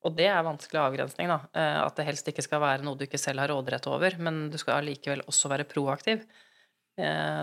Og 0.01 0.15
det 0.17 0.27
er 0.33 0.41
vanskelig 0.41 0.81
avgrensning, 0.81 1.29
da. 1.29 1.43
At 1.85 1.93
det 1.99 2.07
helst 2.07 2.27
ikke 2.27 2.41
skal 2.41 2.63
være 2.63 2.81
noe 2.81 2.97
du 2.97 3.03
ikke 3.05 3.19
selv 3.21 3.43
har 3.43 3.51
råderett 3.53 3.85
over, 3.85 4.15
men 4.17 4.47
du 4.49 4.57
skal 4.57 4.79
allikevel 4.79 5.21
også 5.29 5.51
være 5.51 5.67
proaktiv. 5.69 6.23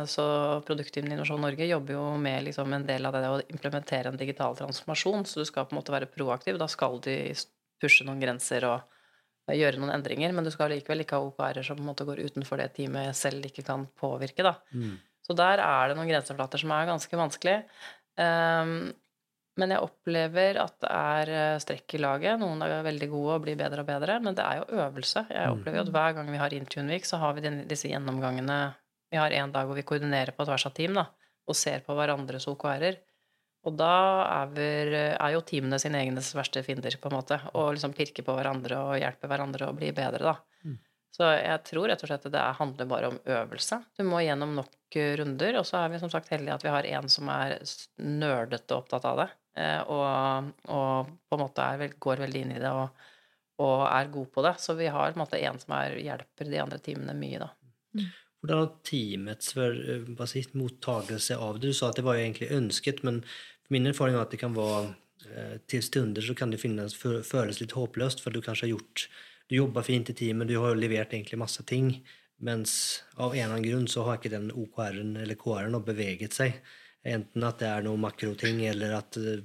Så 0.09 0.25
Produktteamet 0.67 1.15
Innovasjon 1.15 1.41
Norge 1.43 1.67
jobber 1.67 1.97
jo 1.97 2.03
med 2.21 2.45
liksom 2.47 2.73
en 2.77 2.85
del 2.87 3.09
av 3.09 3.17
det 3.17 3.31
å 3.33 3.41
implementere 3.49 4.13
en 4.13 4.21
digital 4.21 4.55
transformasjon. 4.59 5.25
Så 5.27 5.43
du 5.43 5.49
skal 5.49 5.67
på 5.67 5.75
en 5.75 5.81
måte 5.81 5.95
være 5.95 6.11
proaktiv. 6.13 6.61
Da 6.61 6.69
skal 6.71 7.01
de 7.03 7.17
pushe 7.83 8.07
noen 8.07 8.23
grenser 8.23 8.67
og 8.69 9.57
gjøre 9.57 9.81
noen 9.81 9.95
endringer. 9.97 10.35
Men 10.37 10.47
du 10.47 10.53
skal 10.55 10.73
likevel 10.75 11.05
ikke 11.05 11.19
ha 11.19 11.27
OKR-er 11.27 11.67
som 11.67 11.79
på 11.79 11.85
en 11.85 11.91
måte 11.91 12.07
går 12.09 12.23
utenfor 12.29 12.61
det 12.61 12.71
teamet 12.77 13.17
selv 13.19 13.49
ikke 13.49 13.67
kan 13.67 13.89
påvirke. 13.99 14.47
Da. 14.47 14.57
Mm. 14.75 14.97
Så 15.25 15.37
der 15.37 15.65
er 15.65 15.91
det 15.91 15.99
noen 15.99 16.11
grenseflater 16.11 16.61
som 16.61 16.73
er 16.75 16.89
ganske 16.89 17.21
vanskelig. 17.21 17.59
Um, 18.19 18.91
men 19.59 19.75
jeg 19.75 19.83
opplever 19.83 20.59
at 20.63 20.77
det 20.85 20.91
er 20.95 21.31
eh, 21.35 21.61
strekk 21.63 21.97
i 21.97 21.99
laget. 21.99 22.39
Noen 22.39 22.61
er 22.63 22.77
veldig 22.87 23.09
gode 23.11 23.33
og 23.35 23.43
blir 23.43 23.57
bedre 23.59 23.83
og 23.83 23.89
bedre. 23.89 24.21
Men 24.23 24.37
det 24.39 24.45
er 24.45 24.61
jo 24.61 24.83
øvelse. 24.85 25.25
Jeg 25.35 25.51
opplever 25.51 25.81
jo 25.81 25.83
at 25.83 25.91
hver 25.97 26.15
gang 26.15 26.31
vi 26.31 26.39
har 26.39 26.55
Intune 26.55 26.95
Week, 26.95 27.09
så 27.09 27.19
har 27.19 27.35
vi 27.35 27.43
disse 27.67 27.91
gjennomgangene 27.91 28.59
vi 29.11 29.21
har 29.21 29.35
en 29.41 29.53
dag 29.55 29.69
hvor 29.69 29.79
vi 29.79 29.87
koordinerer 29.87 30.35
på 30.37 30.47
tvers 30.49 30.67
av 30.69 30.75
team 30.77 30.97
da, 30.99 31.07
og 31.49 31.57
ser 31.57 31.85
på 31.87 31.97
hverandres 31.97 32.49
OKR-er. 32.51 33.01
Og 33.67 33.75
da 33.77 33.95
er, 34.25 34.51
vi, 34.55 34.67
er, 35.11 35.31
jo 35.35 35.41
teamene 35.45 35.81
sine 35.83 36.01
egnes 36.01 36.31
verste 36.37 36.63
fiender, 36.65 36.95
på 37.01 37.11
en 37.11 37.17
måte. 37.19 37.41
Og 37.59 37.73
liksom 37.75 37.95
pirker 37.97 38.25
på 38.25 38.37
hverandre 38.37 38.79
og 38.85 39.01
hjelper 39.01 39.33
hverandre 39.33 39.69
å 39.69 39.77
bli 39.77 39.91
bedre, 39.97 40.31
da. 40.31 40.37
Mm. 40.65 40.79
Så 41.19 41.27
jeg 41.35 41.65
tror 41.67 41.89
rett 41.91 42.03
og 42.05 42.11
slett 42.11 42.27
at 42.29 42.35
det 42.35 42.45
handler 42.61 42.89
bare 42.89 43.11
om 43.11 43.19
øvelse. 43.27 43.81
Du 43.99 44.05
må 44.07 44.21
gjennom 44.23 44.55
nok 44.55 44.99
runder. 45.19 45.59
Og 45.59 45.67
så 45.67 45.81
er 45.81 45.93
vi 45.93 46.01
som 46.03 46.13
sagt 46.13 46.31
heldige 46.31 46.55
at 46.55 46.65
vi 46.65 46.73
har 46.73 46.87
en 46.87 47.11
som 47.11 47.31
er 47.35 47.57
nerdete 47.99 48.77
opptatt 48.77 49.09
av 49.09 49.25
det. 49.25 49.29
Eh, 49.59 49.81
og, 49.91 50.53
og 50.71 51.11
på 51.27 51.39
en 51.39 51.43
måte 51.43 51.65
er, 51.65 51.97
går 51.99 52.23
veldig 52.23 52.45
inn 52.45 52.55
i 52.55 52.63
det 52.63 52.71
og, 52.71 53.03
og, 53.65 53.83
er 53.89 54.13
god 54.15 54.31
på 54.37 54.47
det. 54.47 54.55
Så 54.63 54.79
vi 54.79 54.87
har 54.87 55.11
på 55.11 55.19
en 55.19 55.25
måte 55.25 55.43
en 55.43 55.59
som 55.59 55.75
er, 55.81 55.99
hjelper 56.05 56.53
de 56.53 56.63
andre 56.63 56.81
teamene 56.85 57.17
mye, 57.19 57.43
da. 57.43 57.51
Mm. 57.99 58.09
Hvordan 58.41 58.61
har 58.63 58.75
teamets 58.87 59.57
eh, 59.57 60.55
mottagelse 60.55 61.37
av 61.37 61.59
det? 61.59 61.69
Du 61.69 61.75
sa 61.75 61.91
at 61.91 61.99
det 61.99 62.07
var 62.07 62.21
egentlig 62.21 62.53
ønsket, 62.55 63.03
men 63.07 63.23
min 63.73 63.89
erfaring 63.91 64.15
er 64.17 64.23
at 64.23 64.35
det 64.35 64.41
kan 64.41 64.55
være 64.57 64.95
eh, 65.33 65.57
til 65.67 65.83
stunder 65.83 66.25
så 66.25 66.37
kan 66.39 66.55
det 66.55 66.61
finnes, 66.63 66.95
føles 66.97 67.61
litt 67.61 67.75
håpløst, 67.77 68.23
for 68.23 68.35
du 68.35 68.43
kanskje 68.45 68.69
har 68.69 68.77
gjort 68.77 69.09
Du 69.49 69.57
jobber 69.57 69.81
fint 69.81 70.11
i 70.11 70.13
teamet, 70.13 70.51
du 70.51 70.59
har 70.61 70.77
levert 70.77 71.15
egentlig 71.17 71.39
masse 71.41 71.63
ting, 71.65 72.03
mens 72.45 72.73
av 73.17 73.33
en 73.33 73.39
eller 73.39 73.55
annen 73.55 73.65
grunn 73.65 73.87
så 73.89 74.03
har 74.05 74.19
ikke 74.19 74.35
den 74.35 74.51
OKR-en 74.53 75.17
eller 75.17 75.39
KR-en 75.41 75.79
beveget 75.87 76.37
seg. 76.37 76.59
Enten 77.09 77.47
at 77.49 77.63
det 77.63 77.71
er 77.71 77.87
noe 77.87 77.97
makroting, 77.97 78.61
eller 78.69 78.93
at 78.99 79.17
eh, 79.17 79.41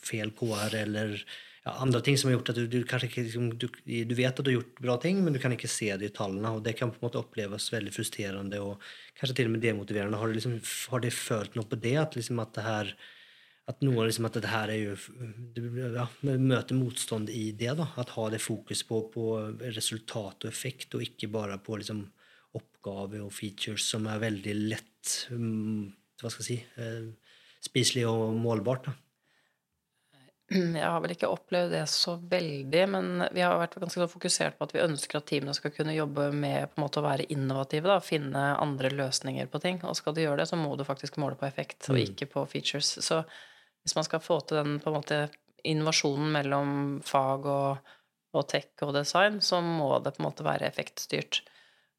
feil 0.00 0.32
KR, 0.32 0.72
eller 0.80 1.18
andre 1.66 2.00
ting 2.04 2.14
som 2.18 2.28
har 2.30 2.36
gjort 2.36 2.52
at 2.52 2.58
du, 2.60 2.66
du 2.70 2.78
ikke 2.84 3.24
liksom, 3.26 3.48
du, 3.58 3.66
du, 3.82 4.14
vet 4.14 4.30
at 4.30 4.44
du 4.44 4.52
har 4.52 4.58
gjort 4.60 4.80
bra 4.82 4.94
ting, 5.02 5.18
men 5.24 5.34
du 5.34 5.40
kan 5.42 5.54
ikke 5.54 5.70
se 5.70 5.88
det 5.98 6.10
i 6.10 6.14
tallene. 6.14 6.52
og 6.54 6.62
Det 6.62 6.76
kan 6.78 6.92
på 6.92 7.00
en 7.00 7.06
måte 7.08 7.18
oppleves 7.18 7.66
veldig 7.74 7.94
frustrerende 7.94 8.60
og 8.62 8.82
kanskje 9.18 9.40
til 9.40 9.50
og 9.50 9.56
med 9.56 9.64
demotiverende. 9.66 10.20
Har 10.20 10.30
du, 10.30 10.36
liksom, 10.38 10.56
har 10.92 11.02
du 11.02 11.10
følt 11.10 11.58
noe 11.58 11.66
på 11.66 11.78
det? 11.82 11.96
At, 12.02 12.18
liksom, 12.18 12.38
at 12.42 12.54
det 12.54 12.66
her 12.66 12.92
at 13.66 13.80
noen 13.82 14.06
liksom 14.06 14.28
at 14.28 14.36
det 14.38 14.50
her 14.50 14.70
er 14.70 14.78
jo 14.78 14.92
ja, 15.96 16.04
Møter 16.22 16.76
motstand 16.78 17.32
i 17.34 17.48
det. 17.50 17.72
da, 17.80 17.88
At 17.98 18.14
ha 18.14 18.28
det 18.30 18.42
fokus 18.44 18.84
på, 18.86 19.00
på 19.10 19.24
resultat 19.64 20.46
og 20.46 20.52
effekt, 20.52 20.94
og 20.94 21.02
ikke 21.02 21.32
bare 21.34 21.58
på 21.58 21.80
liksom, 21.80 22.04
oppgave 22.54 23.24
og 23.24 23.34
features 23.34 23.88
som 23.90 24.06
er 24.06 24.22
veldig 24.22 24.54
lett 24.70 25.16
um, 25.34 25.90
Hva 26.22 26.30
skal 26.30 26.46
jeg 26.46 26.48
si? 26.52 26.60
Uh, 26.78 27.10
spiselig 27.66 28.06
og 28.06 28.38
målbart? 28.38 28.86
da? 28.86 28.94
Jeg 30.78 30.86
har 30.86 31.00
vel 31.02 31.14
ikke 31.16 31.30
opplevd 31.32 31.72
det 31.74 31.82
så 31.90 32.16
veldig, 32.30 32.82
men 32.92 33.24
vi 33.34 33.42
har 33.42 33.56
vært 33.58 33.74
ganske 33.82 33.98
sånn 33.98 34.12
fokusert 34.12 34.58
på 34.58 34.68
at 34.68 34.74
vi 34.76 34.84
ønsker 34.84 35.18
at 35.18 35.26
teamene 35.26 35.54
skal 35.56 35.72
kunne 35.74 35.96
jobbe 35.96 36.28
med 36.32 36.70
på 36.70 36.78
en 36.78 36.84
måte 36.84 37.00
å 37.02 37.06
være 37.06 37.26
innovative, 37.34 37.90
da, 37.90 37.96
finne 38.04 38.44
andre 38.62 38.92
løsninger 38.94 39.50
på 39.50 39.60
ting. 39.64 39.80
Og 39.82 39.98
skal 39.98 40.14
du 40.14 40.22
gjøre 40.22 40.44
det, 40.44 40.48
så 40.52 40.58
må 40.60 40.76
du 40.78 40.84
faktisk 40.86 41.18
måle 41.18 41.38
på 41.40 41.48
effekt, 41.48 41.88
og 41.90 41.96
Mm. 41.96 42.04
ikke 42.04 42.30
på 42.36 42.46
features. 42.48 42.92
Så 43.02 43.24
hvis 43.82 43.96
man 43.98 44.04
skal 44.06 44.22
få 44.22 44.38
til 44.46 44.62
den 44.62 44.78
på 44.80 44.92
en 44.92 45.00
måte 45.00 45.18
innovasjonen 45.66 46.30
mellom 46.32 46.70
fag 47.02 47.46
og, 47.50 47.92
og 48.34 48.48
tech 48.48 48.70
og 48.86 48.94
design, 48.94 49.40
så 49.42 49.58
må 49.60 49.98
det 50.04 50.14
på 50.14 50.22
en 50.22 50.28
måte 50.30 50.46
være 50.46 50.70
effektstyrt. 50.70 51.40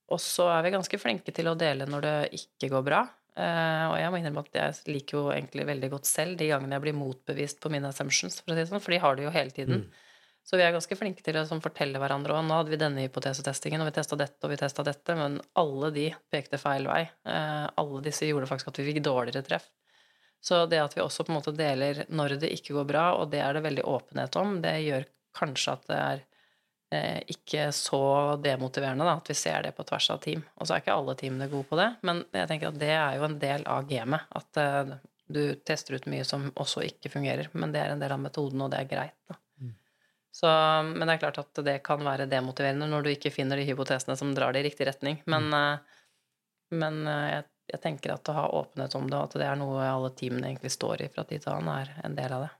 Og 0.09 0.19
så 0.23 0.47
er 0.55 0.63
vi 0.63 0.71
ganske 0.71 0.99
flinke 0.99 1.33
til 1.35 1.49
å 1.51 1.57
dele 1.59 1.85
når 1.85 2.01
det 2.01 2.17
ikke 2.39 2.69
går 2.71 2.83
bra. 2.87 3.01
Eh, 3.37 3.85
og 3.91 3.95
jeg 3.99 4.09
må 4.09 4.17
innrømme 4.17 4.41
at 4.47 4.57
jeg 4.57 4.95
liker 4.95 5.19
jo 5.19 5.23
egentlig 5.29 5.67
veldig 5.69 5.91
godt 5.93 6.09
selv 6.09 6.39
de 6.39 6.49
gangene 6.49 6.77
jeg 6.77 6.85
blir 6.87 6.97
motbevist 6.97 7.61
på 7.61 7.69
mine 7.73 7.91
assumptions, 7.91 8.39
for 8.41 8.57
si 8.57 8.65
sånn, 8.69 8.81
for 8.81 8.95
de 8.95 9.01
har 9.03 9.17
det 9.17 9.27
jo 9.27 9.33
hele 9.35 9.53
tiden. 9.53 9.87
Så 10.47 10.55
vi 10.55 10.63
er 10.63 10.71
ganske 10.71 10.95
flinke 10.95 11.21
til 11.25 11.35
å 11.35 11.43
sånn, 11.45 11.61
fortelle 11.61 11.99
hverandre 11.99 12.37
og 12.37 12.45
nå 12.47 12.55
hadde 12.55 12.71
vi 12.71 12.79
denne 12.79 13.03
hypotesetestingen, 13.03 13.83
og 13.83 13.89
vi 13.89 13.97
testa 13.97 14.15
dette, 14.17 14.39
og 14.47 14.53
vi 14.53 14.59
testa 14.61 14.85
dette, 14.87 15.15
men 15.19 15.41
alle 15.59 15.89
de 15.91 16.05
pekte 16.31 16.59
feil 16.61 16.87
vei. 16.87 17.01
Uh, 17.27 17.67
alle 17.83 17.99
disse 18.05 18.29
gjorde 18.29 18.47
faktisk 18.47 18.71
at 18.71 18.79
vi 18.79 18.87
fikk 18.87 19.01
dårligere 19.03 19.43
treff. 19.43 19.67
Så 20.39 20.61
det 20.71 20.79
at 20.79 20.95
vi 20.95 21.03
også 21.03 21.25
på 21.27 21.33
en 21.33 21.39
måte 21.41 21.51
deler 21.57 22.05
når 22.07 22.37
det 22.39 22.53
ikke 22.55 22.77
går 22.77 22.87
bra, 22.87 23.05
og 23.19 23.33
det 23.33 23.41
er 23.43 23.57
det 23.57 23.65
veldig 23.65 23.85
åpenhet 23.91 24.39
om, 24.39 24.55
det 24.63 24.73
gjør 24.85 25.09
kanskje 25.35 25.75
at 25.75 25.87
det 25.91 25.99
er 26.05 26.23
ikke 26.87 27.65
så 27.75 27.99
demotiverende 28.39 29.03
da, 29.03 29.17
at 29.19 29.27
vi 29.27 29.35
ser 29.35 29.65
det 29.65 29.73
på 29.75 29.83
tvers 29.87 30.09
av 30.13 30.21
team. 30.23 30.43
Og 30.55 30.67
så 30.67 30.75
er 30.75 30.83
ikke 30.83 30.95
alle 30.95 31.17
teamene 31.19 31.49
gode 31.51 31.67
på 31.67 31.79
det, 31.79 31.89
men 32.07 32.23
jeg 32.31 32.47
tenker 32.47 32.69
at 32.69 32.79
det 32.79 32.93
er 32.95 33.17
jo 33.17 33.25
en 33.27 33.35
del 33.41 33.65
av 33.67 33.89
gamet. 33.89 34.29
At 34.39 34.61
eh, 34.61 34.93
du 35.27 35.41
tester 35.67 35.97
ut 35.97 36.07
mye 36.07 36.23
som 36.27 36.47
også 36.55 36.85
ikke 36.87 37.11
fungerer, 37.11 37.51
men 37.59 37.75
det 37.75 37.83
er 37.83 37.91
en 37.91 38.03
del 38.03 38.15
av 38.15 38.23
metoden, 38.23 38.63
og 38.63 38.71
det 38.71 38.79
er 38.79 38.89
greit. 38.93 39.17
da. 39.27 39.39
Så, 40.37 40.47
men 40.85 41.07
det 41.07 41.15
er 41.15 41.21
klart 41.25 41.39
at 41.41 41.59
det 41.65 41.79
kan 41.85 42.03
være 42.05 42.27
demotiverende 42.29 42.85
når 42.91 43.03
du 43.03 43.07
ikke 43.09 43.31
finner 43.33 43.57
de 43.57 43.63
hypotesene 43.65 44.13
som 44.19 44.35
drar 44.37 44.53
det 44.53 44.61
i 44.61 44.67
riktig 44.67 44.85
retning. 44.85 45.23
Men, 45.25 45.47
eh, 45.57 46.03
men 46.77 46.99
eh, 47.09 47.29
jeg, 47.31 47.47
jeg 47.73 47.83
tenker 47.83 48.13
at 48.13 48.29
å 48.29 48.35
ha 48.37 48.43
åpenhet 48.61 48.95
om 48.99 49.09
det, 49.09 49.17
og 49.17 49.31
at 49.31 49.39
det 49.41 49.47
er 49.49 49.57
noe 49.59 49.81
alle 49.89 50.13
teamene 50.15 50.51
egentlig 50.51 50.71
står 50.75 51.03
i 51.03 51.09
fra 51.11 51.25
tid 51.27 51.43
til 51.43 51.55
annen, 51.55 51.73
er 51.81 52.05
en 52.05 52.15
del 52.19 52.37
av 52.37 52.45
det. 52.45 52.51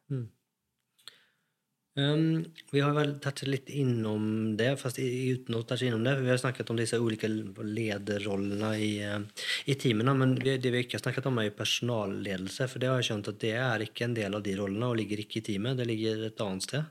Um, 1.98 2.46
vi 2.70 2.82
har 2.86 2.92
vel 2.94 3.16
tatt 3.18 3.42
litt 3.50 3.72
innom 3.74 4.54
det, 4.58 4.76
fast 4.78 5.00
uten 5.02 5.56
å 5.58 5.64
touche 5.66 5.88
innom 5.88 6.04
det. 6.06 6.14
Vi 6.22 6.30
har 6.30 6.38
snakket 6.38 6.70
om 6.70 6.78
disse 6.78 7.00
ulike 7.02 7.26
lederrollene 7.26 8.70
i, 8.78 8.92
eh, 9.02 9.48
i 9.66 9.74
teamene, 9.74 10.14
men 10.14 10.36
vi- 10.36 10.58
det 10.58 10.72
vi 10.72 10.84
ikke 10.84 11.00
har 11.00 11.12
snakket 11.12 11.26
om, 11.26 11.40
er 11.40 11.50
jo 11.50 11.64
personalledelse. 11.64 12.70
For 12.70 12.78
det 12.78 12.90
har 12.90 13.02
jeg 13.02 13.10
skjønt 13.10 13.28
at 13.30 13.40
det 13.40 13.54
er 13.54 13.80
ikke 13.80 14.04
en 14.04 14.14
del 14.14 14.36
av 14.36 14.44
de 14.44 14.56
rollene, 14.56 14.84
og 14.84 14.98
ligger 14.98 15.18
ikke 15.18 15.38
i 15.38 15.42
teamet. 15.42 15.78
Det 15.78 15.88
ligger 15.88 16.26
et 16.28 16.38
annet 16.38 16.62
sted. 16.62 16.86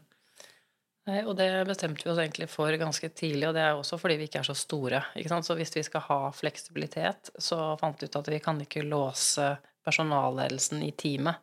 Nei, 1.07 1.23
og 1.23 1.37
det 1.37 1.67
bestemte 1.69 2.03
vi 2.03 2.11
oss 2.11 2.19
egentlig 2.19 2.49
for 2.49 2.73
ganske 2.73 3.09
tidlig, 3.15 3.47
og 3.47 3.55
det 3.55 3.63
er 3.63 3.77
også 3.79 4.01
fordi 4.01 4.17
vi 4.19 4.27
ikke 4.27 4.41
er 4.41 4.51
så 4.51 4.57
store. 4.57 5.05
Ikke 5.15 5.29
sant? 5.29 5.47
Så 5.47 5.55
hvis 5.55 5.73
vi 5.73 5.85
skal 5.85 6.01
ha 6.01 6.33
fleksibilitet, 6.33 7.31
så 7.39 7.79
fant 7.79 8.01
vi 8.01 8.07
ut 8.07 8.17
at 8.17 8.27
vi 8.27 8.41
kan 8.41 8.59
ikke 8.59 8.83
låse 8.83 9.57
personalledelsen 9.87 10.83
i 10.83 10.91
teamet. 10.91 11.37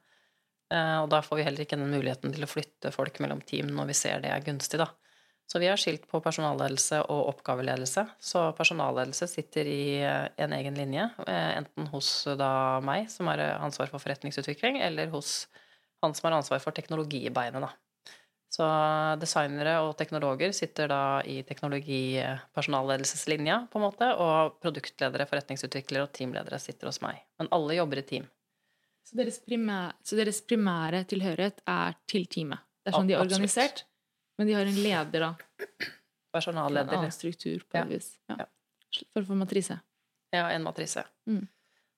Eh, 0.73 0.97
Og 1.03 1.09
da 1.13 1.21
får 1.21 1.39
vi 1.39 1.45
heller 1.47 1.65
ikke 1.65 1.79
den 1.79 1.93
muligheten 1.93 2.33
til 2.33 2.45
å 2.45 2.49
flytte 2.49 2.93
folk 2.95 3.19
mellom 3.23 3.41
team 3.45 3.67
når 3.75 3.85
vi 3.91 3.95
ser 3.99 4.23
det 4.23 4.31
er 4.33 4.45
gunstig, 4.45 4.79
da. 4.81 4.89
Så 5.51 5.59
vi 5.59 5.67
har 5.67 5.77
skilt 5.77 6.07
på 6.09 6.21
personalledelse 6.23 7.01
og 7.11 7.27
oppgaveledelse. 7.33 8.05
Så 8.23 8.45
personalledelse 8.57 9.27
sitter 9.29 9.67
i 9.69 9.83
eh, 10.01 10.27
en 10.45 10.53
egen 10.57 10.75
linje, 10.79 11.05
eh, 11.27 11.51
enten 11.59 11.83
hos 11.93 12.09
da 12.39 12.79
meg, 12.81 13.09
som 13.11 13.27
har 13.29 13.39
ansvar 13.59 13.91
for 13.91 13.99
forretningsutvikling, 14.01 14.81
eller 14.81 15.11
hos 15.13 15.29
han 16.03 16.13
som 16.15 16.29
har 16.29 16.37
ansvar 16.39 16.59
for 16.63 16.71
teknologibeinet, 16.75 17.61
da. 17.63 17.71
Så 18.53 18.65
designere 19.17 19.79
og 19.81 19.95
teknologer 19.97 20.51
sitter 20.53 20.87
da 20.91 21.21
i 21.25 21.39
teknologipersonalledelseslinja, 21.47 23.55
på 23.71 23.79
en 23.79 23.85
måte, 23.87 24.07
og 24.21 24.59
produktledere, 24.61 25.25
forretningsutviklere 25.29 26.03
og 26.05 26.13
teamledere 26.13 26.59
sitter 26.61 26.85
hos 26.91 27.01
meg. 27.01 27.15
Men 27.41 27.49
alle 27.55 27.79
jobber 27.79 27.97
i 28.03 28.05
team. 28.11 28.25
Så 29.03 29.17
deres, 29.19 29.39
primære, 29.43 29.93
så 30.03 30.15
deres 30.15 30.39
primære 30.47 31.03
tilhørighet 31.11 31.59
er 31.67 31.95
til 32.07 32.25
teamet. 32.31 32.59
Det 32.83 32.91
er 32.91 32.97
sånn 32.97 33.07
de 33.09 33.15
er 33.17 33.23
organisert, 33.23 33.83
men 34.39 34.47
de 34.47 34.55
har 34.57 34.69
en 34.69 34.79
leder, 34.83 35.19
da. 35.27 35.87
Personalleder. 36.33 36.93
En 36.93 37.03
annen 37.03 37.11
struktur, 37.13 37.63
på 37.69 37.77
Ja. 37.77 37.83
vis. 37.85 38.17
Ja. 38.29 38.45
For 39.13 39.21
å 39.21 39.25
få 39.27 39.35
matrise. 39.37 39.81
Ja, 40.33 40.47
en 40.49 40.63
matrise. 40.63 41.03
Mm. 41.29 41.47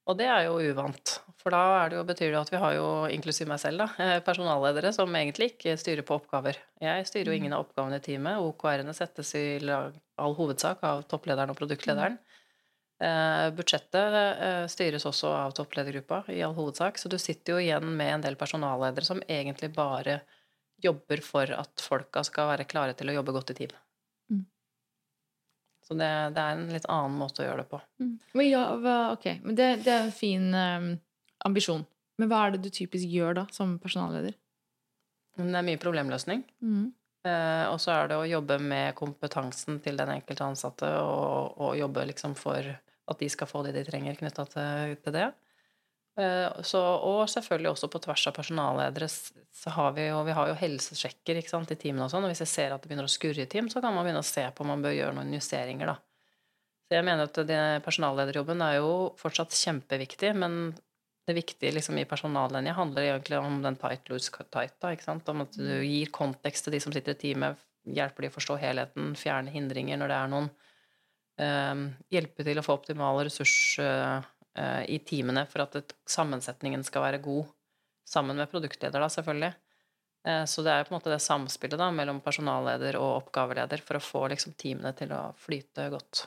Og 0.07 0.17
det 0.17 0.25
er 0.29 0.43
jo 0.45 0.59
uvant. 0.59 1.19
For 1.41 1.49
da 1.49 1.85
er 1.85 1.89
det 1.89 1.97
jo, 1.97 2.03
betyr 2.03 2.31
det 2.31 2.41
at 2.41 2.51
vi 2.51 2.57
har 2.61 2.73
jo, 2.75 3.05
inklusiv 3.09 3.47
meg 3.47 3.59
selv, 3.59 3.77
da, 3.77 3.87
eh, 4.03 4.19
personalledere 4.19 4.93
som 4.93 5.09
egentlig 5.09 5.53
ikke 5.55 5.77
styrer 5.77 6.03
på 6.05 6.19
oppgaver. 6.19 6.57
Jeg 6.81 7.05
styrer 7.07 7.25
jo 7.25 7.31
ingen 7.31 7.53
av 7.53 7.65
oppgavene 7.65 7.95
i 7.95 7.99
teamet. 7.99 8.37
OKR-ene 8.37 8.93
settes 8.93 9.33
i 9.35 9.57
all 10.17 10.35
hovedsak 10.35 10.83
av 10.83 11.07
topplederen 11.07 11.49
og 11.49 11.57
produktlederen. 11.57 12.19
Eh, 12.19 12.34
budsjettet 13.55 14.13
eh, 14.15 14.65
styres 14.71 15.05
også 15.05 15.27
av 15.35 15.55
toppledergruppa 15.57 16.23
i 16.31 16.41
all 16.43 16.55
hovedsak. 16.55 16.97
Så 16.97 17.11
du 17.11 17.17
sitter 17.19 17.55
jo 17.55 17.63
igjen 17.63 17.89
med 17.97 18.13
en 18.13 18.23
del 18.23 18.37
personalledere 18.39 19.05
som 19.07 19.23
egentlig 19.27 19.73
bare 19.75 20.21
jobber 20.83 21.23
for 21.23 21.51
at 21.55 21.81
folka 21.81 22.23
skal 22.23 22.51
være 22.53 22.67
klare 22.69 22.95
til 22.95 23.11
å 23.11 23.17
jobbe 23.17 23.35
godt 23.35 23.51
i 23.51 23.57
team. 23.61 23.75
Mm. 24.31 24.45
Så 25.87 25.97
det, 25.99 26.11
det 26.35 26.45
er 26.45 26.55
en 26.55 26.71
litt 26.71 26.87
annen 26.91 27.19
måte 27.19 27.43
å 27.43 27.49
gjøre 27.49 27.63
det 27.63 27.69
på. 27.71 27.81
Mm. 28.01 28.15
Men 28.33 28.49
ja, 28.49 28.63
ok, 29.11 29.27
men 29.43 29.59
det, 29.59 29.69
det 29.85 29.93
er 29.93 30.07
en 30.07 30.15
fin 30.15 30.47
um, 30.53 30.89
ambisjon. 31.47 31.85
Men 32.19 32.31
hva 32.31 32.45
er 32.45 32.55
det 32.55 32.63
du 32.65 32.71
typisk 32.73 33.07
gjør 33.11 33.41
da, 33.41 33.47
som 33.51 33.75
personalleder? 33.81 34.37
Det 35.35 35.43
er 35.51 35.67
mye 35.67 35.81
problemløsning. 35.81 36.45
Mm. 36.63 36.93
Eh, 37.27 37.65
og 37.67 37.79
så 37.81 37.91
er 37.95 38.11
det 38.11 38.17
å 38.19 38.27
jobbe 38.29 38.57
med 38.61 38.95
kompetansen 38.95 39.79
til 39.83 39.97
den 39.99 40.13
enkelte 40.13 40.45
ansatte, 40.47 40.89
og, 41.01 41.57
og 41.59 41.75
jobbe 41.79 42.05
liksom 42.11 42.35
for 42.39 42.69
at 43.05 43.19
de 43.21 43.29
skal 43.29 43.49
få 43.49 43.63
det 43.65 43.75
de 43.75 43.83
trenger 43.87 44.17
knytta 44.19 44.47
til, 44.51 44.95
til 45.03 45.15
det. 45.15 45.27
Eh, 46.19 46.61
så, 46.63 46.79
og 46.79 47.25
selvfølgelig 47.29 47.73
også 47.73 47.89
på 47.91 48.01
tvers 48.05 48.23
av 48.29 48.35
personalledere 48.37 49.09
så 49.09 49.73
har 49.75 49.95
vi 49.97 50.07
jo, 50.07 50.21
vi 50.27 50.35
har 50.37 50.51
jo 50.51 50.57
helsesjekker 50.59 51.41
sant, 51.47 51.73
i 51.75 51.79
teamene 51.79 52.07
og 52.07 52.13
sånn, 52.13 52.25
og 52.27 52.31
hvis 52.31 52.43
jeg 52.45 52.53
ser 52.53 52.75
at 52.75 52.83
det 52.83 52.91
begynner 52.91 53.09
å 53.09 53.11
skurre 53.11 53.43
i 53.43 53.51
team, 53.51 53.69
så 53.71 53.83
kan 53.83 53.95
man 53.95 54.07
begynne 54.07 54.23
å 54.23 54.27
se 54.27 54.45
på 54.51 54.63
om 54.63 54.73
man 54.73 54.83
bør 54.85 54.95
gjøre 54.95 55.17
noen 55.17 55.35
justeringer, 55.35 55.91
da. 55.91 55.99
Så 56.85 56.99
jeg 56.99 57.05
mener 57.07 57.25
at 57.25 57.81
personallederjobben 57.81 58.59
er 58.61 58.75
jo 58.77 58.89
fortsatt 59.17 59.55
kjempeviktig, 59.57 60.35
men 60.37 60.75
det 61.25 61.33
viktige 61.33 61.73
liksom, 61.73 61.97
i 61.97 62.05
personallinja 62.05 62.75
handler 62.77 63.07
egentlig 63.07 63.39
om 63.41 63.57
den 63.63 63.77
tight, 63.81 64.05
loose, 64.11 64.29
tight. 64.53 64.75
Da, 64.77 64.91
ikke 64.93 65.07
sant? 65.07 65.31
Om 65.31 65.41
at 65.47 65.57
du 65.57 65.79
gir 65.81 66.11
kontekst 66.13 66.67
til 66.67 66.75
de 66.75 66.81
som 66.83 66.93
sitter 66.93 67.15
i 67.15 67.21
teamet, 67.23 67.63
hjelper 67.89 68.25
de 68.25 68.29
å 68.29 68.35
forstå 68.35 68.59
helheten, 68.61 69.15
fjerne 69.17 69.53
hindringer 69.53 69.97
når 69.97 70.13
det 70.13 70.19
er 70.19 70.31
noen. 70.35 70.51
Um, 71.35 71.89
hjelpe 72.13 72.45
til 72.47 72.59
å 72.59 72.63
få 72.63 72.77
optimale 72.77 73.25
ressurser 73.27 74.23
eh, 74.55 74.83
i 74.87 75.01
teamene 75.03 75.43
for 75.51 75.65
at 75.65 75.75
et, 75.81 75.93
sammensetningen 76.07 76.85
skal 76.87 77.03
være 77.03 77.19
god, 77.25 77.49
sammen 78.07 78.39
med 78.39 78.47
produktleder, 78.51 79.03
da, 79.03 79.09
selvfølgelig. 79.11 79.51
Eh, 80.27 80.45
så 80.47 80.63
det 80.65 80.71
er 80.71 80.87
på 80.87 80.93
en 80.93 80.97
måte 80.99 81.11
det 81.11 81.19
samspillet 81.25 81.81
da, 81.81 81.89
mellom 81.91 82.21
personalleder 82.23 82.97
og 83.01 83.25
oppgaveleder 83.25 83.83
for 83.83 83.99
å 83.99 84.03
få 84.03 84.23
liksom, 84.31 84.55
teamene 84.57 84.93
til 84.97 85.11
å 85.11 85.25
flyte 85.41 85.89
godt. 85.93 86.25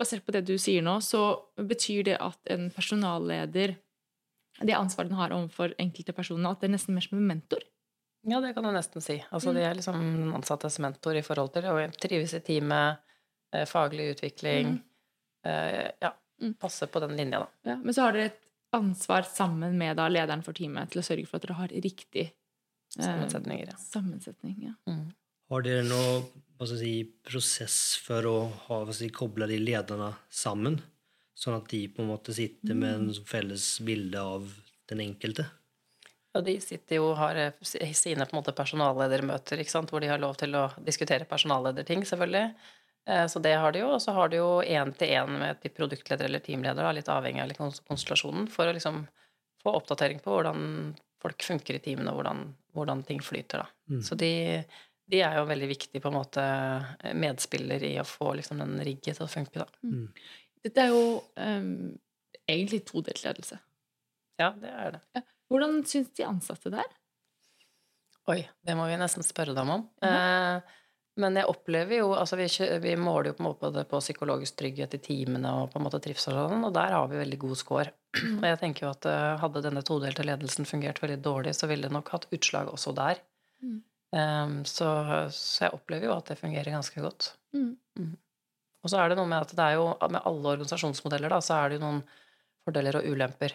Basert 0.00 0.24
på 0.26 0.34
det 0.36 0.44
du 0.48 0.56
sier 0.60 0.84
nå, 0.84 0.98
så 1.04 1.22
betyr 1.56 2.06
det 2.12 2.18
at 2.20 2.52
en 2.52 2.68
personalleder 2.74 3.78
det 4.60 4.76
ansvaret 4.76 5.08
den 5.08 5.18
har 5.18 5.32
overfor 5.32 5.74
enkelte 5.80 6.12
personer, 6.12 6.52
at 6.52 6.60
det 6.60 6.68
er 6.68 6.74
nesten 6.74 6.96
mer 6.96 7.04
som 7.06 7.16
en 7.16 7.28
mentor. 7.28 7.62
Ja, 8.28 8.40
det 8.44 8.52
kan 8.52 8.66
du 8.66 8.72
nesten 8.74 9.00
si. 9.00 9.16
Altså, 9.32 9.54
de 9.56 9.62
er 9.64 9.76
liksom 9.78 9.96
den 9.96 10.34
ansattes 10.36 10.76
mentor 10.82 11.16
i 11.16 11.22
forhold 11.24 11.54
til 11.54 11.68
å 11.70 11.76
trives 12.02 12.34
i 12.36 12.42
teamet, 12.44 13.00
eh, 13.00 13.09
faglig 13.66 14.12
utvikling 14.16 14.76
eh, 15.46 15.90
Ja, 16.00 16.14
Mm. 16.40 16.54
passe 16.54 16.86
på 16.86 17.00
den 17.00 17.16
linja, 17.16 17.38
da. 17.38 17.70
Ja, 17.70 17.76
men 17.76 17.94
så 17.94 18.06
har 18.06 18.12
dere 18.16 18.30
et 18.30 18.40
ansvar 18.72 19.26
sammen 19.28 19.74
med 19.78 19.96
da, 19.98 20.06
lederen 20.08 20.42
for 20.42 20.56
teamet 20.56 20.92
til 20.92 21.02
å 21.02 21.04
sørge 21.04 21.26
for 21.28 21.36
at 21.36 21.44
dere 21.44 21.56
har 21.58 21.74
riktig 21.84 22.30
eh, 22.30 23.04
Sammensetninger, 23.04 23.72
ja. 23.74 23.76
sammensetning. 23.76 24.54
Ja. 24.70 24.72
Mm. 24.88 25.10
Har 25.50 25.66
dere 25.66 25.84
noe 25.84 26.22
hva 26.56 26.68
skal 26.68 26.80
jeg 26.80 26.80
si, 26.80 27.12
prosess 27.28 27.76
for 28.00 28.26
å 28.28 28.34
ha, 28.68 28.80
si, 28.96 29.10
koble 29.12 29.48
de 29.50 29.60
lederne 29.60 30.14
sammen? 30.32 30.80
Sånn 31.36 31.56
at 31.56 31.68
de 31.72 31.86
på 31.92 32.02
en 32.04 32.10
måte 32.10 32.34
sitter 32.36 32.76
med 32.76 32.96
en 32.96 33.14
sånn 33.16 33.28
felles 33.28 33.68
bilde 33.84 34.20
av 34.20 34.48
den 34.92 35.00
enkelte? 35.04 35.46
Og 36.36 36.44
de 36.46 36.56
sitter 36.62 37.00
jo 37.00 37.08
og 37.10 37.18
har 37.18 37.36
eh, 37.36 37.92
sine 37.96 38.24
på 38.24 38.36
en 38.36 38.40
måte 38.40 38.54
personalledermøter, 38.56 39.60
ikke 39.60 39.76
sant? 39.76 39.90
hvor 39.92 40.00
de 40.00 40.08
har 40.12 40.20
lov 40.22 40.36
til 40.40 40.54
å 40.56 40.68
diskutere 40.84 41.28
personallederting, 41.28 42.04
selvfølgelig. 42.08 42.54
Eh, 43.08 43.26
Så 43.26 43.38
det 43.38 43.54
har 43.54 43.72
de 43.72 43.84
jo. 43.84 43.92
Og 43.94 44.02
så 44.02 44.12
har 44.16 44.28
de 44.28 44.40
jo 44.40 44.50
én-til-én 44.62 45.38
med 45.38 45.62
de 45.62 45.72
produktleder 45.72 46.24
eller 46.28 46.42
teamleder, 46.44 46.92
litt 46.92 47.08
avhengig 47.08 47.42
av 47.42 47.48
liksom 47.48 47.72
konstellasjonen, 47.88 48.48
for 48.50 48.66
å 48.66 48.76
liksom 48.76 49.06
få 49.62 49.74
oppdatering 49.76 50.20
på 50.24 50.32
hvordan 50.32 50.94
folk 51.20 51.42
funker 51.44 51.76
i 51.76 51.82
teamene, 51.84 52.12
og 52.12 52.20
hvordan, 52.20 52.44
hvordan 52.72 53.02
ting 53.04 53.20
flyter. 53.20 53.64
Da. 53.64 53.94
Mm. 53.94 54.02
Så 54.02 54.16
de, 54.16 54.32
de 55.10 55.20
er 55.20 55.36
jo 55.36 55.48
veldig 55.50 55.68
viktig 55.68 56.00
på 56.00 56.08
en 56.08 56.16
måte 56.16 56.44
medspiller 57.12 57.82
i 57.84 57.98
å 58.00 58.06
få 58.08 58.34
liksom 58.38 58.62
den 58.62 58.78
rigget 58.86 59.18
til 59.18 59.26
å 59.26 59.32
funke. 59.32 59.64
Da. 59.64 59.90
Dette 60.64 60.86
er 60.86 60.94
jo 60.94 61.20
um, 61.36 61.92
egentlig 62.48 62.86
todelt 62.88 63.20
ledelse. 63.24 63.60
Ja, 64.40 64.54
det 64.56 64.72
er 64.72 64.96
det. 64.96 65.22
Hvordan 65.52 65.82
syns 65.84 66.12
de 66.16 66.24
ansatte 66.24 66.72
det 66.72 66.80
er? 66.80 66.96
Oi, 68.30 68.40
det 68.64 68.76
må 68.78 68.86
vi 68.88 68.96
nesten 69.00 69.24
spørre 69.26 69.52
dem 69.56 69.72
om. 69.72 69.82
Eh, 70.06 70.76
men 71.20 71.36
jeg 71.38 71.48
opplever 71.50 72.00
jo 72.00 72.10
Altså, 72.16 72.38
vi, 72.40 72.46
vi 72.82 72.94
måler 73.00 73.30
jo 73.30 73.36
på 73.38 73.52
på, 73.60 73.70
det, 73.74 73.86
på 73.90 74.00
psykologisk 74.02 74.58
trygghet 74.60 74.96
i 74.96 75.02
timene 75.04 75.52
og 75.60 75.72
på 75.72 75.80
en 75.80 75.86
måte 75.86 76.00
trivsel 76.02 76.36
og 76.36 76.54
sånn, 76.54 76.66
og 76.68 76.74
der 76.76 76.96
har 76.96 77.10
vi 77.10 77.20
veldig 77.20 77.40
god 77.44 77.60
score. 77.60 77.92
Og 78.40 78.46
jeg 78.48 78.58
tenker 78.62 78.86
jo 78.86 78.94
at 78.94 79.06
eh, 79.06 79.36
hadde 79.42 79.62
denne 79.66 79.84
todelte 79.86 80.26
ledelsen 80.26 80.68
fungert 80.68 80.98
veldig 81.02 81.20
dårlig, 81.22 81.54
så 81.56 81.68
ville 81.70 81.86
det 81.86 81.94
nok 81.94 82.10
hatt 82.14 82.26
utslag 82.34 82.72
også 82.72 82.94
der. 82.96 83.22
Mm. 83.62 83.78
Um, 84.10 84.56
så, 84.66 84.88
så 85.30 85.68
jeg 85.68 85.76
opplever 85.76 86.08
jo 86.08 86.16
at 86.16 86.32
det 86.32 86.40
fungerer 86.40 86.74
ganske 86.74 87.04
godt. 87.04 87.30
Mm. 87.54 88.16
Og 88.80 88.90
så 88.90 88.98
er 88.98 89.12
det 89.12 89.18
noe 89.20 89.28
med 89.30 89.44
at 89.44 89.54
det 89.54 89.66
er 89.66 89.76
jo 89.78 89.90
med 90.10 90.22
alle 90.24 90.54
organisasjonsmodeller, 90.56 91.30
da, 91.30 91.38
så 91.44 91.60
er 91.60 91.70
det 91.70 91.78
jo 91.78 91.84
noen 91.84 92.00
fordeler 92.66 92.98
og 92.98 93.06
ulemper. 93.12 93.54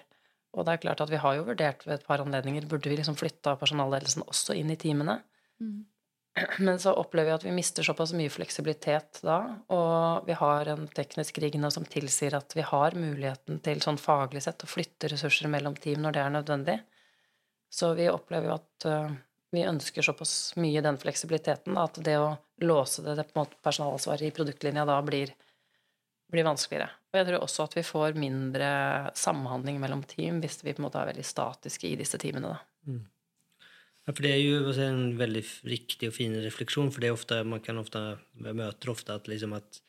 Og 0.56 0.64
det 0.64 0.76
er 0.76 0.84
klart 0.86 1.04
at 1.04 1.12
vi 1.12 1.20
har 1.20 1.36
jo 1.36 1.48
vurdert 1.50 1.84
ved 1.88 1.98
et 1.98 2.08
par 2.08 2.24
anledninger 2.24 2.68
burde 2.72 2.92
vi 2.92 2.98
liksom 3.00 3.18
flytta 3.20 3.58
personalledelsen 3.60 4.24
også 4.24 4.56
inn 4.56 4.72
i 4.72 4.80
teamene. 4.80 5.20
Mm. 5.60 5.84
Men 6.60 6.80
så 6.80 6.94
opplever 6.94 7.30
vi 7.30 7.36
at 7.36 7.46
vi 7.46 7.54
mister 7.56 7.84
såpass 7.84 8.14
mye 8.14 8.32
fleksibilitet 8.32 9.22
da, 9.24 9.38
og 9.72 10.28
vi 10.28 10.36
har 10.36 10.72
en 10.74 10.88
teknisk 10.88 11.40
rigg 11.40 11.56
som 11.72 11.88
tilsier 11.88 12.36
at 12.36 12.56
vi 12.56 12.66
har 12.66 12.98
muligheten 13.00 13.62
til 13.64 13.82
sånn 13.84 14.00
faglig 14.02 14.44
sett 14.44 14.66
å 14.66 14.70
flytte 14.70 15.10
ressurser 15.12 15.52
mellom 15.52 15.78
team 15.80 16.04
når 16.04 16.18
det 16.18 16.26
er 16.26 16.36
nødvendig. 16.36 16.78
Så 17.72 17.94
vi 17.96 18.10
opplever 18.12 18.52
jo 18.52 18.58
at 18.58 18.88
uh, 18.88 19.16
vi 19.56 19.64
ønsker 19.68 20.04
såpass 20.06 20.54
mye 20.60 20.84
den 20.84 21.00
fleksibiliteten 21.00 21.76
da, 21.76 21.88
at 21.88 22.00
det 22.04 22.18
å 22.20 22.36
låse 22.64 23.04
det, 23.04 23.16
det 23.16 23.28
på 23.30 23.36
en 23.36 23.44
måte 23.46 23.60
personalansvaret 23.64 24.28
i 24.28 24.36
produktlinja 24.36 24.86
da 24.88 25.00
blir, 25.04 25.32
blir 26.32 26.48
vanskeligere. 26.48 26.92
Og 27.12 27.20
jeg 27.20 27.30
tror 27.30 27.48
også 27.48 27.68
at 27.68 27.76
vi 27.80 27.88
får 27.88 28.20
mindre 28.20 28.70
samhandling 29.16 29.80
mellom 29.80 30.04
team 30.08 30.44
hvis 30.44 30.62
vi 30.64 30.76
på 30.76 30.84
en 30.84 30.90
måte 30.90 31.00
er 31.00 31.14
veldig 31.14 31.28
statiske 31.28 31.88
i 31.88 31.98
disse 32.00 32.20
teamene. 32.20 32.56
da. 32.56 32.64
Ja, 34.06 34.14
for 34.14 34.22
det 34.22 34.36
er 34.36 34.44
jo 34.44 34.74
en 34.86 35.16
veldig 35.18 35.42
riktig 35.66 36.12
og 36.12 36.20
fin 36.20 36.36
refleksjon, 36.44 36.92
for 36.94 37.02
det 37.02 37.10
er 37.10 37.16
ofte, 37.18 37.42
man 37.48 37.64
kan 37.66 37.82
ofte, 37.82 38.02
møter 38.38 38.92
ofte 38.94 39.16
at, 39.18 39.26
liksom 39.32 39.56
at 39.58 39.80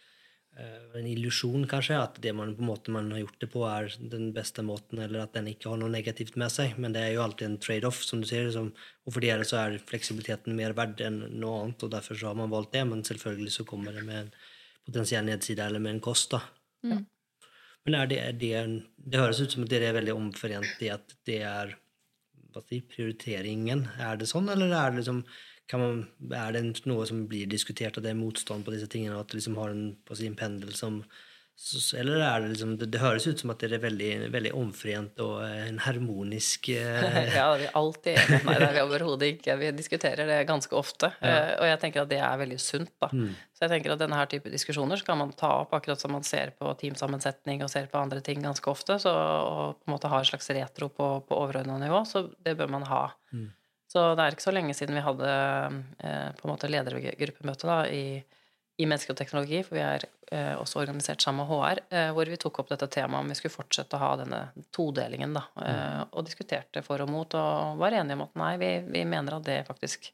uh, 0.57 0.97
en 0.97 1.09
illusion 1.11 1.67
kanskje, 1.69 1.99
at 2.01 2.17
det 2.25 2.33
man 2.33 2.55
på 2.57 2.64
måten 2.64 2.97
man 2.97 3.11
har 3.12 3.21
gjort 3.27 3.45
det 3.45 3.51
på 3.53 3.67
er 3.69 3.93
den 4.01 4.31
beste 4.37 4.64
måten 4.64 5.03
eller 5.05 5.27
at 5.27 5.37
den 5.37 5.51
ikke 5.53 5.69
har 5.69 5.83
noe 5.83 5.93
negativt 5.93 6.41
med 6.41 6.55
seg. 6.55 6.79
Men 6.81 6.97
det 6.97 7.05
er 7.05 7.12
jo 7.12 7.27
alltid 7.27 7.51
en 7.51 7.61
trade-off 7.61 8.01
som 8.09 8.25
du 8.25 8.29
ser 8.31 8.49
det 8.49 8.57
som. 8.57 8.73
Och 9.05 9.12
för 9.12 9.21
det 9.21 9.45
så 9.45 9.61
er 9.61 9.79
fleksibiliteten 9.85 10.57
mer 10.57 10.73
verd 10.73 11.01
enn 11.05 11.21
noe 11.37 11.61
annet, 11.67 11.85
og 11.85 11.93
derfor 11.93 12.17
så 12.17 12.33
har 12.33 12.41
man 12.41 12.51
valgt 12.51 12.73
det. 12.73 12.87
Men 12.89 13.05
selvfølgelig 13.05 13.53
så 13.53 13.69
kommer 13.69 13.93
det 13.93 14.03
med 14.09 14.21
en 14.25 14.35
potensiell 14.87 15.29
nedsida 15.29 15.67
eller 15.67 15.79
med 15.79 15.99
en 15.99 16.05
kost 16.09 16.33
da. 16.33 16.41
Mm. 16.85 17.05
Men 17.85 17.95
er 17.95 18.07
det, 18.07 18.19
er 18.19 18.33
det, 18.33 18.85
det 18.97 19.21
høres 19.21 19.45
ut 19.45 19.53
som 19.53 19.62
at 19.62 19.71
det 19.71 19.85
er 19.85 19.95
veldig 19.95 20.17
omforent 20.17 20.81
i 20.83 20.89
at 20.91 21.12
det 21.29 21.43
är 21.43 21.77
skal 22.57 22.69
si, 22.69 22.81
prioriteringen. 22.89 23.87
Er 24.01 24.17
det 24.17 24.29
sånn, 24.31 24.49
eller 24.53 24.73
er 24.73 24.93
det, 24.93 25.03
liksom, 25.03 25.23
man, 25.77 26.05
er 26.33 26.53
det 26.55 26.87
noe 26.87 27.07
som 27.09 27.27
blir 27.29 27.49
diskutert, 27.51 27.97
og 27.97 28.05
det 28.05 28.13
er 28.13 28.19
motstand 28.19 28.65
på 28.65 28.75
disse 28.75 28.89
tingene, 28.89 29.19
at 29.19 29.31
det 29.31 29.41
liksom 29.41 29.59
har 29.61 29.75
en, 29.75 29.97
si, 30.13 30.27
en 30.27 30.39
pendel 30.39 30.75
som 30.75 31.03
så, 31.57 31.97
Eller 31.97 32.21
er 32.21 32.43
det 32.45 32.51
liksom 32.53 32.75
Det, 32.77 32.91
det 32.93 33.01
høres 33.01 33.25
ut 33.27 33.41
som 33.41 33.51
at 33.55 33.63
dere 33.63 33.79
er 33.79 33.83
veldig, 33.87 34.11
veldig 34.35 34.53
omforent 34.61 35.23
og 35.25 35.39
eh, 35.47 35.63
en 35.71 35.79
harmonisk 35.81 36.69
eh, 36.75 37.33
Ja, 37.33 37.47
vi 37.57 37.65
er 37.65 37.79
alltid 37.81 38.13
enige. 38.21 38.43
Nei, 38.45 38.57
det 38.61 38.69
er 38.69 38.75
vi 38.77 38.83
overhodet 38.85 39.31
ikke. 39.35 39.57
Vi 39.63 39.71
diskuterer 39.79 40.29
det 40.29 40.39
ganske 40.51 40.77
ofte. 40.77 41.11
Eh, 41.25 41.55
Og 41.57 41.65
jeg 41.71 41.81
tenker 41.81 42.05
at 42.05 42.13
det 42.13 42.21
er 42.21 42.43
veldig 42.43 42.61
sunt, 42.61 42.93
da. 43.01 43.09
Mm. 43.09 43.33
Så 43.57 43.65
jeg 43.65 43.73
tenker 43.73 43.95
at 43.97 44.03
denne 44.05 44.21
her 44.21 44.29
type 44.29 44.53
diskusjoner 44.53 45.01
skal 45.01 45.17
man 45.17 45.33
ta 45.33 45.55
opp 45.63 45.73
akkurat 45.79 46.03
som 46.03 46.13
man 46.13 46.27
ser 46.29 46.53
på 46.61 46.77
teamsammensetning 46.83 47.65
og 47.65 47.73
ser 47.73 47.89
på 47.89 48.03
andre 48.05 48.21
ting 48.21 48.45
ganske 48.45 48.69
ofte, 48.71 48.99
så, 49.01 49.13
og 49.17 49.79
på 49.81 49.89
en 49.89 49.97
måte 49.97 50.13
ha 50.13 50.21
en 50.21 50.29
slags 50.29 50.53
retro 50.53 50.91
på, 50.93 51.07
på 51.25 51.39
overordna 51.41 51.79
nivå, 51.81 52.05
så 52.05 52.27
det 52.45 52.59
bør 52.61 52.69
man 52.77 52.85
ha. 52.91 53.07
Mm. 53.33 53.49
Så 53.89 54.03
det 54.13 54.27
er 54.27 54.35
ikke 54.37 54.45
så 54.45 54.53
lenge 54.53 54.75
siden 54.77 54.99
vi 54.99 55.07
hadde 55.07 55.33
eh, 56.05 56.29
på 56.37 56.45
en 56.45 56.53
måte 56.53 56.69
ledergruppemøte 56.69 57.69
da, 57.71 57.79
i, 57.89 58.21
i 58.77 58.87
menneske 58.87 59.14
og 59.14 59.18
teknologi, 59.18 59.62
for 59.64 59.79
vi 59.79 59.85
er 59.85 60.05
eh, 60.05 60.53
også 60.59 60.83
organisert 60.83 61.24
sammen 61.24 61.45
med 61.45 61.49
HR, 61.49 61.81
eh, 61.89 62.11
hvor 62.16 62.29
vi 62.29 62.39
tok 62.41 62.61
opp 62.61 62.72
dette 62.72 62.89
temaet 62.93 63.24
om 63.24 63.33
vi 63.33 63.37
skulle 63.39 63.55
fortsette 63.55 63.97
å 63.97 64.03
ha 64.03 64.11
denne 64.20 64.41
todelingen, 64.74 65.33
da, 65.39 65.47
eh, 65.64 66.03
og 66.11 66.27
diskuterte 66.29 66.83
for 66.85 67.05
og 67.05 67.11
mot, 67.12 67.39
og 67.41 67.81
var 67.81 67.97
enige 67.97 68.18
om 68.18 68.27
at 68.27 68.37
nei, 68.43 68.53
vi, 68.61 68.70
vi 68.91 69.05
mener 69.09 69.39
at 69.39 69.49
det 69.49 69.64
faktisk 69.68 70.12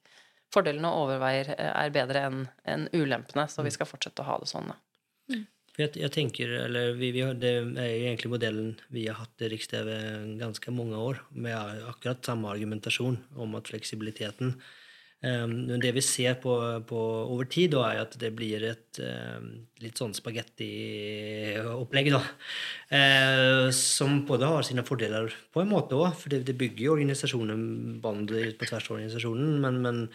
Fordelene 0.52 0.90
overveier 0.92 1.54
eh, 1.54 1.70
er 1.72 1.92
bedre 1.94 2.26
enn 2.28 2.40
en 2.68 2.82
ulempene, 2.92 3.46
så 3.48 3.64
vi 3.64 3.72
skal 3.72 3.88
fortsette 3.88 4.20
å 4.20 4.28
ha 4.28 4.34
det 4.42 4.50
sånn. 4.50 4.68
Da. 4.68 5.38
Jeg, 5.78 5.94
jeg 5.96 6.12
tenker, 6.12 6.50
eller 6.66 6.92
vi, 6.98 7.08
vi 7.14 7.22
har, 7.24 7.38
Det 7.40 7.54
er 7.56 7.88
jo 7.88 8.02
egentlig 8.10 8.32
modellen 8.34 8.74
vi 8.92 9.06
har 9.06 9.16
hatt 9.16 9.40
i 9.40 9.48
Riks-TV 9.48 9.88
ganske 10.42 10.74
mange 10.76 11.00
år, 11.00 11.22
med 11.32 11.56
akkurat 11.88 12.20
samme 12.28 12.52
argumentasjon 12.52 13.16
om 13.40 13.56
at 13.56 13.72
fleksibiliteten 13.72 14.58
men 15.22 15.78
Det 15.80 15.92
vi 15.94 16.02
ser 16.02 16.34
på, 16.42 16.56
på 16.88 16.98
over 17.30 17.46
tid, 17.46 17.70
da, 17.76 17.84
er 17.92 18.00
at 18.02 18.16
det 18.18 18.32
blir 18.34 18.64
et 18.66 18.98
um, 18.98 19.48
litt 19.78 20.00
sånn 20.00 20.14
spagettiopplegg. 20.18 22.10
eh, 22.10 23.70
Som 23.70 24.24
både 24.26 24.50
har 24.50 24.66
sine 24.66 24.82
fordeler 24.82 25.30
på 25.54 25.62
en 25.62 25.70
måte 25.70 25.94
òg, 25.94 26.10
for 26.18 26.34
det, 26.34 26.42
det 26.50 26.58
bygger 26.58 26.88
jo 26.88 26.94
organisasjonen 26.96 28.00
bånd 28.02 28.34
på 28.34 28.66
tvers 28.66 28.90
av 28.90 28.96
organisasjonen. 28.98 29.60
men, 29.62 29.82
men 29.86 30.06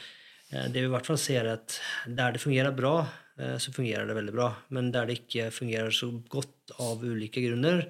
Eh, 0.51 0.67
Det 0.71 0.81
vi 0.81 0.87
i 0.87 0.91
hvert 0.91 1.07
fall 1.07 1.19
ser 1.19 1.43
er 1.45 1.57
at 1.57 1.79
der 2.07 2.35
det 2.35 2.43
fungerer 2.43 2.75
bra, 2.75 3.07
eh, 3.37 3.57
så 3.57 3.73
fungerer 3.73 4.07
det 4.07 4.15
veldig 4.15 4.35
bra. 4.35 4.49
Men 4.69 4.91
der 4.91 5.05
det 5.05 5.19
ikke 5.21 5.51
fungerer 5.51 5.91
så 5.91 6.11
godt 6.29 6.71
av 6.79 7.03
ulike 7.03 7.43
grunner, 7.43 7.87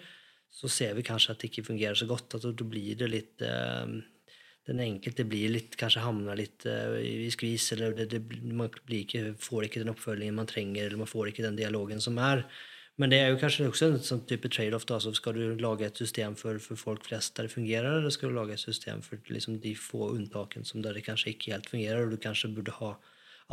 så 0.51 0.70
ser 0.70 0.95
vi 0.95 1.05
kanskje 1.05 1.32
at 1.32 1.39
det 1.39 1.51
ikke 1.51 1.68
fungerer 1.70 1.95
så 1.95 2.07
godt. 2.09 2.36
At 2.36 2.41
da 2.41 2.65
blir 2.65 2.97
det 2.97 3.09
litt 3.09 3.41
eh, 3.41 3.86
Den 4.68 4.82
enkelte 4.84 5.24
blir 5.28 5.51
litt, 5.53 5.78
kanskje 5.80 6.03
havner 6.03 6.38
litt 6.39 6.65
uh, 6.68 6.97
i 6.99 7.30
skvis, 7.32 7.70
eller 7.76 7.93
det, 7.95 8.09
det, 8.11 8.41
man 8.51 8.72
ikke, 8.91 9.32
får 9.39 9.68
ikke 9.68 9.84
den 9.84 9.93
oppfølgingen 9.93 10.36
man 10.41 10.49
trenger, 10.49 10.89
eller 10.89 10.99
man 10.99 11.09
får 11.09 11.32
ikke 11.32 11.45
den 11.45 11.59
dialogen 11.59 12.03
som 12.03 12.20
er. 12.20 12.43
Men 12.97 13.11
det 13.13 13.20
er 13.22 13.28
jo 13.30 13.38
kanskje 13.38 13.68
også 13.70 13.88
en 13.91 13.99
sånn 14.01 14.24
type 14.30 14.49
trade-off. 14.49 14.88
så 14.89 15.13
Skal 15.13 15.38
du 15.38 15.61
lage 15.61 15.86
et 15.86 15.99
system 16.01 16.36
for, 16.36 16.57
for 16.59 16.80
folk 16.82 17.05
flest 17.05 17.36
der 17.38 17.45
det 17.45 17.53
fungerer, 17.53 17.99
eller 17.99 18.13
skal 18.13 18.34
du 18.34 18.39
lage 18.39 18.57
et 18.57 18.63
system 18.63 19.03
for 19.05 19.22
liksom, 19.30 19.59
de 19.61 19.76
få 19.78 20.09
unntakene 20.15 20.65
som 20.65 20.82
der 20.82 20.97
det 20.97 21.05
kanskje 21.05 21.36
ikke 21.36 21.53
helt 21.53 21.70
fungerer, 21.70 22.03
og 22.03 22.11
du 22.11 22.18
kanskje 22.18 22.51
burde 22.55 22.74
ha 22.80 22.95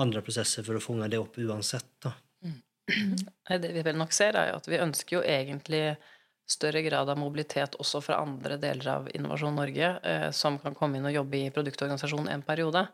andre 0.01 0.25
prosesser 0.25 0.65
for 0.67 0.81
å 0.81 0.83
fange 0.83 1.11
det 1.13 1.21
opp 1.21 1.37
uansett? 1.39 1.91
da. 2.03 2.15
Mm. 2.45 2.61
Det 3.65 3.73
vi 3.73 3.85
vel 3.85 4.01
nok 4.01 4.13
ser, 4.17 4.37
er 4.37 4.57
at 4.57 4.67
vi 4.69 4.81
ønsker 4.81 5.19
jo 5.19 5.23
egentlig 5.29 5.85
større 6.51 6.83
grad 6.83 7.09
av 7.11 7.19
mobilitet 7.19 7.77
også 7.81 8.03
fra 8.05 8.21
andre 8.23 8.59
deler 8.61 8.89
av 8.93 9.09
Innovasjon 9.17 9.57
Norge, 9.57 9.91
eh, 10.03 10.29
som 10.31 10.59
kan 10.61 10.77
komme 10.77 10.99
inn 10.99 11.09
og 11.09 11.17
jobbe 11.17 11.41
i 11.41 11.53
produktorganisasjonen 11.55 12.31
en 12.35 12.45
periode. 12.45 12.87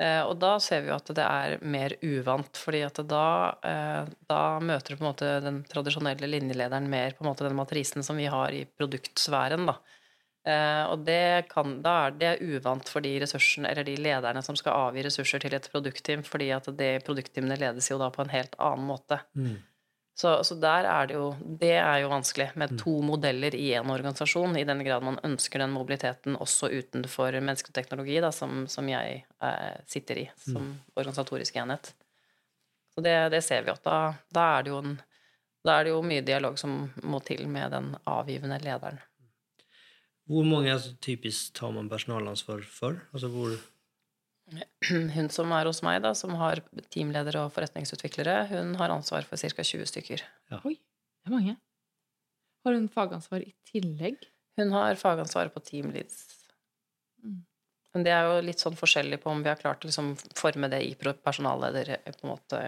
Eh, 0.00 0.22
og 0.24 0.36
da 0.40 0.56
ser 0.60 0.82
vi 0.84 0.90
jo 0.90 0.96
at 0.96 1.10
det 1.16 1.24
er 1.24 1.58
mer 1.64 1.96
uvant, 2.04 2.60
fordi 2.60 2.82
at 2.84 3.00
da, 3.08 3.26
eh, 3.64 4.08
da 4.28 4.40
møter 4.60 4.92
du 4.92 4.96
på 4.96 5.04
en 5.04 5.10
måte 5.10 5.30
den 5.44 5.62
tradisjonelle 5.68 6.28
linjelederen 6.28 6.88
mer 6.92 7.16
på 7.16 7.24
en 7.24 7.30
måte 7.30 7.46
den 7.48 7.56
matrisen 7.56 8.04
som 8.04 8.16
vi 8.20 8.28
har 8.32 8.52
i 8.52 8.64
produktsfæren, 8.64 9.68
da. 9.72 9.78
Og 10.46 11.00
det, 11.02 11.48
kan, 11.50 11.72
da 11.82 11.92
er 12.06 12.12
det 12.14 12.28
uvant 12.38 12.86
for 12.86 13.02
de 13.02 13.16
ressursene, 13.18 13.66
eller 13.66 13.82
de 13.82 13.96
lederne 13.98 14.38
som 14.46 14.54
skal 14.54 14.76
avgi 14.78 15.02
ressurser 15.02 15.42
til 15.42 15.56
et 15.58 15.66
produktteam, 15.72 16.22
fordi 16.22 16.52
at 16.54 16.68
det 16.78 17.00
produktteamene 17.02 17.56
ledes 17.58 17.90
jo 17.90 17.98
da 17.98 18.12
på 18.14 18.22
en 18.22 18.30
helt 18.30 18.54
annen 18.62 18.86
måte. 18.86 19.18
Så, 20.16 20.30
så 20.48 20.54
der 20.56 20.86
er 20.88 21.08
det 21.10 21.16
jo 21.18 21.26
Det 21.60 21.74
er 21.76 21.98
jo 22.00 22.08
vanskelig 22.08 22.46
med 22.56 22.78
to 22.80 22.94
modeller 23.04 23.54
i 23.54 23.66
én 23.76 23.90
organisasjon, 23.92 24.56
i 24.56 24.64
den 24.64 24.80
grad 24.84 25.04
man 25.04 25.20
ønsker 25.24 25.60
den 25.60 25.74
mobiliteten 25.76 26.38
også 26.40 26.70
utenfor 26.72 27.36
menneskelig 27.36 27.74
teknologi, 27.76 28.16
da, 28.24 28.32
som, 28.32 28.64
som 28.68 28.88
jeg 28.88 29.26
eh, 29.44 29.74
sitter 29.86 30.22
i 30.22 30.30
som 30.40 30.72
organisatorisk 30.94 31.60
enhet. 31.60 31.92
Så 32.94 33.04
det, 33.04 33.16
det 33.34 33.42
ser 33.44 33.66
vi 33.66 33.74
at 33.74 33.84
da, 33.84 33.98
da 34.32 34.46
er 34.56 34.64
det 34.64 34.72
jo 34.72 34.80
en 34.80 34.96
da 35.66 35.80
er 35.80 35.86
det 35.86 35.94
jo 35.96 36.02
mye 36.06 36.22
dialog 36.22 36.58
som 36.60 36.76
må 37.02 37.18
til 37.26 37.46
med 37.50 37.72
den 37.74 37.88
avgivende 38.06 38.58
lederen. 38.62 39.00
Hvor 40.26 40.46
mange 40.46 40.72
altså, 40.72 40.92
typisk 41.02 41.54
tar 41.58 41.72
man 41.74 41.88
personalansvar 41.90 42.62
for? 42.70 43.00
Altså 43.12 43.30
hvor 43.30 43.56
Hun 45.16 45.28
som 45.34 45.52
er 45.56 45.66
hos 45.66 45.82
meg, 45.82 46.00
da, 46.04 46.12
som 46.14 46.36
har 46.38 46.62
teamledere 46.94 47.46
og 47.46 47.54
forretningsutviklere, 47.56 48.36
hun 48.52 48.76
har 48.78 48.94
ansvar 48.94 49.26
for 49.26 49.40
ca. 49.40 49.64
20 49.66 49.90
stykker. 49.90 50.22
Oi, 50.62 50.76
det 50.76 51.30
er 51.30 51.34
mange. 51.34 51.56
Har 52.66 52.74
hun 52.74 52.86
fagansvar 52.90 53.42
i 53.42 53.52
tillegg? 53.66 54.22
Hun 54.58 54.72
har 54.74 54.98
fagansvaret 54.98 55.54
på 55.54 55.62
teamleads. 55.66 56.22
Mm. 57.22 57.42
Men 57.94 58.06
det 58.06 58.12
er 58.14 58.26
jo 58.28 58.40
litt 58.44 58.62
sånn 58.62 58.78
forskjellig 58.78 59.20
på 59.22 59.30
om 59.32 59.42
vi 59.44 59.50
har 59.50 59.60
klart 59.60 59.84
å 59.84 59.90
liksom 59.90 60.14
forme 60.36 60.70
det 60.72 60.82
i 60.84 60.94
personalleder 60.98 61.92
på 62.06 62.26
en 62.26 62.32
måte 62.32 62.62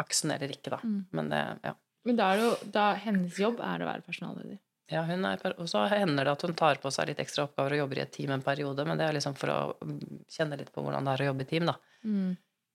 aksen 0.00 0.32
eller 0.34 0.54
ikke, 0.54 0.72
da. 0.72 0.78
Mm. 0.82 1.00
Men 1.18 1.32
det, 1.32 1.40
ja. 1.66 1.74
Men 2.08 2.18
da 2.18 2.28
er 2.30 2.38
det 2.38 2.46
jo, 2.46 2.52
da, 2.74 2.84
hennes 2.98 3.38
jobb 3.38 3.60
er 3.62 3.82
å 3.82 3.90
være 3.90 4.06
personalleder. 4.06 4.58
Ja 4.92 5.02
hun 5.08 5.24
er, 5.28 5.42
og 5.56 5.68
så 5.70 5.86
hender 5.90 6.28
det 6.28 6.34
at 6.36 6.44
hun 6.46 6.54
tar 6.58 6.78
på 6.82 6.90
seg 6.94 7.08
litt 7.10 7.20
ekstra 7.22 7.46
oppgaver 7.48 7.76
og 7.76 7.82
jobber 7.84 8.00
i 8.00 8.04
et 8.04 8.12
team 8.14 8.32
en 8.34 8.44
periode, 8.44 8.84
men 8.88 9.00
det 9.00 9.08
er 9.08 9.16
liksom 9.16 9.34
for 9.38 9.52
å 9.52 9.58
mm, 9.80 9.98
kjenne 10.30 10.58
litt 10.60 10.72
på 10.74 10.84
hvordan 10.84 11.08
det 11.08 11.14
er 11.16 11.24
å 11.24 11.28
jobbe 11.32 11.46
i 11.46 11.50
team, 11.52 11.68
da. 11.70 11.76
Mm. 12.04 12.30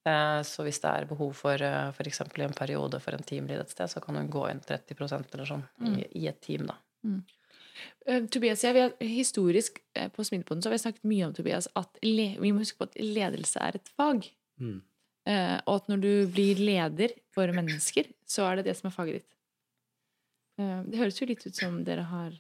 Eh, 0.08 0.42
Så 0.48 0.66
hvis 0.66 0.82
det 0.84 0.92
er 0.92 1.10
behov 1.10 1.34
for 1.36 1.62
f.eks. 1.62 1.96
for 1.98 2.12
eksempel 2.12 2.46
en 2.48 2.58
periode 2.58 3.00
for 3.04 3.18
en 3.18 3.26
teamlead 3.28 3.64
et 3.64 3.74
sted, 3.74 3.92
så 3.92 4.04
kan 4.04 4.16
hun 4.20 4.30
gå 4.34 4.46
inn 4.52 4.62
30% 4.64 5.34
eller 5.36 5.50
sånn 5.50 5.66
i, 5.82 5.90
Mm. 5.90 6.04
i 6.16 6.28
et 6.28 6.42
team, 6.42 6.68
da. 6.68 6.78
Eh, 8.08 8.26
Tobias, 8.32 8.64
jeg, 8.64 8.74
vi 8.74 8.82
har, 8.82 8.94
historisk 9.04 9.82
eh, 9.96 10.10
på 10.10 10.24
Smidepoden 10.26 10.64
så 10.64 10.70
har 10.70 10.78
vi 10.78 10.84
snakket 10.86 11.10
mye 11.12 11.28
om 11.28 11.34
Tobias, 11.38 11.68
at 11.76 12.00
le, 12.04 12.32
vi 12.40 12.52
må 12.52 12.64
huske 12.64 12.80
på 12.80 12.88
at 12.90 12.96
ledelse 13.02 13.62
er 13.62 13.78
et 13.78 13.90
fag. 13.96 14.30
Mm. 14.60 14.82
Uh, 15.28 15.58
og 15.68 15.74
at 15.82 15.90
når 15.92 16.00
du 16.00 16.12
blir 16.32 16.56
leder 16.56 17.12
for 17.36 17.52
mennesker, 17.52 18.08
så 18.24 18.46
er 18.48 18.62
det 18.62 18.70
det 18.70 18.78
som 18.80 18.88
er 18.88 18.94
faget 18.96 19.18
ditt. 19.20 19.34
Eh, 20.58 20.82
det 20.90 21.00
høres 21.00 21.20
jo 21.22 21.28
litt 21.30 21.46
ut 21.46 21.56
som 21.56 21.84
dere 21.86 22.04
har 22.10 22.32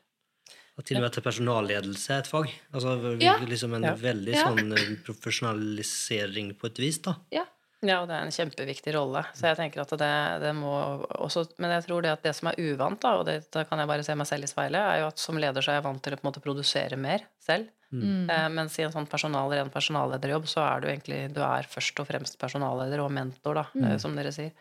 Og 0.77 0.85
til 0.85 0.97
og 0.97 1.01
med 1.07 1.17
at 1.17 1.23
personalledelse 1.25 2.09
er 2.13 2.19
et 2.23 2.27
fag. 2.29 2.51
Altså 2.73 3.19
Ja. 3.21 3.35
liksom 3.45 3.73
en 3.75 3.83
Ja. 3.83 3.93
veldig 3.95 4.33
Ja. 4.33 4.43
sånn 4.45 4.71
eh, 4.73 4.95
profesjonalisering 5.05 6.53
på 6.57 6.67
et 6.67 6.77
vis, 6.77 6.99
da. 6.99 7.15
Ja. 7.31 7.45
Ja, 7.83 7.99
og 8.01 8.07
det 8.09 8.15
er 8.17 8.23
en 8.25 8.31
kjempeviktig 8.33 8.93
rolle. 8.95 9.21
Så 9.35 9.41
jeg 9.53 9.57
tenker 9.57 9.81
at 9.81 9.89
det, 9.89 10.41
det 10.41 10.55
må 10.55 11.05
også 11.21 11.43
Men 11.59 11.69
jeg 11.75 11.85
tror 11.85 12.01
det 12.01 12.09
at 12.11 12.23
det 12.23 12.33
som 12.35 12.47
er 12.49 12.55
uvant, 12.57 12.99
da, 12.99 13.17
og 13.19 13.25
det, 13.27 13.51
da 13.51 13.63
kan 13.65 13.77
jeg 13.77 13.87
bare 13.87 14.03
se 14.03 14.15
meg 14.15 14.25
selv 14.25 14.43
i 14.43 14.47
speilet, 14.47 14.81
er 14.81 14.99
jo 15.01 15.07
at 15.11 15.19
som 15.19 15.37
leder 15.37 15.61
så 15.61 15.69
er 15.69 15.77
jeg 15.77 15.83
vant 15.83 16.01
til 16.01 16.13
å 16.13 16.17
på 16.17 16.25
en 16.25 16.31
måte 16.31 16.41
produsere 16.41 16.97
mer 16.97 17.19
selv. 17.39 17.67
mm. 17.93 18.29
Eh, 18.29 18.47
mens 18.49 18.79
i 18.79 18.83
en 18.83 18.91
sånn 18.91 19.07
personal, 19.07 19.49
ren 19.53 19.69
personallederjobb 19.69 20.43
så 20.49 20.65
er 20.75 20.81
du 20.81 20.87
egentlig 20.87 21.31
Du 21.33 21.39
er 21.41 21.63
først 21.69 21.99
og 22.01 22.07
fremst 22.07 22.37
personalleder 22.39 22.99
og 22.99 23.11
mentor, 23.11 23.53
da, 23.53 23.63
Mm. 23.75 23.85
eh, 23.91 23.97
som 23.97 24.15
dere 24.15 24.31
sier. 24.33 24.51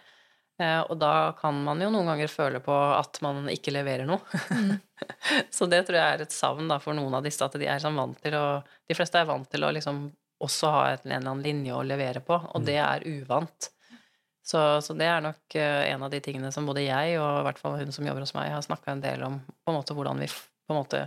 Eh, 0.59 0.80
og 0.80 0.96
da 0.96 1.32
kan 1.36 1.57
man 1.64 1.80
jo 1.84 1.90
noen 1.92 2.09
ganger 2.09 2.32
føle 2.32 2.61
på 2.64 2.74
at 2.74 3.20
man 3.24 3.50
ikke 3.52 3.74
leverer 3.74 4.09
noe. 4.09 4.22
Mm. 4.50 4.76
så 5.57 5.68
det 5.68 5.82
tror 5.86 6.00
jeg 6.00 6.16
er 6.16 6.24
et 6.24 6.36
savn 6.36 6.70
da, 6.70 6.80
for 6.82 6.96
noen 6.96 7.18
av 7.18 7.26
disse, 7.26 7.44
at 7.44 7.59
de 7.61 7.68
er 7.68 7.82
sånn 7.82 7.98
vant 7.98 8.16
til 8.22 8.36
å 8.38 8.46
De 8.86 8.96
fleste 8.96 9.20
er 9.20 9.28
vant 9.28 9.48
til 9.50 9.66
å 9.66 9.72
liksom 9.74 10.07
også 10.42 10.70
ha 10.72 10.82
en 10.90 11.00
eller 11.04 11.16
annen 11.18 11.44
linje 11.44 11.74
å 11.74 11.84
levere 11.84 12.20
på, 12.24 12.36
og 12.36 12.64
det 12.64 12.76
er 12.80 13.04
uvant. 13.09 13.70
Så, 14.46 14.61
så 14.84 14.94
det 14.94 15.09
er 15.11 15.24
nok 15.24 15.57
eh, 15.59 15.88
en 15.90 16.04
av 16.07 16.12
de 16.12 16.20
tingene 16.22 16.52
som 16.54 16.68
både 16.68 16.84
jeg 16.84 17.16
og 17.18 17.40
i 17.40 17.46
hvert 17.48 17.59
fall 17.59 17.80
hun 17.80 17.90
som 17.92 18.07
jobber 18.07 18.22
hos 18.22 18.34
meg, 18.36 18.52
har 18.54 18.62
snakka 18.62 18.92
en 18.92 19.02
del 19.02 19.24
om, 19.26 19.40
på 19.42 19.72
en 19.72 19.78
måte 19.80 19.96
hvordan 19.96 20.20
vi 20.22 20.28
på 20.30 20.74
en 20.74 20.78
måte 20.78 21.00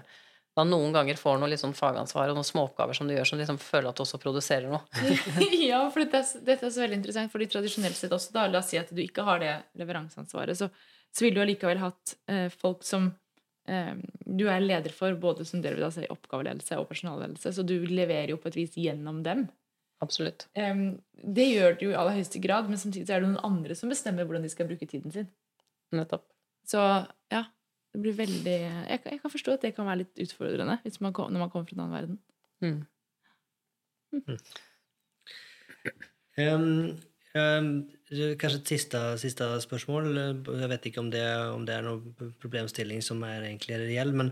da 0.60 0.66
noen 0.68 0.94
ganger 0.96 1.20
får 1.20 1.40
noe 1.40 1.58
sånn 1.60 1.76
fagansvar 1.78 2.32
og 2.32 2.38
noen 2.38 2.48
småoppgaver 2.48 2.98
som 2.98 3.08
du 3.08 3.16
gjør, 3.16 3.30
som 3.32 3.40
liksom 3.40 3.60
føler 3.64 3.90
at 3.92 4.00
du 4.00 4.04
også 4.04 4.20
produserer 4.22 4.68
noe. 4.72 4.84
ja, 5.72 5.82
for 5.94 6.04
dette 6.04 6.22
er, 6.22 6.46
dette 6.52 6.68
er 6.68 6.76
så 6.76 6.84
veldig 6.84 7.00
interessant, 7.00 7.32
fordi 7.34 7.50
tradisjonelt 7.54 7.98
sett 7.98 8.16
også, 8.16 8.34
da, 8.36 8.46
la 8.52 8.62
oss 8.62 8.72
si 8.74 8.80
at 8.82 8.92
du 8.92 9.02
ikke 9.04 9.26
har 9.28 9.42
det 9.44 9.56
leveranseansvaret, 9.80 10.60
så, 10.60 10.70
så 11.16 11.26
vil 11.26 11.38
du 11.38 11.44
allikevel 11.44 11.82
hatt 11.82 12.16
eh, 12.32 12.48
folk 12.52 12.84
som 12.88 13.12
eh, 13.72 13.94
du 14.26 14.46
er 14.52 14.66
leder 14.66 14.96
for, 14.96 15.16
både 15.22 15.48
som 15.48 15.64
del 15.64 15.80
av 15.86 15.96
si 15.96 16.08
oppgaveledelse 16.12 16.82
og 16.82 16.90
personalledelse, 16.92 17.56
så 17.56 17.66
du 17.66 17.78
leverer 17.88 18.36
jo 18.36 18.42
på 18.42 18.52
et 18.52 18.60
vis 18.60 18.78
gjennom 18.80 19.24
dem. 19.26 19.48
Absolutt. 20.04 20.48
Um, 20.56 21.00
det 21.12 21.50
gjør 21.50 21.76
du 21.76 21.86
jo 21.90 21.94
i 21.94 22.00
aller 22.00 22.20
høyeste 22.20 22.40
grad, 22.44 22.70
men 22.72 22.80
samtidig 22.80 23.08
så 23.08 23.18
er 23.18 23.24
det 23.24 23.32
noen 23.32 23.48
andre 23.48 23.76
som 23.76 23.92
bestemmer 23.92 24.28
hvordan 24.28 24.46
de 24.48 24.52
skal 24.52 24.70
bruke 24.70 24.88
tiden 24.88 25.12
sin. 25.12 25.28
Nettopp. 25.96 26.24
Så 26.70 26.80
ja, 27.34 27.44
det 27.94 28.02
blir 28.04 28.14
veldig 28.18 28.56
Jeg, 28.90 29.02
kan- 29.04 29.12
jeg 29.14 29.22
kan 29.22 29.32
forstå 29.34 29.54
at 29.54 29.62
det 29.66 29.76
kan 29.76 29.86
være 29.88 30.04
litt 30.04 30.20
utfordrende 30.26 30.80
man, 31.02 31.14
kom- 31.14 31.32
når 31.34 31.40
man 31.40 31.50
kommer 31.50 31.68
fra 31.70 31.76
en 31.76 31.84
annen 31.86 31.98
verden. 32.00 32.18
Mm. 32.62 32.82
Um, 36.40 36.98
um, 37.36 37.70
kanskje 38.40 38.60
et 38.62 38.72
siste, 38.74 39.00
siste 39.22 39.48
spørsmål. 39.66 40.12
Jeg 40.62 40.70
vet 40.72 40.86
ikke 40.90 41.02
om 41.04 41.10
det, 41.14 41.24
om 41.54 41.66
det 41.68 41.76
er 41.76 41.82
noen 41.86 42.34
problemstilling 42.42 43.02
som 43.06 43.24
er 43.28 43.44
egentlig 43.50 43.80
reell, 43.82 44.14
men 44.16 44.32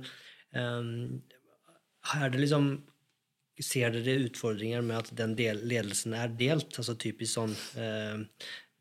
um, 0.54 1.22
er 2.18 2.30
det 2.34 2.46
liksom 2.46 2.72
Ser 3.58 3.90
dere 3.90 4.20
utfordringer 4.28 4.84
med 4.86 5.00
at 5.00 5.08
den 5.18 5.32
del, 5.34 5.58
ledelsen 5.66 6.14
er 6.14 6.30
delt? 6.38 6.76
Altså 6.78 6.94
typisk 6.94 7.32
sånn 7.40 7.56
um, 7.82 8.20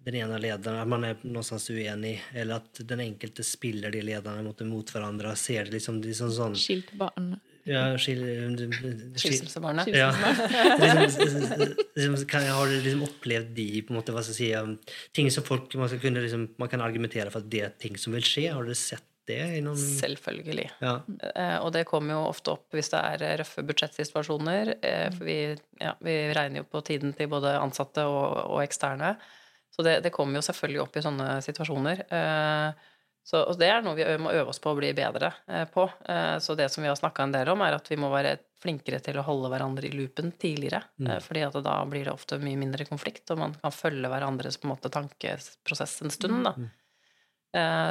den 0.06 0.20
ene 0.20 0.38
lederen, 0.38 0.78
at 0.78 0.88
man 0.88 1.04
er 1.04 1.18
någonstans 1.24 1.66
uenig, 1.74 2.14
eller 2.34 2.60
at 2.60 2.78
den 2.86 3.02
enkelte 3.02 3.42
spiller 3.46 3.90
de 3.90 4.04
lederne 4.06 4.44
mot, 4.46 4.60
mot 4.68 4.92
hverandre. 4.94 5.32
Ser 5.38 5.66
det 5.66 5.80
liksom, 5.80 5.98
liksom 6.04 6.30
sånn 6.34 6.54
Skilt 6.60 6.92
barn. 6.98 7.32
ja, 7.66 7.88
skil, 7.98 8.22
skil, 8.54 9.00
Skilsmissebarnet. 9.18 9.90
ja. 9.90 10.12
liksom, 11.02 11.26
liksom, 11.96 12.16
kan, 12.30 12.46
har 12.46 12.70
du 12.70 12.76
liksom 12.78 13.02
opplevd 13.08 13.50
de 13.56 13.66
på 13.82 13.94
en 13.94 13.98
måte, 13.98 14.14
hva 14.14 14.22
skal 14.22 14.36
jeg 14.36 14.38
si, 14.38 14.52
um, 14.54 14.76
ting 15.16 15.32
som 15.34 15.46
folk 15.46 15.74
man, 15.74 15.90
skal 15.90 16.04
kunne, 16.04 16.22
liksom, 16.22 16.46
man 16.62 16.70
kan 16.70 16.84
argumentere 16.86 17.32
for 17.34 17.42
at 17.42 17.50
det 17.50 17.64
er 17.66 17.74
ting 17.82 17.98
som 17.98 18.14
vil 18.14 18.26
skje? 18.26 18.46
Har 18.54 18.68
dere 18.68 18.78
sett 18.78 19.02
det? 19.26 19.40
Innom... 19.58 19.74
Selvfølgelig. 19.76 20.68
ja. 20.78 21.00
Eh, 21.34 21.56
og 21.58 21.72
det 21.74 21.82
kommer 21.90 22.14
jo 22.14 22.20
ofte 22.28 22.54
opp 22.54 22.76
hvis 22.76 22.92
det 22.92 23.00
er 23.00 23.24
eh, 23.26 23.34
røffe 23.40 23.64
budsjettsituasjoner. 23.66 24.76
Eh, 24.78 25.08
for 25.16 25.26
vi, 25.26 25.40
ja, 25.82 25.96
vi 25.98 26.14
regner 26.36 26.62
jo 26.62 26.68
på 26.70 26.84
tiden 26.86 27.16
til 27.18 27.30
både 27.32 27.56
ansatte 27.58 28.06
og, 28.06 28.38
og 28.54 28.62
eksterne. 28.62 29.16
Så 29.76 29.84
det, 29.84 29.98
det 30.00 30.12
kommer 30.14 30.38
jo 30.38 30.46
selvfølgelig 30.46 30.80
opp 30.86 30.94
i 30.96 31.02
sånne 31.04 31.32
situasjoner. 31.44 32.06
Eh, 32.08 32.92
så, 33.26 33.42
og 33.50 33.58
det 33.60 33.68
er 33.68 33.82
noe 33.84 33.96
vi 33.98 34.06
må 34.22 34.30
øve 34.32 34.52
oss 34.52 34.60
på 34.62 34.70
å 34.72 34.78
bli 34.78 34.92
bedre 34.96 35.32
eh, 35.50 35.66
på. 35.68 35.84
Eh, 36.08 36.36
så 36.40 36.56
det 36.56 36.70
som 36.72 36.84
vi 36.84 36.88
har 36.88 36.96
snakka 36.96 37.26
en 37.26 37.34
del 37.34 37.50
om, 37.52 37.64
er 37.66 37.76
at 37.76 37.90
vi 37.92 37.98
må 38.00 38.08
være 38.12 38.38
flinkere 38.62 39.02
til 39.04 39.20
å 39.20 39.26
holde 39.26 39.50
hverandre 39.52 39.90
i 39.90 39.92
loopen 39.92 40.32
tidligere. 40.40 40.80
Mm. 40.96 41.10
Fordi 41.20 41.44
at 41.44 41.60
da 41.66 41.76
blir 41.90 42.08
det 42.08 42.14
ofte 42.14 42.40
mye 42.40 42.56
mindre 42.56 42.88
konflikt, 42.88 43.26
og 43.34 43.42
man 43.42 43.56
kan 43.60 43.74
følge 43.74 44.08
hverandres 44.08 44.56
på 44.62 44.68
en 44.68 44.72
måte 44.72 44.92
tankeprosess 44.94 46.00
en 46.06 46.14
stund. 46.14 46.40
da. 46.48 46.56
Mm. 46.56 46.72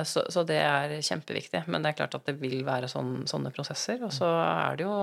Så, 0.05 0.21
så 0.29 0.43
det 0.45 0.59
er 0.61 0.91
kjempeviktig. 1.01 1.63
Men 1.73 1.81
det 1.81 1.91
er 1.91 1.99
klart 2.01 2.17
at 2.17 2.27
det 2.27 2.35
vil 2.37 2.59
være 2.67 2.89
sånn, 2.91 3.23
sånne 3.29 3.49
prosesser. 3.53 4.03
Og 4.05 4.11
så 4.13 4.27
er 4.29 4.77
det 4.77 4.85
jo 4.85 4.97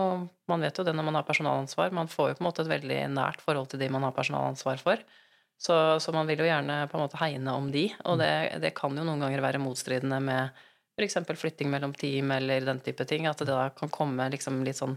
Man 0.51 0.63
vet 0.63 0.77
jo 0.79 0.85
det 0.87 0.95
når 0.95 1.09
man 1.09 1.19
har 1.19 1.27
personalansvar. 1.27 1.95
Man 1.95 2.11
får 2.11 2.31
jo 2.31 2.37
på 2.39 2.45
en 2.45 2.47
måte 2.47 2.63
et 2.63 2.71
veldig 2.71 3.01
nært 3.17 3.43
forhold 3.43 3.73
til 3.73 3.83
de 3.83 3.91
man 3.91 4.07
har 4.07 4.15
personalansvar 4.15 4.79
for. 4.83 5.03
Så, 5.63 5.75
så 6.03 6.13
man 6.15 6.27
vil 6.27 6.43
jo 6.43 6.49
gjerne 6.49 6.81
på 6.91 6.99
en 6.99 7.05
måte 7.05 7.21
hegne 7.21 7.55
om 7.55 7.69
de. 7.71 7.85
Og 8.11 8.19
det, 8.19 8.31
det 8.65 8.73
kan 8.75 8.97
jo 8.99 9.05
noen 9.07 9.23
ganger 9.23 9.45
være 9.45 9.63
motstridende 9.63 10.19
med 10.25 10.63
f.eks. 10.99 11.21
flytting 11.39 11.71
mellom 11.71 11.95
team 11.95 12.33
eller 12.35 12.67
den 12.67 12.81
type 12.83 13.07
ting. 13.07 13.29
At 13.31 13.45
det 13.45 13.53
da 13.53 13.69
kan 13.77 13.93
komme 13.93 14.27
liksom 14.33 14.65
litt 14.67 14.81
sånn 14.81 14.97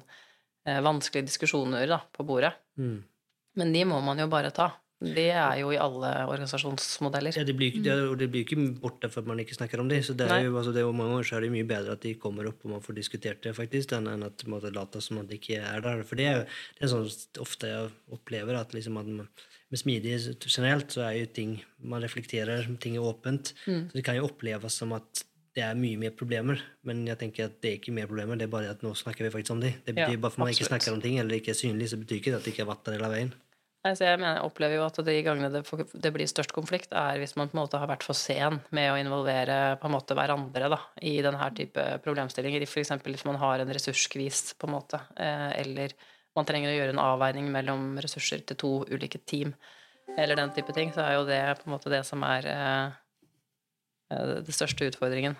eh, 0.65 0.81
vanskelige 0.85 1.29
diskusjoner 1.29 1.85
da, 1.91 2.01
på 2.09 2.25
bordet. 2.25 2.55
Mm. 2.81 2.97
Men 3.61 3.77
de 3.77 3.85
må 3.87 4.01
man 4.03 4.19
jo 4.19 4.27
bare 4.31 4.49
ta. 4.55 4.71
Det 5.05 5.27
er 5.27 5.57
jo 5.59 5.69
i 5.75 5.77
alle 5.77 6.09
organisasjonsmodeller. 6.31 7.35
Ja, 7.35 7.43
det 7.45 7.53
blir, 7.59 7.75
og 8.07 8.15
det 8.17 8.29
blir 8.31 8.45
ikke 8.45 8.57
borte 8.79 9.09
for 9.11 9.21
at 9.21 9.29
man 9.29 9.41
ikke 9.43 9.57
snakker 9.57 9.81
om 9.83 9.89
det. 9.91 10.01
Så 10.07 10.15
det 10.17 10.25
er 10.25 10.33
Nei. 10.33 10.45
jo, 10.47 10.55
altså, 10.57 10.71
det 10.73 10.81
er 10.81 10.87
jo 10.87 10.95
mange 10.95 11.13
ganger 11.13 11.27
så 11.29 11.37
er 11.37 11.45
det 11.45 11.51
mye 11.53 11.67
bedre 11.67 11.97
at 11.97 12.05
de 12.05 12.13
kommer 12.21 12.47
opp 12.49 12.63
og 12.63 12.77
man 12.77 12.85
får 12.85 12.97
diskutert 12.97 13.43
det, 13.43 13.53
faktisk, 13.57 13.93
enn 13.97 14.07
enn 14.09 14.25
at 14.25 14.45
man 14.49 14.63
later 14.73 15.03
som 15.03 15.19
at 15.21 15.29
det 15.29 15.41
ikke 15.41 15.59
er 15.61 15.83
der. 15.85 16.05
For 16.07 16.19
det 16.19 16.29
er 16.31 16.39
jo 16.39 16.45
det 16.47 16.87
er 16.87 16.93
sånn 16.95 17.43
ofte 17.43 17.73
jeg 17.73 17.91
opplever, 18.17 18.57
at 18.57 18.73
liksom 18.77 18.97
at 19.03 19.11
man, 19.11 19.29
med 19.73 19.81
smidig 19.81 20.17
generelt 20.45 20.93
så 20.93 21.07
er 21.07 21.15
jo 21.19 21.29
ting 21.33 21.55
Man 21.81 22.03
reflekterer, 22.03 22.67
ting 22.81 22.97
er 22.97 23.05
åpent. 23.05 23.53
Mm. 23.65 23.87
Så 23.89 23.97
det 23.97 24.05
kan 24.05 24.17
jo 24.19 24.27
oppleves 24.29 24.77
som 24.81 24.93
at 24.97 25.25
det 25.55 25.63
er 25.63 25.77
mye 25.79 25.95
mer 25.95 26.11
problemer, 26.11 26.59
men 26.83 27.05
jeg 27.07 27.15
tenker 27.21 27.47
at 27.47 27.61
det 27.63 27.69
er 27.69 27.77
ikke 27.79 27.93
mer 27.95 28.09
problemer, 28.09 28.35
det 28.35 28.49
er 28.49 28.51
bare 28.51 28.73
at 28.75 28.81
nå 28.83 28.91
snakker 28.97 29.23
vi 29.23 29.31
faktisk 29.31 29.55
om 29.55 29.61
de. 29.63 29.71
Det 29.85 29.93
Ja, 29.95 30.09
betyr 30.09 30.19
bare 30.19 30.33
for 30.35 30.43
man 30.43 30.51
ikke 30.51 30.67
snakker 30.67 30.91
om 30.91 31.01
ting, 31.01 31.15
eller 31.21 31.37
ikke 31.37 31.53
er 31.53 31.59
synlig, 31.61 31.87
så 31.93 31.99
betyr 32.01 32.19
ikke 32.19 32.33
det 32.33 32.39
at 32.41 32.47
det 32.47 32.51
ikke 32.51 32.65
har 32.65 32.73
vært 32.73 32.83
der 32.89 32.97
hele 32.97 33.11
veien. 33.13 33.31
Nei, 33.85 33.91
så 33.93 34.07
jeg, 34.07 34.17
mener, 34.17 34.39
jeg 34.39 34.49
opplever 34.49 34.79
jo 34.79 34.83
at 34.87 34.99
de 35.05 35.15
gangene 35.21 35.51
det, 35.53 35.61
det 36.01 36.11
blir 36.11 36.27
størst 36.27 36.51
konflikt, 36.55 36.95
er 36.97 37.19
hvis 37.21 37.35
man 37.37 37.51
på 37.51 37.55
en 37.55 37.61
måte 37.61 37.79
har 37.79 37.87
vært 37.91 38.03
for 38.03 38.17
sen 38.17 38.57
med 38.73 38.89
å 38.89 38.97
involvere 38.97 39.77
på 39.79 39.87
en 39.87 39.93
måte 39.93 40.17
hverandre 40.17 40.71
da, 40.73 40.79
i 41.05 41.19
denne 41.23 41.49
type 41.55 41.83
problemstillinger. 42.03 42.65
F.eks. 42.65 42.95
hvis 43.05 43.27
man 43.29 43.37
har 43.39 43.61
en 43.61 43.73
ressurskvis, 43.77 44.55
på 44.57 44.67
en 44.67 44.73
måte, 44.73 44.99
eh, 45.21 45.51
eller 45.61 45.93
man 46.35 46.45
trenger 46.47 46.71
å 46.71 46.75
gjøre 46.77 46.93
en 46.95 47.01
avveining 47.03 47.47
mellom 47.53 47.95
ressurser 48.03 48.41
til 48.47 48.57
to 48.59 48.71
ulike 48.91 49.21
team, 49.25 49.53
eller 50.17 50.35
den 50.39 50.51
type 50.55 50.73
ting, 50.75 50.91
så 50.95 51.03
er 51.05 51.13
jo 51.17 51.25
det 51.27 51.39
på 51.61 51.67
en 51.69 51.73
måte 51.77 51.91
det 51.91 52.01
som 52.07 52.23
er 52.27 52.45
eh, 52.51 52.91
eh, 54.11 54.33
det 54.45 54.55
største 54.55 54.87
utfordringen. 54.91 55.37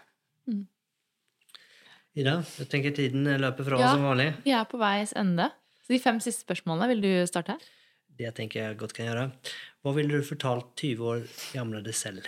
Ida, 2.16 2.38
jeg 2.62 2.70
tenker 2.72 2.93
tiden 2.96 3.28
løper 3.41 3.66
fra 3.68 3.80
Ja. 3.80 3.89
oss 3.89 3.98
som 3.98 4.06
vanlig. 4.08 4.30
Vi 4.46 4.52
er 4.56 4.64
på 4.72 4.80
veis 4.80 5.12
ende. 5.20 5.50
Så 5.84 5.91
de 5.93 6.00
fem 6.00 6.20
siste 6.24 6.46
spørsmålene, 6.46 6.88
vil 6.93 7.02
du 7.04 7.10
starte? 7.28 7.58
Det 8.16 8.32
tenker 8.38 8.62
jeg 8.70 8.78
godt 8.80 8.93
kan 8.96 9.06
gjøre. 9.10 9.26
Hva 9.84 9.93
ville 9.93 10.16
du 10.16 10.24
fortalt 10.24 10.72
20 10.80 11.04
år 11.04 11.26
gamle 11.54 11.82
deg 11.84 11.93
selv? 11.93 12.24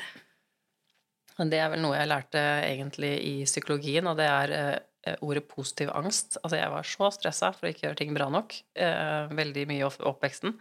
Det 1.37 1.53
er 1.61 1.69
vel 1.69 1.79
noe 1.81 1.95
jeg 1.95 2.09
lærte 2.09 2.41
egentlig 2.65 3.13
i 3.23 3.33
psykologien, 3.45 4.07
og 4.09 4.17
det 4.17 4.25
er 4.27 4.51
eh, 4.57 4.79
ordet 5.25 5.47
positiv 5.49 5.91
angst. 5.95 6.39
Altså, 6.43 6.57
jeg 6.59 6.73
var 6.73 6.87
så 6.87 7.11
stressa 7.15 7.53
for 7.55 7.67
å 7.67 7.71
ikke 7.71 7.87
gjøre 7.87 8.01
ting 8.01 8.13
bra 8.15 8.27
nok. 8.33 8.55
Eh, 8.77 9.33
veldig 9.37 9.65
mye 9.69 9.85
i 9.85 10.05
oppveksten. 10.11 10.55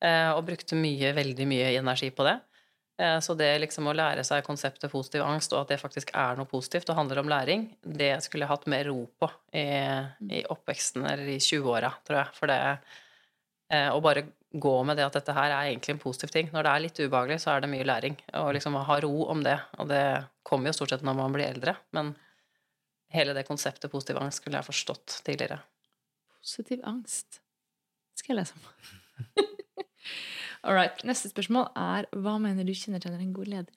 Eh, 0.00 0.30
og 0.32 0.46
brukte 0.48 0.78
mye, 0.78 1.12
veldig 1.16 1.46
mye 1.48 1.74
energi 1.78 2.10
på 2.14 2.26
det. 2.28 2.38
Eh, 3.00 3.18
så 3.24 3.34
det 3.38 3.50
liksom 3.62 3.88
å 3.88 3.94
lære 3.96 4.24
seg 4.26 4.44
konseptet 4.44 4.92
positiv 4.92 5.24
angst, 5.24 5.54
og 5.54 5.62
at 5.62 5.72
det 5.72 5.80
faktisk 5.80 6.12
er 6.16 6.36
noe 6.36 6.48
positivt 6.48 6.90
og 6.92 6.98
handler 6.98 7.22
om 7.22 7.30
læring, 7.32 7.68
det 7.80 8.12
skulle 8.24 8.44
jeg 8.44 8.52
hatt 8.52 8.66
mer 8.68 8.90
ro 8.90 9.04
på 9.20 9.30
i, 9.56 9.68
i 10.40 10.42
oppveksten, 10.52 11.06
eller 11.08 11.30
i 11.32 11.38
20-åra, 11.40 11.94
tror 12.04 12.20
jeg. 12.22 12.36
For 12.36 12.52
det 12.52 12.60
eh, 13.72 13.88
Å 13.88 14.02
bare 14.04 14.26
gå 14.50 14.74
med 14.82 14.98
det 14.98 15.06
at 15.06 15.14
dette 15.14 15.34
her 15.36 15.52
er 15.52 15.70
egentlig 15.70 15.94
en 15.94 16.02
positiv 16.02 16.32
ting. 16.34 16.48
Når 16.52 16.66
det 16.66 16.72
er 16.72 16.84
litt 16.84 17.00
ubehagelig, 17.00 17.38
så 17.44 17.54
er 17.54 17.62
det 17.62 17.70
mye 17.70 17.86
læring. 17.86 18.16
Og 18.40 18.50
liksom 18.56 18.76
å 18.76 18.86
ha 18.88 18.98
ro 19.04 19.12
om 19.30 19.44
det. 19.46 19.56
Og 19.78 19.88
det 19.92 20.02
kommer 20.46 20.70
jo 20.70 20.76
stort 20.80 20.96
sett 20.96 21.04
når 21.06 21.20
man 21.20 21.36
blir 21.36 21.46
eldre. 21.46 21.76
Men 21.94 22.10
hele 23.14 23.34
det 23.36 23.46
konseptet 23.48 23.92
positiv 23.92 24.20
angst 24.20 24.42
skulle 24.42 24.60
jeg 24.60 24.68
forstått 24.68 25.20
tidligere. 25.26 25.60
Positiv 26.40 26.84
angst. 26.88 27.40
Skal 28.18 28.34
jeg 28.34 28.42
lese 28.42 28.56
om. 28.56 28.64
All 30.66 30.76
right. 30.76 31.04
Neste 31.08 31.30
spørsmål 31.32 31.70
er 31.78 32.08
hva 32.16 32.36
mener 32.42 32.66
du 32.66 32.74
kjennetegner 32.76 33.22
en 33.22 33.36
god 33.36 33.52
leder? 33.52 33.76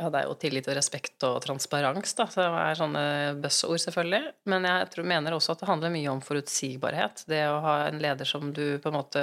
Ja, 0.00 0.08
det 0.10 0.22
er 0.22 0.26
jo 0.26 0.36
tillit 0.40 0.66
og 0.66 0.74
respekt 0.74 1.24
og 1.28 1.36
transparens, 1.44 2.14
da, 2.18 2.24
Det 2.26 2.44
er 2.48 2.78
sånne 2.78 3.02
buzzord, 3.42 3.78
selvfølgelig. 3.84 4.32
Men 4.50 4.64
jeg 4.66 4.88
tror, 4.94 5.06
mener 5.06 5.36
også 5.36 5.52
at 5.54 5.62
det 5.62 5.68
handler 5.68 5.92
mye 5.94 6.10
om 6.10 6.22
forutsigbarhet. 6.24 7.24
Det 7.28 7.42
å 7.46 7.60
ha 7.62 7.74
en 7.86 8.00
leder 8.02 8.28
som 8.28 8.50
du 8.56 8.80
på 8.82 8.90
en 8.90 8.96
måte 8.96 9.22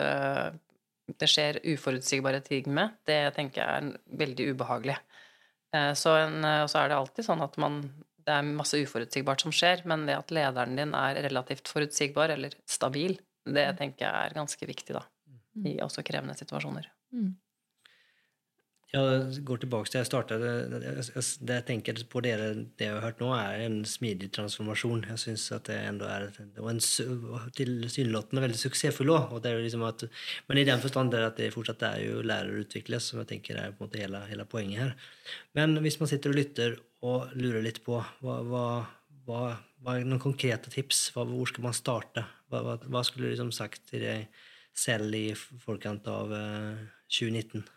Det 1.19 1.25
skjer 1.25 1.57
uforutsigbare 1.65 2.39
ting 2.45 2.67
med, 2.69 2.93
det 3.09 3.33
tenker 3.33 3.63
jeg 3.63 3.81
er 3.81 4.17
veldig 4.21 4.45
ubehagelig. 4.53 4.99
Eh, 5.73 5.93
så 5.97 6.13
en, 6.19 6.35
og 6.45 6.69
så 6.69 6.83
er 6.83 6.91
det 6.91 6.99
alltid 6.99 7.25
sånn 7.25 7.41
at 7.41 7.57
man 7.57 7.79
Det 8.29 8.35
er 8.35 8.45
masse 8.45 8.77
uforutsigbart 8.77 9.41
som 9.41 9.53
skjer, 9.55 9.81
men 9.89 10.05
det 10.05 10.19
at 10.19 10.33
lederen 10.35 10.77
din 10.77 10.93
er 10.93 11.17
relativt 11.25 11.71
forutsigbar, 11.71 12.35
eller 12.35 12.53
stabil, 12.69 13.15
det 13.49 13.65
tenker 13.79 14.05
jeg 14.05 14.29
er 14.29 14.35
ganske 14.37 14.69
viktig, 14.69 14.93
da. 14.93 15.01
I 15.65 15.79
også 15.81 16.05
krevende 16.05 16.37
situasjoner. 16.37 16.85
Mm. 17.15 17.31
Jeg 18.89 19.43
går 19.45 19.59
tilbake 19.61 19.85
til 19.85 19.99
jeg 19.99 20.07
startet. 20.07 20.41
Det 20.41 21.57
jeg 21.59 21.65
tenker 21.67 21.99
på 22.09 22.23
dere, 22.25 22.47
det 22.79 22.87
jeg 22.87 22.95
har 22.95 23.03
hørt 23.03 23.19
nå, 23.21 23.27
er 23.37 23.61
en 23.67 23.83
smidig 23.85 24.31
transformasjon. 24.33 25.03
Jeg 25.11 25.21
synes 25.21 25.43
at 25.53 25.69
det 25.69 25.77
enda 25.77 26.09
er 26.09 26.25
Og 26.57 26.71
en 26.71 26.81
tilsynelatende 27.53 28.41
veldig 28.47 28.57
suksessfull 28.57 29.13
òg. 29.13 29.37
Liksom 29.45 29.85
men 30.49 30.57
i 30.57 30.65
den 30.65 30.81
forstand 30.81 31.13
at 31.13 31.37
det 31.37 31.53
fortsatt 31.53 31.85
er 31.85 32.01
jo 32.07 32.25
lærer 32.25 32.65
som 32.97 33.21
jeg 33.21 33.29
tenker 33.35 33.61
er 33.61 33.77
på 33.77 33.83
en 33.83 33.87
måte 33.91 34.01
hele, 34.01 34.25
hele, 34.25 34.49
poenget 34.49 34.81
her. 34.81 34.93
Men 35.53 35.77
hvis 35.85 35.99
man 36.01 36.09
sitter 36.09 36.33
og 36.33 36.41
lytter 36.41 36.77
og 37.05 37.29
lurer 37.37 37.61
litt 37.61 37.83
på 37.85 38.01
hva, 38.01 38.41
hva, 38.41 38.67
hva, 39.29 39.41
hva 39.85 39.99
er 39.99 40.05
noen 40.09 40.19
konkrete 40.19 40.73
tips, 40.73 41.11
hvor 41.13 41.45
skal 41.45 41.69
man 41.69 41.77
starte? 41.77 42.25
Hva, 42.49 43.03
skulle 43.05 43.29
du 43.29 43.35
liksom 43.35 43.53
sagt 43.53 43.85
til 43.91 44.01
deg 44.01 44.45
selv 44.73 45.13
i 45.13 45.27
forkant 45.37 46.09
av 46.09 46.33
2019? 47.05 47.69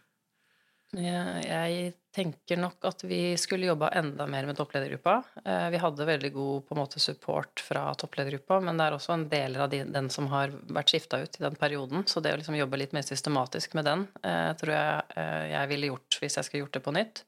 Eh, 0.92 1.36
jeg 1.40 1.92
tenker 2.12 2.58
nok 2.60 2.84
at 2.84 3.00
vi 3.08 3.32
skulle 3.40 3.70
jobba 3.70 3.88
enda 3.96 4.26
mer 4.28 4.44
med 4.44 4.58
toppledergruppa. 4.58 5.14
Eh, 5.44 5.68
vi 5.72 5.80
hadde 5.80 6.04
veldig 6.04 6.30
god 6.34 6.66
på 6.66 6.74
en 6.74 6.80
måte, 6.82 7.00
support 7.00 7.62
fra 7.64 7.86
toppledergruppa, 7.96 8.58
men 8.60 8.76
det 8.76 8.86
er 8.86 8.96
også 8.96 9.14
en 9.16 9.24
del 9.32 9.56
av 9.56 9.72
den 9.72 10.10
som 10.12 10.28
har 10.32 10.52
vært 10.68 10.92
skifta 10.92 11.22
ut 11.22 11.38
i 11.38 11.44
den 11.46 11.56
perioden. 11.56 12.04
Så 12.06 12.20
det 12.20 12.34
å 12.34 12.40
liksom 12.40 12.58
jobbe 12.58 12.80
litt 12.80 12.92
mer 12.92 13.06
systematisk 13.08 13.78
med 13.78 13.88
den 13.88 14.04
eh, 14.20 14.50
tror 14.60 14.74
jeg 14.74 15.22
jeg 15.52 15.70
ville 15.72 15.88
gjort 15.92 16.20
hvis 16.20 16.36
jeg 16.36 16.48
skulle 16.48 16.66
gjort 16.66 16.76
det 16.76 16.84
på 16.84 16.96
nytt. 16.96 17.24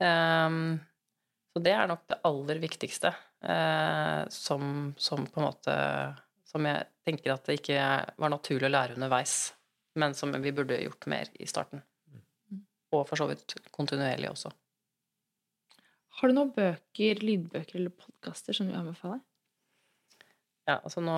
Så 0.00 1.60
det 1.60 1.72
er 1.76 1.88
nok 1.90 2.06
det 2.08 2.16
aller 2.24 2.60
viktigste 2.62 3.10
som, 4.32 4.64
som 4.96 5.26
på 5.28 5.42
en 5.42 5.44
måte 5.44 5.74
Som 6.48 6.64
jeg 6.64 6.86
tenker 7.04 7.34
at 7.34 7.44
det 7.44 7.58
ikke 7.58 7.84
var 8.16 8.32
naturlig 8.32 8.70
å 8.70 8.72
lære 8.72 8.96
underveis, 8.96 9.52
men 10.00 10.16
som 10.16 10.32
vi 10.32 10.54
burde 10.56 10.80
gjort 10.80 11.04
mer 11.12 11.28
i 11.36 11.48
starten 11.50 11.84
og 12.94 13.06
for 13.08 13.20
så 13.20 13.28
vidt 13.30 13.56
kontinuerlig 13.74 14.30
også. 14.32 14.52
Har 16.20 16.28
du 16.28 16.36
noen 16.36 16.52
bøker, 16.52 17.22
lydbøker 17.24 17.78
eller 17.78 17.94
podkaster 17.96 18.56
som 18.56 18.68
du 18.68 18.76
anbefaler? 18.76 19.22
Ja, 20.68 20.76
altså 20.84 21.02
nå, 21.02 21.16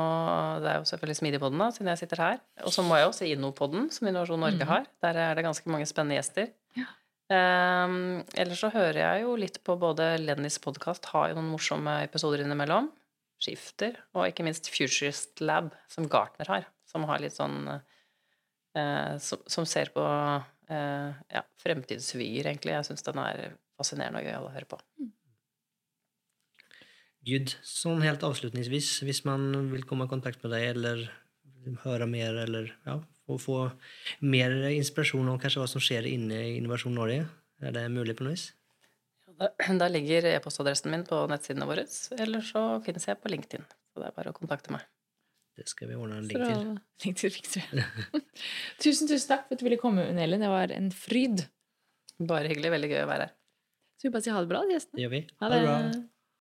Det 0.63 0.71
er 0.71 0.81
jo 0.81 0.89
selvfølgelig 0.89 1.19
Smidigpodden, 1.19 1.61
da, 1.61 1.69
siden 1.75 1.91
jeg 1.91 2.01
sitter 2.05 2.23
her. 2.23 2.43
Og 2.65 2.73
så 2.75 2.85
må 2.87 2.97
jeg 2.97 3.09
jo 3.09 3.15
se 3.17 3.29
Innopodden, 3.29 3.91
som 3.93 4.09
Innovasjon 4.09 4.41
Norge 4.41 4.65
mm. 4.65 4.71
har. 4.71 4.87
Der 5.05 5.19
er 5.25 5.37
det 5.37 5.45
ganske 5.45 5.73
mange 5.73 5.89
spennende 5.91 6.17
gjester. 6.17 6.53
Ja. 6.79 6.89
Um, 7.33 8.23
ellers 8.37 8.61
så 8.61 8.69
hører 8.73 8.99
jeg 9.01 9.23
jo 9.25 9.37
litt 9.41 9.59
på 9.65 9.77
både 9.81 10.15
Lennys 10.21 10.59
podkast, 10.63 11.07
har 11.15 11.31
jo 11.31 11.39
noen 11.39 11.53
morsomme 11.53 11.99
episoder 12.07 12.45
innimellom. 12.45 12.91
Skifter. 13.43 13.99
Og 14.15 14.29
ikke 14.29 14.47
minst 14.47 14.71
Futurist 14.71 15.43
Lab, 15.43 15.73
som 15.91 16.09
Gartner 16.11 16.49
har. 16.53 16.69
Som 16.89 17.09
har 17.11 17.23
litt 17.23 17.37
sånn 17.37 17.59
uh, 17.69 19.15
som, 19.21 19.43
som, 19.51 19.69
ser 19.69 19.93
på 19.95 20.05
ja, 20.73 21.43
fremtidsvyer, 21.63 22.49
egentlig. 22.51 22.75
Jeg 22.77 22.89
syns 22.89 23.07
den 23.07 23.21
er 23.23 23.57
fascinerende 23.79 24.23
og 24.23 24.29
gøy 24.29 24.39
å 24.39 24.53
høre 24.55 24.71
på. 24.71 24.79
Gud, 24.99 25.13
Good. 27.29 27.57
Sånn 27.67 28.03
helt 28.03 28.25
avslutningsvis, 28.27 28.95
hvis 29.07 29.23
man 29.29 29.71
vil 29.71 29.85
komme 29.89 30.09
i 30.09 30.13
kontakt 30.13 30.43
med 30.43 30.55
deg 30.57 30.73
eller 30.73 31.05
høre 31.85 32.09
mer, 32.11 32.41
eller 32.45 32.73
ja, 32.87 32.97
få, 33.27 33.39
få 33.39 33.59
mer 34.27 34.55
inspirasjon 34.73 35.31
om 35.31 35.39
kanskje 35.41 35.63
hva 35.63 35.69
som 35.71 35.83
skjer 35.83 36.09
inne 36.11 36.41
i 36.49 36.57
Innovasjon 36.59 36.97
Norge, 36.99 37.29
er 37.63 37.77
det 37.77 37.87
mulig 37.95 38.17
på 38.19 38.27
noe 38.27 38.35
vis? 38.35 38.49
Ja, 39.39 39.53
da 39.79 39.89
ligger 39.97 40.27
e-postadressen 40.33 40.91
min 40.93 41.07
på 41.09 41.21
nettsidene 41.31 41.69
våre, 41.69 41.87
eller 42.19 42.45
så 42.47 42.65
finnes 42.87 43.07
jeg 43.09 43.21
på 43.23 43.33
LinkedIn. 43.33 43.69
Så 43.93 44.03
det 44.03 44.09
er 44.09 44.17
bare 44.17 44.33
å 44.33 44.37
kontakte 44.37 44.75
meg. 44.75 44.87
Det 45.59 45.67
skal 45.69 45.91
vi 45.91 45.97
ordne 46.01 46.23
en 46.23 46.29
link 46.29 46.41
til. 46.41 46.71
Link 47.05 47.19
til 47.21 47.35
tusen, 48.83 49.09
tusen 49.11 49.29
takk 49.29 49.47
for 49.49 49.57
at 49.57 49.61
du 49.61 49.67
ville 49.69 49.81
komme, 49.81 50.07
Unelen. 50.09 50.41
Det 50.41 50.51
var 50.53 50.73
en 50.73 50.89
fryd. 50.97 51.45
Bare 52.29 52.49
hyggelig. 52.49 52.73
Veldig 52.73 52.91
gøy 52.95 53.03
å 53.05 53.11
være 53.11 53.29
her. 53.29 53.37
Så 54.01 54.09
vi 54.09 54.15
bare 54.15 54.25
sier 54.25 54.35
ha 54.35 54.43
det 54.43 54.51
bra 54.51 54.65
til 54.65 54.75
gjestene. 54.77 54.99
Det 54.99 55.05
gjør 55.05 55.13
vi. 55.13 55.23
Ha 55.43 55.51
det. 55.53 55.61
Ha 55.61 55.63
det 55.63 55.93
bra. 55.93 56.03